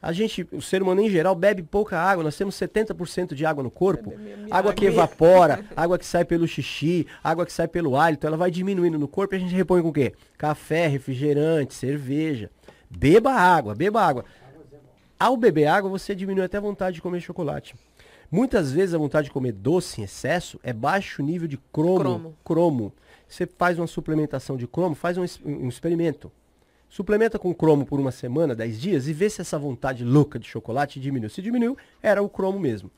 A 0.02 0.12
gente, 0.12 0.48
o 0.52 0.62
ser 0.62 0.82
humano 0.82 1.02
em 1.02 1.10
geral, 1.10 1.36
bebe 1.36 1.62
pouca 1.62 2.00
água. 2.00 2.24
Nós 2.24 2.36
temos 2.36 2.56
70% 2.56 3.36
de 3.36 3.46
água 3.46 3.64
no 3.64 3.70
corpo. 3.70 4.12
Água 4.50 4.74
que 4.74 4.86
evapora, 4.86 5.64
água 5.78 6.00
que 6.00 6.06
sai 6.06 6.26
pelo 6.26 6.48
xixi, 6.48 7.06
água 7.24 7.46
que 7.46 7.54
sai 7.54 7.68
pelo 7.68 7.96
hálito. 7.96 8.26
Ela 8.26 8.36
vai 8.36 8.50
diminuindo 8.50 8.98
no 8.98 9.08
corpo 9.08 9.36
e 9.36 9.38
a 9.38 9.40
gente 9.40 9.54
repõe 9.54 9.84
com 9.84 9.90
o 9.90 9.94
quê? 9.94 10.14
Café, 10.40 10.88
refrigerante, 10.88 11.76
cerveja. 11.76 12.50
Beba 12.90 13.32
água, 13.32 13.76
beba 13.76 14.02
água. 14.02 14.26
Ao 15.20 15.38
beber 15.38 15.68
água, 15.68 15.88
você 15.88 16.16
diminui 16.16 16.44
até 16.44 16.58
a 16.58 16.62
vontade 16.62 16.96
de 16.96 17.02
comer 17.02 17.22
chocolate. 17.22 17.76
Muitas 18.32 18.72
vezes 18.72 18.96
a 18.96 18.98
vontade 18.98 19.26
de 19.26 19.32
comer 19.32 19.52
doce 19.52 20.00
em 20.00 20.04
excesso 20.06 20.60
é 20.64 20.72
baixo 20.72 21.22
nível 21.22 21.48
de 21.48 21.58
cromo. 21.72 22.00
Cromo. 22.00 22.38
cromo. 22.46 22.94
Você 23.28 23.46
faz 23.46 23.78
uma 23.78 23.88
suplementação 23.88 24.56
de 24.58 24.68
cromo, 24.68 24.96
faz 24.96 25.18
um, 25.18 25.26
um 25.46 25.68
experimento. 25.68 26.32
Suplementa 26.90 27.38
com 27.40 27.54
cromo 27.54 27.86
por 27.86 28.00
uma 28.00 28.12
semana, 28.12 28.54
10 28.56 28.80
dias, 28.80 29.08
e 29.08 29.14
vê 29.14 29.30
se 29.30 29.42
essa 29.42 29.58
vontade 29.58 30.04
louca 30.04 30.38
de 30.38 30.46
chocolate 30.48 31.00
diminuiu. 31.00 31.30
Se 31.30 31.42
diminuiu, 31.42 31.78
era 32.02 32.22
o 32.22 32.28
cromo 32.30 32.60
mesmo. 32.60 32.90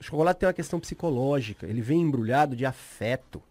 O 0.00 0.04
chocolate 0.04 0.40
tem 0.40 0.46
uma 0.46 0.52
questão 0.52 0.78
psicológica, 0.80 1.66
ele 1.66 1.80
vem 1.80 2.00
embrulhado 2.00 2.54
de 2.56 2.64
afeto. 2.66 3.42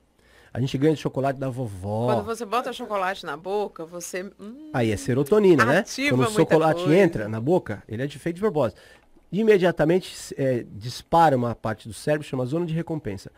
A 0.54 0.60
gente 0.60 0.78
ganha 0.78 0.94
de 0.96 1.02
chocolate 1.02 1.38
da 1.40 1.50
vovó. 1.50 2.06
Quando 2.14 2.26
você 2.26 2.46
bota 2.46 2.72
chocolate 2.72 3.26
na 3.26 3.36
boca, 3.36 3.86
você. 3.86 4.24
hum, 4.40 4.70
Aí 4.74 4.90
é 4.92 4.96
serotonina, 4.98 5.66
né? 5.66 5.84
Quando 6.10 6.22
o 6.22 6.32
chocolate 6.32 6.84
coisa. 6.84 6.98
entra 6.98 7.28
na 7.28 7.42
boca, 7.42 7.84
ele 7.88 8.02
é 8.04 8.08
de- 8.08 8.18
feito 8.18 8.36
de 8.38 8.42
propósito. 8.42 8.80
Imediatamente 9.40 10.34
é, 10.38 10.66
dispara 10.72 11.36
uma 11.36 11.54
parte 11.56 11.88
do 11.88 11.94
cérebro, 11.94 12.28
chama 12.28 12.46
zona 12.46 12.66
de 12.66 12.74
recompensa. 12.74 13.32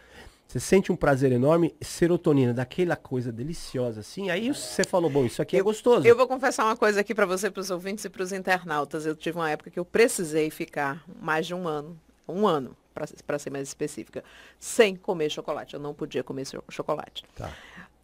Você 0.47 0.59
sente 0.61 0.91
um 0.91 0.95
prazer 0.95 1.31
enorme, 1.31 1.75
serotonina, 1.81 2.53
daquela 2.53 2.95
coisa 2.95 3.31
deliciosa 3.33 3.99
assim. 3.99 4.29
Aí 4.29 4.47
você 4.53 4.83
falou, 4.85 5.09
bom, 5.09 5.25
isso 5.25 5.41
aqui 5.41 5.57
é 5.57 5.61
gostoso. 5.61 6.07
Eu 6.07 6.15
vou 6.15 6.25
confessar 6.27 6.63
uma 6.63 6.77
coisa 6.77 7.01
aqui 7.01 7.13
para 7.13 7.25
você, 7.25 7.51
para 7.51 7.59
os 7.59 7.69
ouvintes 7.69 8.05
e 8.05 8.09
para 8.09 8.23
os 8.23 8.31
internautas. 8.31 9.05
Eu 9.05 9.13
tive 9.15 9.37
uma 9.37 9.49
época 9.49 9.69
que 9.69 9.77
eu 9.77 9.83
precisei 9.83 10.49
ficar 10.49 11.03
mais 11.21 11.45
de 11.45 11.53
um 11.53 11.67
ano, 11.67 11.99
um 12.27 12.47
ano, 12.47 12.77
para 13.25 13.37
ser 13.39 13.49
mais 13.49 13.67
específica, 13.67 14.23
sem 14.57 14.95
comer 14.95 15.29
chocolate. 15.29 15.73
Eu 15.73 15.79
não 15.81 15.93
podia 15.93 16.23
comer 16.23 16.45
cho- 16.47 16.63
chocolate. 16.69 17.25
Tá. 17.35 17.51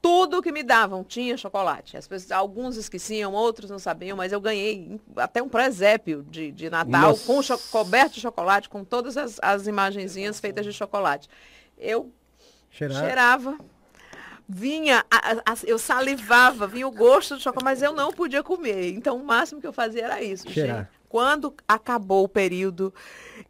Tudo 0.04 0.42
que 0.42 0.52
me 0.52 0.64
davam 0.64 1.02
tinha 1.02 1.38
chocolate. 1.38 1.96
As 1.96 2.06
pessoas, 2.06 2.30
alguns 2.34 2.76
esqueciam, 2.76 3.32
outros 3.32 3.70
não 3.70 3.80
sabiam, 3.80 4.18
mas 4.18 4.34
eu 4.34 4.42
ganhei 4.42 5.00
até 5.16 5.42
um 5.42 5.48
presépio 5.48 6.26
de, 6.30 6.52
de 6.52 6.70
Natal 6.70 7.12
Nossa. 7.12 7.26
com 7.26 7.42
cho- 7.42 7.58
coberto 7.72 8.16
de 8.16 8.20
chocolate, 8.20 8.68
com 8.68 8.84
todas 8.84 9.16
as, 9.16 9.40
as 9.42 9.66
imagenzinhas 9.66 10.42
feitas 10.42 10.66
de 10.66 10.74
chocolate. 10.74 11.30
Eu 11.78 12.12
Cheirar. 12.70 13.00
cheirava, 13.02 13.58
vinha, 14.48 15.06
a- 15.10 15.32
a- 15.54 15.56
eu 15.64 15.80
salivava, 15.80 16.68
vinha 16.68 16.86
o 16.88 16.92
gosto 16.92 17.36
do 17.36 17.42
chocolate, 17.42 17.64
mas 17.64 17.82
eu 17.82 17.94
não 17.94 18.12
podia 18.12 18.44
comer. 18.44 18.92
Então 18.92 19.16
o 19.16 19.24
máximo 19.26 19.62
que 19.62 19.68
eu 19.68 19.72
fazia 19.74 20.04
era 20.04 20.22
isso. 20.22 20.50
Cheirar. 20.52 20.90
Quando 21.14 21.54
acabou 21.68 22.24
o 22.24 22.28
período, 22.28 22.92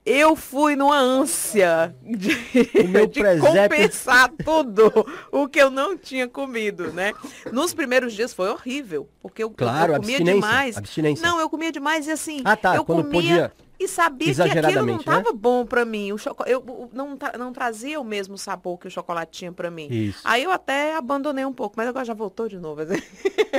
eu 0.06 0.36
fui 0.36 0.76
numa 0.76 1.00
ânsia 1.00 1.96
de, 2.02 2.36
de 3.08 3.40
compensar 3.40 4.30
tudo 4.44 4.92
o 5.32 5.48
que 5.48 5.62
eu 5.62 5.72
não 5.72 5.98
tinha 5.98 6.28
comido, 6.28 6.92
né? 6.92 7.14
Nos 7.54 7.74
primeiros 7.74 8.12
dias 8.12 8.34
foi 8.34 8.50
horrível, 8.50 9.08
porque 9.22 9.42
eu, 9.42 9.50
Claro, 9.50 9.94
eu 9.94 10.02
comia 10.02 10.18
abstinência, 10.18 10.34
demais. 10.42 10.78
abstinência. 10.78 11.26
Não, 11.26 11.40
eu 11.40 11.50
comia 11.50 11.72
demais 11.72 12.06
e 12.06 12.12
assim, 12.12 12.42
Ah, 12.44 12.58
tá, 12.58 12.76
eu 12.76 12.84
quando 12.84 13.06
comia 13.06 13.14
podia 13.14 13.52
e 13.84 13.88
sabia 13.88 14.34
que 14.34 14.42
aquilo 14.42 14.48
não 14.48 14.62
exageradamente, 14.62 15.08
né? 15.10 15.18
estava 15.20 15.34
bom 15.34 15.66
pra 15.66 15.84
mim. 15.86 16.12
O 16.12 16.18
choco... 16.18 16.44
eu, 16.48 16.60
o- 16.60 16.90
não, 16.94 17.18
não 17.38 17.52
trazia 17.54 18.00
o 18.00 18.04
mesmo 18.04 18.38
sabor 18.38 18.78
que 18.78 18.88
o 18.88 18.92
chocolate 18.92 19.32
tinha 19.32 19.52
pra 19.52 19.70
mim. 19.72 19.88
Isso. 19.90 20.20
Aí 20.24 20.44
eu 20.44 20.52
até 20.52 20.96
abandonei 20.96 21.46
um 21.46 21.54
pouco, 21.54 21.76
mas 21.78 21.88
agora 21.88 22.06
já 22.06 22.14
voltou 22.14 22.48
de 22.48 22.58
novo. 22.58 22.82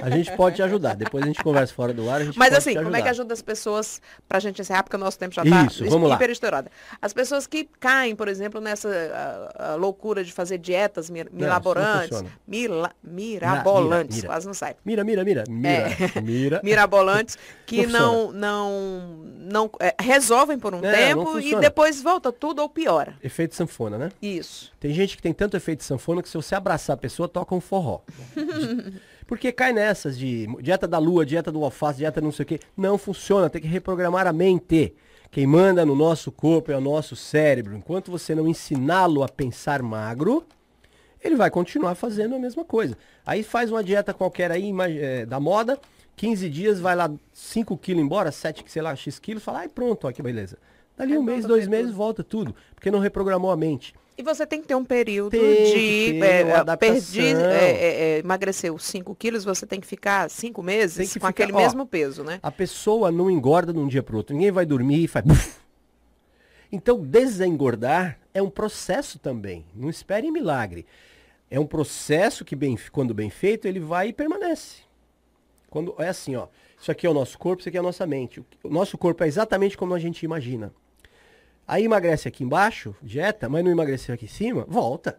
A 0.03 0.11
gente 0.11 0.33
pode 0.37 0.57
te 0.57 0.63
ajudar. 0.63 0.95
Depois 0.97 1.23
a 1.25 1.27
gente 1.27 1.43
conversa 1.43 1.73
fora 1.75 1.93
do 1.93 2.09
ar, 2.11 2.21
a 2.23 2.25
Mas 2.37 2.53
assim, 2.55 2.75
como 2.75 2.95
é 2.97 3.03
que 3.03 3.09
ajuda 3.09 3.33
as 3.35 3.43
pessoas, 3.43 4.01
pra 4.29 4.39
gente 4.41 4.61
encerrar, 4.61 4.83
porque 4.83 4.97
o 4.97 4.99
nosso 5.01 5.19
tempo 5.19 5.35
já 5.35 5.43
tá 5.45 5.49
lá. 5.51 6.15
hiper 6.15 6.31
estourado. 6.31 6.71
As 7.01 7.13
pessoas 7.13 7.47
que 7.47 7.69
caem, 7.79 8.15
por 8.17 8.29
exemplo, 8.29 8.61
nessa 8.61 8.89
ah, 8.89 9.73
ah, 9.73 9.75
loucura 9.77 10.25
de 10.25 10.33
fazer 10.33 10.59
dietas 10.59 11.11
mi- 11.11 11.27
milaborantes, 11.33 12.09
funciona. 12.19 12.31
mila- 12.47 12.93
mirabolantes, 13.03 14.17
mira. 14.17 14.29
quase 14.29 14.47
não 14.47 14.55
sai. 14.55 14.77
Mira, 14.85 15.05
mira, 15.05 15.25
mira, 15.25 15.45
mira, 15.49 15.71
É. 16.15 16.21
mira. 16.21 16.61
mirabolantes 16.65 17.37
que 17.67 17.87
Não 17.87 18.33
não 18.33 18.33
não 18.33 19.25
não 19.39 19.71
é, 19.81 19.95
resolvem 20.14 20.59
por 20.59 20.74
um 20.74 20.85
É, 20.85 21.09
tempo 21.09 21.38
e 21.38 21.55
depois 21.57 22.03
volta 22.03 22.33
tudo 22.33 22.62
ou 22.62 22.68
piora. 22.68 23.16
Efeito 23.22 23.55
sanfona, 23.55 23.98
né? 23.98 24.09
Isso. 24.22 24.72
Tem 24.81 24.92
gente 24.92 25.16
que 25.16 25.22
tem 25.22 25.33
tanto 25.33 25.57
efeito 25.57 25.85
sanfona 25.85 26.22
que 26.22 26.29
se 26.29 26.37
você 26.37 26.55
abraçar 26.55 26.94
a 26.94 26.96
pessoa, 26.96 27.29
toca 27.29 27.55
um 27.55 27.61
forró. 27.61 28.00
Porque 29.27 29.50
cai 29.53 29.72
nessas 29.72 30.18
de 30.18 30.46
dieta 30.61 30.87
da 30.87 30.98
lua, 30.98 31.24
dieta 31.24 31.50
do 31.50 31.64
alface, 31.64 31.98
dieta 31.98 32.20
não 32.20 32.31
sei 32.31 32.42
o 32.42 32.46
quê. 32.46 32.61
Não 32.77 32.98
funciona, 32.98 33.48
tem 33.48 33.61
que 33.62 33.68
reprogramar 33.68 34.27
a 34.27 34.33
mente. 34.33 34.94
Quem 35.31 35.46
manda 35.46 35.85
no 35.85 35.96
nosso 35.96 36.31
corpo 36.31 36.70
é 36.70 36.77
o 36.77 36.81
nosso 36.81 37.16
cérebro. 37.16 37.74
Enquanto 37.77 38.11
você 38.11 38.35
não 38.35 38.46
ensiná-lo 38.46 39.22
a 39.22 39.29
pensar 39.29 39.83
magro, 39.83 40.44
ele 41.22 41.35
vai 41.35 41.50
continuar 41.50 41.94
fazendo 41.94 42.35
a 42.35 42.38
mesma 42.38 42.64
coisa. 42.64 42.96
Aí 43.24 43.42
faz 43.42 43.70
uma 43.70 43.83
dieta 43.83 44.12
qualquer 44.12 44.53
aí, 44.53 44.72
eh, 44.96 45.24
da 45.27 45.40
moda, 45.40 45.79
15 46.16 46.48
dias, 46.48 46.81
vai 46.81 46.94
lá 46.94 47.11
5 47.33 47.77
quilos 47.79 48.03
embora, 48.03 48.31
7, 48.31 48.64
sei 48.66 48.83
lá, 48.83 48.94
X 48.94 49.18
quilos, 49.18 49.42
fala, 49.42 49.61
ai 49.61 49.68
pronto, 49.68 50.07
ó, 50.07 50.12
que 50.12 50.22
beleza. 50.22 50.59
Dali 50.96 51.12
Aí 51.12 51.18
um 51.18 51.22
mês, 51.22 51.44
dois 51.44 51.66
meses, 51.66 51.92
volta 51.92 52.22
tudo. 52.22 52.55
Porque 52.74 52.90
não 52.90 53.00
reprogramou 53.00 53.50
a 53.50 53.57
mente. 53.57 53.94
E 54.16 54.22
você 54.22 54.46
tem 54.46 54.62
que 54.62 54.68
ter 54.68 54.77
um 54.77 54.85
período 54.85 55.33
Tem 55.33 55.40
de 55.40 56.22
é, 56.22 56.42
é, 56.42 56.77
perdi, 56.77 57.20
é, 57.20 57.33
é, 57.33 58.03
é, 58.16 58.18
emagreceu 58.20 58.79
5 58.79 59.12
quilos, 59.16 59.44
você 59.44 59.66
tem 59.66 59.81
que 59.81 59.87
ficar 59.88 60.31
5 60.31 60.62
meses 60.62 61.09
com 61.09 61.14
ficar- 61.14 61.29
aquele 61.31 61.53
ó, 61.53 61.57
mesmo 61.57 61.85
peso, 61.85 62.22
né? 62.22 62.38
A 62.40 62.53
pessoa 62.53 63.11
não 63.11 63.29
engorda 63.29 63.72
de 63.72 63.79
um 63.81 63.88
dia 63.88 64.05
para 64.05 64.16
outro. 64.16 64.37
Ninguém 64.37 64.53
vai 64.53 64.64
dormir 64.64 65.03
e 65.03 65.09
faz. 65.09 65.24
buf. 65.27 65.57
Então, 66.70 67.00
desengordar 67.00 68.18
é 68.33 68.40
um 68.40 68.50
processo 68.50 69.18
também. 69.18 69.64
Não 69.74 69.90
espere 69.90 70.31
milagre. 70.31 70.87
É 71.50 71.59
um 71.59 71.66
processo 71.66 72.44
que, 72.44 72.55
bem, 72.55 72.79
quando 72.92 73.12
bem 73.12 73.31
feito, 73.31 73.66
ele 73.66 73.81
vai 73.81 74.09
e 74.09 74.12
permanece. 74.12 74.83
Quando 75.75 75.93
é 75.99 76.07
assim, 76.09 76.37
ó. 76.37 76.47
Isso 76.81 76.93
aqui 76.93 77.05
é 77.05 77.11
o 77.11 77.13
nosso 77.13 77.37
corpo, 77.37 77.59
isso 77.59 77.69
aqui 77.69 77.77
é 77.77 77.81
a 77.81 77.83
nossa 77.83 78.07
mente. 78.07 78.39
O- 78.63 78.69
nosso 78.69 78.97
corpo 78.97 79.25
é 79.25 79.27
exatamente 79.27 79.77
como 79.77 79.93
a 79.93 79.99
gente 79.99 80.23
imagina. 80.25 80.73
Aí 81.67 81.83
emagrece 81.85 82.29
aqui 82.29 82.45
embaixo, 82.45 82.95
dieta, 83.03 83.49
mas 83.49 83.65
não 83.65 83.73
emagreceu 83.73 84.15
aqui 84.15 84.27
em 84.27 84.29
cima, 84.29 84.65
volta. 84.69 85.19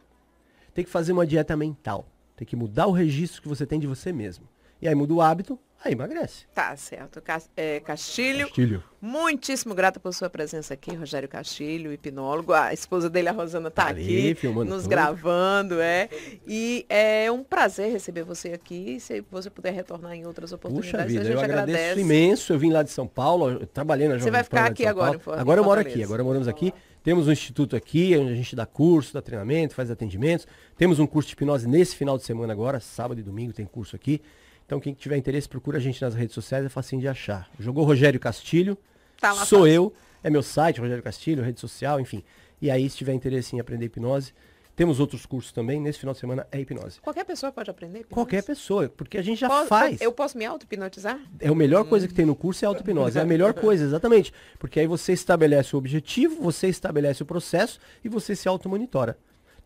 Tem 0.73 0.85
que 0.85 0.89
fazer 0.89 1.11
uma 1.11 1.27
dieta 1.27 1.57
mental. 1.57 2.07
Tem 2.37 2.47
que 2.47 2.55
mudar 2.55 2.87
o 2.87 2.93
registro 2.93 3.41
que 3.41 3.49
você 3.49 3.65
tem 3.65 3.81
de 3.81 3.85
você 3.85 4.13
mesmo. 4.13 4.47
E 4.81 4.87
aí 4.87 4.93
muda 4.95 5.13
o 5.13 5.21
hábito, 5.21 5.57
aí 5.83 5.93
emagrece. 5.93 6.45
Tá 6.53 6.75
certo. 6.75 7.21
É, 7.55 7.79
Castilho, 7.79 8.47
Castilho. 8.47 8.83
muitíssimo 9.01 9.73
grata 9.73 9.99
por 9.99 10.13
sua 10.13 10.29
presença 10.29 10.73
aqui, 10.73 10.93
Rogério 10.95 11.29
Castilho, 11.29 11.93
hipnólogo. 11.93 12.53
A 12.53 12.73
esposa 12.73 13.09
dele, 13.09 13.29
a 13.29 13.31
Rosana, 13.31 13.71
tá 13.71 13.87
Ali, 13.87 14.31
aqui, 14.31 14.47
nos 14.47 14.83
tudo. 14.83 14.89
gravando, 14.89 15.79
é. 15.79 16.09
E 16.47 16.85
é 16.89 17.31
um 17.31 17.43
prazer 17.43 17.91
receber 17.91 18.23
você 18.23 18.49
aqui. 18.49 18.99
Se 18.99 19.23
você 19.31 19.49
puder 19.49 19.73
retornar 19.73 20.13
em 20.13 20.25
outras 20.25 20.51
oportunidades, 20.51 21.07
vida, 21.07 21.21
a 21.21 21.23
gente 21.23 21.33
eu 21.33 21.41
agradeço 21.41 21.77
agradece. 21.77 22.01
imenso. 22.01 22.53
Eu 22.53 22.59
vim 22.59 22.71
lá 22.71 22.83
de 22.83 22.91
São 22.91 23.07
Paulo, 23.07 23.49
eu 23.51 23.67
trabalhei 23.67 24.07
na 24.07 24.17
Jovem 24.17 24.31
vai 24.31 24.43
ficar 24.43 24.65
aqui 24.65 24.85
agora, 24.85 25.17
Paulo. 25.17 25.39
Agora 25.39 25.59
eu 25.61 25.63
moro 25.63 25.79
aqui, 25.79 26.03
agora 26.03 26.23
moramos 26.23 26.47
aqui. 26.47 26.73
Temos 27.03 27.27
um 27.27 27.31
instituto 27.31 27.75
aqui, 27.75 28.17
onde 28.17 28.31
a 28.31 28.35
gente 28.35 28.55
dá 28.55 28.65
curso, 28.65 29.13
dá 29.13 29.21
treinamento, 29.21 29.75
faz 29.75 29.91
atendimentos. 29.91 30.47
Temos 30.75 30.97
um 30.97 31.05
curso 31.05 31.29
de 31.29 31.33
hipnose 31.33 31.67
nesse 31.67 31.95
final 31.95 32.17
de 32.17 32.23
semana 32.23 32.51
agora, 32.51 32.79
sábado 32.79 33.19
e 33.19 33.23
domingo 33.23 33.53
tem 33.53 33.63
curso 33.63 33.95
aqui. 33.95 34.19
Então 34.65 34.79
quem 34.79 34.93
tiver 34.93 35.17
interesse, 35.17 35.47
procura 35.47 35.77
a 35.77 35.81
gente 35.81 36.01
nas 36.01 36.15
redes 36.15 36.33
sociais, 36.33 36.65
é 36.65 36.69
facinho 36.69 37.01
de 37.01 37.07
achar. 37.07 37.49
Jogou 37.59 37.83
Rogério 37.85 38.19
Castilho, 38.19 38.77
Tá 39.19 39.31
lá 39.31 39.45
sou 39.45 39.59
fácil. 39.59 39.67
eu, 39.73 39.93
é 40.23 40.29
meu 40.29 40.41
site, 40.43 40.79
Rogério 40.81 41.03
Castilho, 41.03 41.43
rede 41.43 41.59
social, 41.59 41.99
enfim. 41.99 42.23
E 42.61 42.71
aí, 42.71 42.89
se 42.89 42.97
tiver 42.97 43.13
interesse 43.13 43.55
em 43.55 43.59
aprender 43.59 43.85
hipnose, 43.85 44.33
temos 44.75 44.99
outros 44.99 45.25
cursos 45.25 45.51
também. 45.51 45.79
Nesse 45.79 45.99
final 45.99 46.13
de 46.13 46.19
semana 46.19 46.47
é 46.51 46.59
hipnose. 46.59 46.99
Qualquer 46.99 47.23
pessoa 47.23 47.51
pode 47.51 47.69
aprender? 47.69 47.99
hipnose? 47.99 48.13
Qualquer 48.13 48.43
pessoa, 48.43 48.89
porque 48.89 49.17
a 49.17 49.21
gente 49.21 49.39
já 49.39 49.47
Posso- 49.47 49.67
faz. 49.67 50.01
Eu 50.01 50.11
posso 50.11 50.37
me 50.37 50.45
auto-hipnotizar? 50.45 51.19
É 51.39 51.47
a 51.47 51.55
melhor 51.55 51.85
coisa 51.85 52.07
que 52.07 52.13
tem 52.13 52.25
no 52.25 52.35
curso 52.35 52.65
é 52.65 52.67
auto-hipnose. 52.67 53.17
É 53.17 53.21
a 53.21 53.25
melhor 53.25 53.53
coisa, 53.53 53.83
exatamente. 53.85 54.33
Porque 54.57 54.79
aí 54.79 54.87
você 54.87 55.13
estabelece 55.13 55.75
o 55.75 55.79
objetivo, 55.79 56.41
você 56.41 56.67
estabelece 56.67 57.21
o 57.21 57.25
processo 57.25 57.79
e 58.03 58.09
você 58.09 58.35
se 58.35 58.47
auto-monitora. 58.47 59.17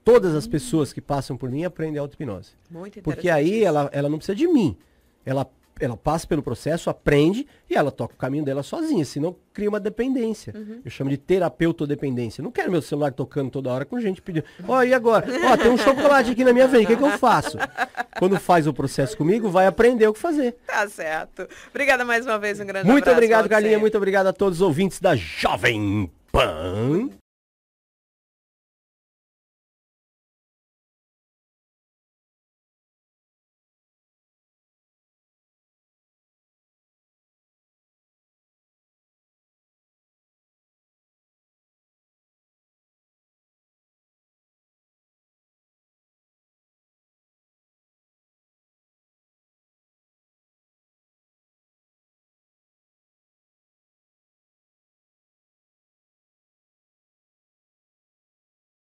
Todas 0.04 0.36
as 0.36 0.46
pessoas 0.48 0.92
que 0.94 1.02
passam 1.02 1.38
por 1.38 1.50
mim 1.50 1.64
aprendem 1.64 2.00
auto-hipnose. 2.00 2.52
Muito 2.70 3.00
interessante. 3.00 3.04
Porque 3.04 3.30
aí 3.30 3.64
ela, 3.64 3.90
ela 3.94 4.10
não 4.10 4.18
precisa 4.18 4.36
de 4.36 4.48
mim. 4.48 4.78
Ela, 5.30 5.48
ela 5.80 5.96
passa 5.96 6.26
pelo 6.26 6.42
processo, 6.42 6.90
aprende 6.90 7.46
e 7.70 7.76
ela 7.76 7.92
toca 7.92 8.14
o 8.16 8.18
caminho 8.18 8.44
dela 8.44 8.64
sozinha. 8.64 9.06
Senão 9.06 9.36
cria 9.54 9.70
uma 9.70 9.80
dependência. 9.80 10.54
Eu 10.84 10.90
chamo 10.90 11.10
de 11.10 11.18
terapeutodependência. 11.18 12.44
Não 12.44 12.52
quero 12.52 12.72
meu 12.72 12.82
celular 12.82 13.12
tocando 13.14 13.52
toda 13.52 13.70
hora 13.72 13.86
com 13.86 14.00
gente 14.02 14.22
pedindo. 14.22 14.46
Ó, 14.68 14.82
e 14.84 14.94
agora? 14.94 15.28
Ó, 15.52 15.56
tem 15.58 15.70
um 15.70 15.78
chocolate 15.78 16.32
aqui 16.32 16.44
na 16.44 16.52
minha 16.52 16.68
veia. 16.68 16.84
O 16.84 16.88
que, 16.88 16.96
que 16.96 17.04
eu 17.04 17.18
faço? 17.18 17.58
Quando 18.18 18.40
faz 18.40 18.66
o 18.66 18.74
processo 18.74 19.16
comigo, 19.16 19.50
vai 19.50 19.68
aprender 19.68 20.08
o 20.08 20.14
que 20.14 20.20
fazer. 20.20 20.58
Tá 20.66 20.90
certo. 20.90 21.48
Obrigada 21.70 22.04
mais 22.04 22.26
uma 22.26 22.40
vez, 22.40 22.60
um 22.60 22.66
grande 22.66 22.88
Muito 22.88 23.04
abraço. 23.04 23.18
obrigado, 23.18 23.50
sempre. 23.50 23.78
Muito 23.78 23.98
obrigado 23.98 24.28
a 24.28 24.34
todos 24.34 24.60
os 24.60 24.62
ouvintes 24.62 25.00
da 25.00 25.16
Jovem 25.16 26.12
Pan. 26.32 27.10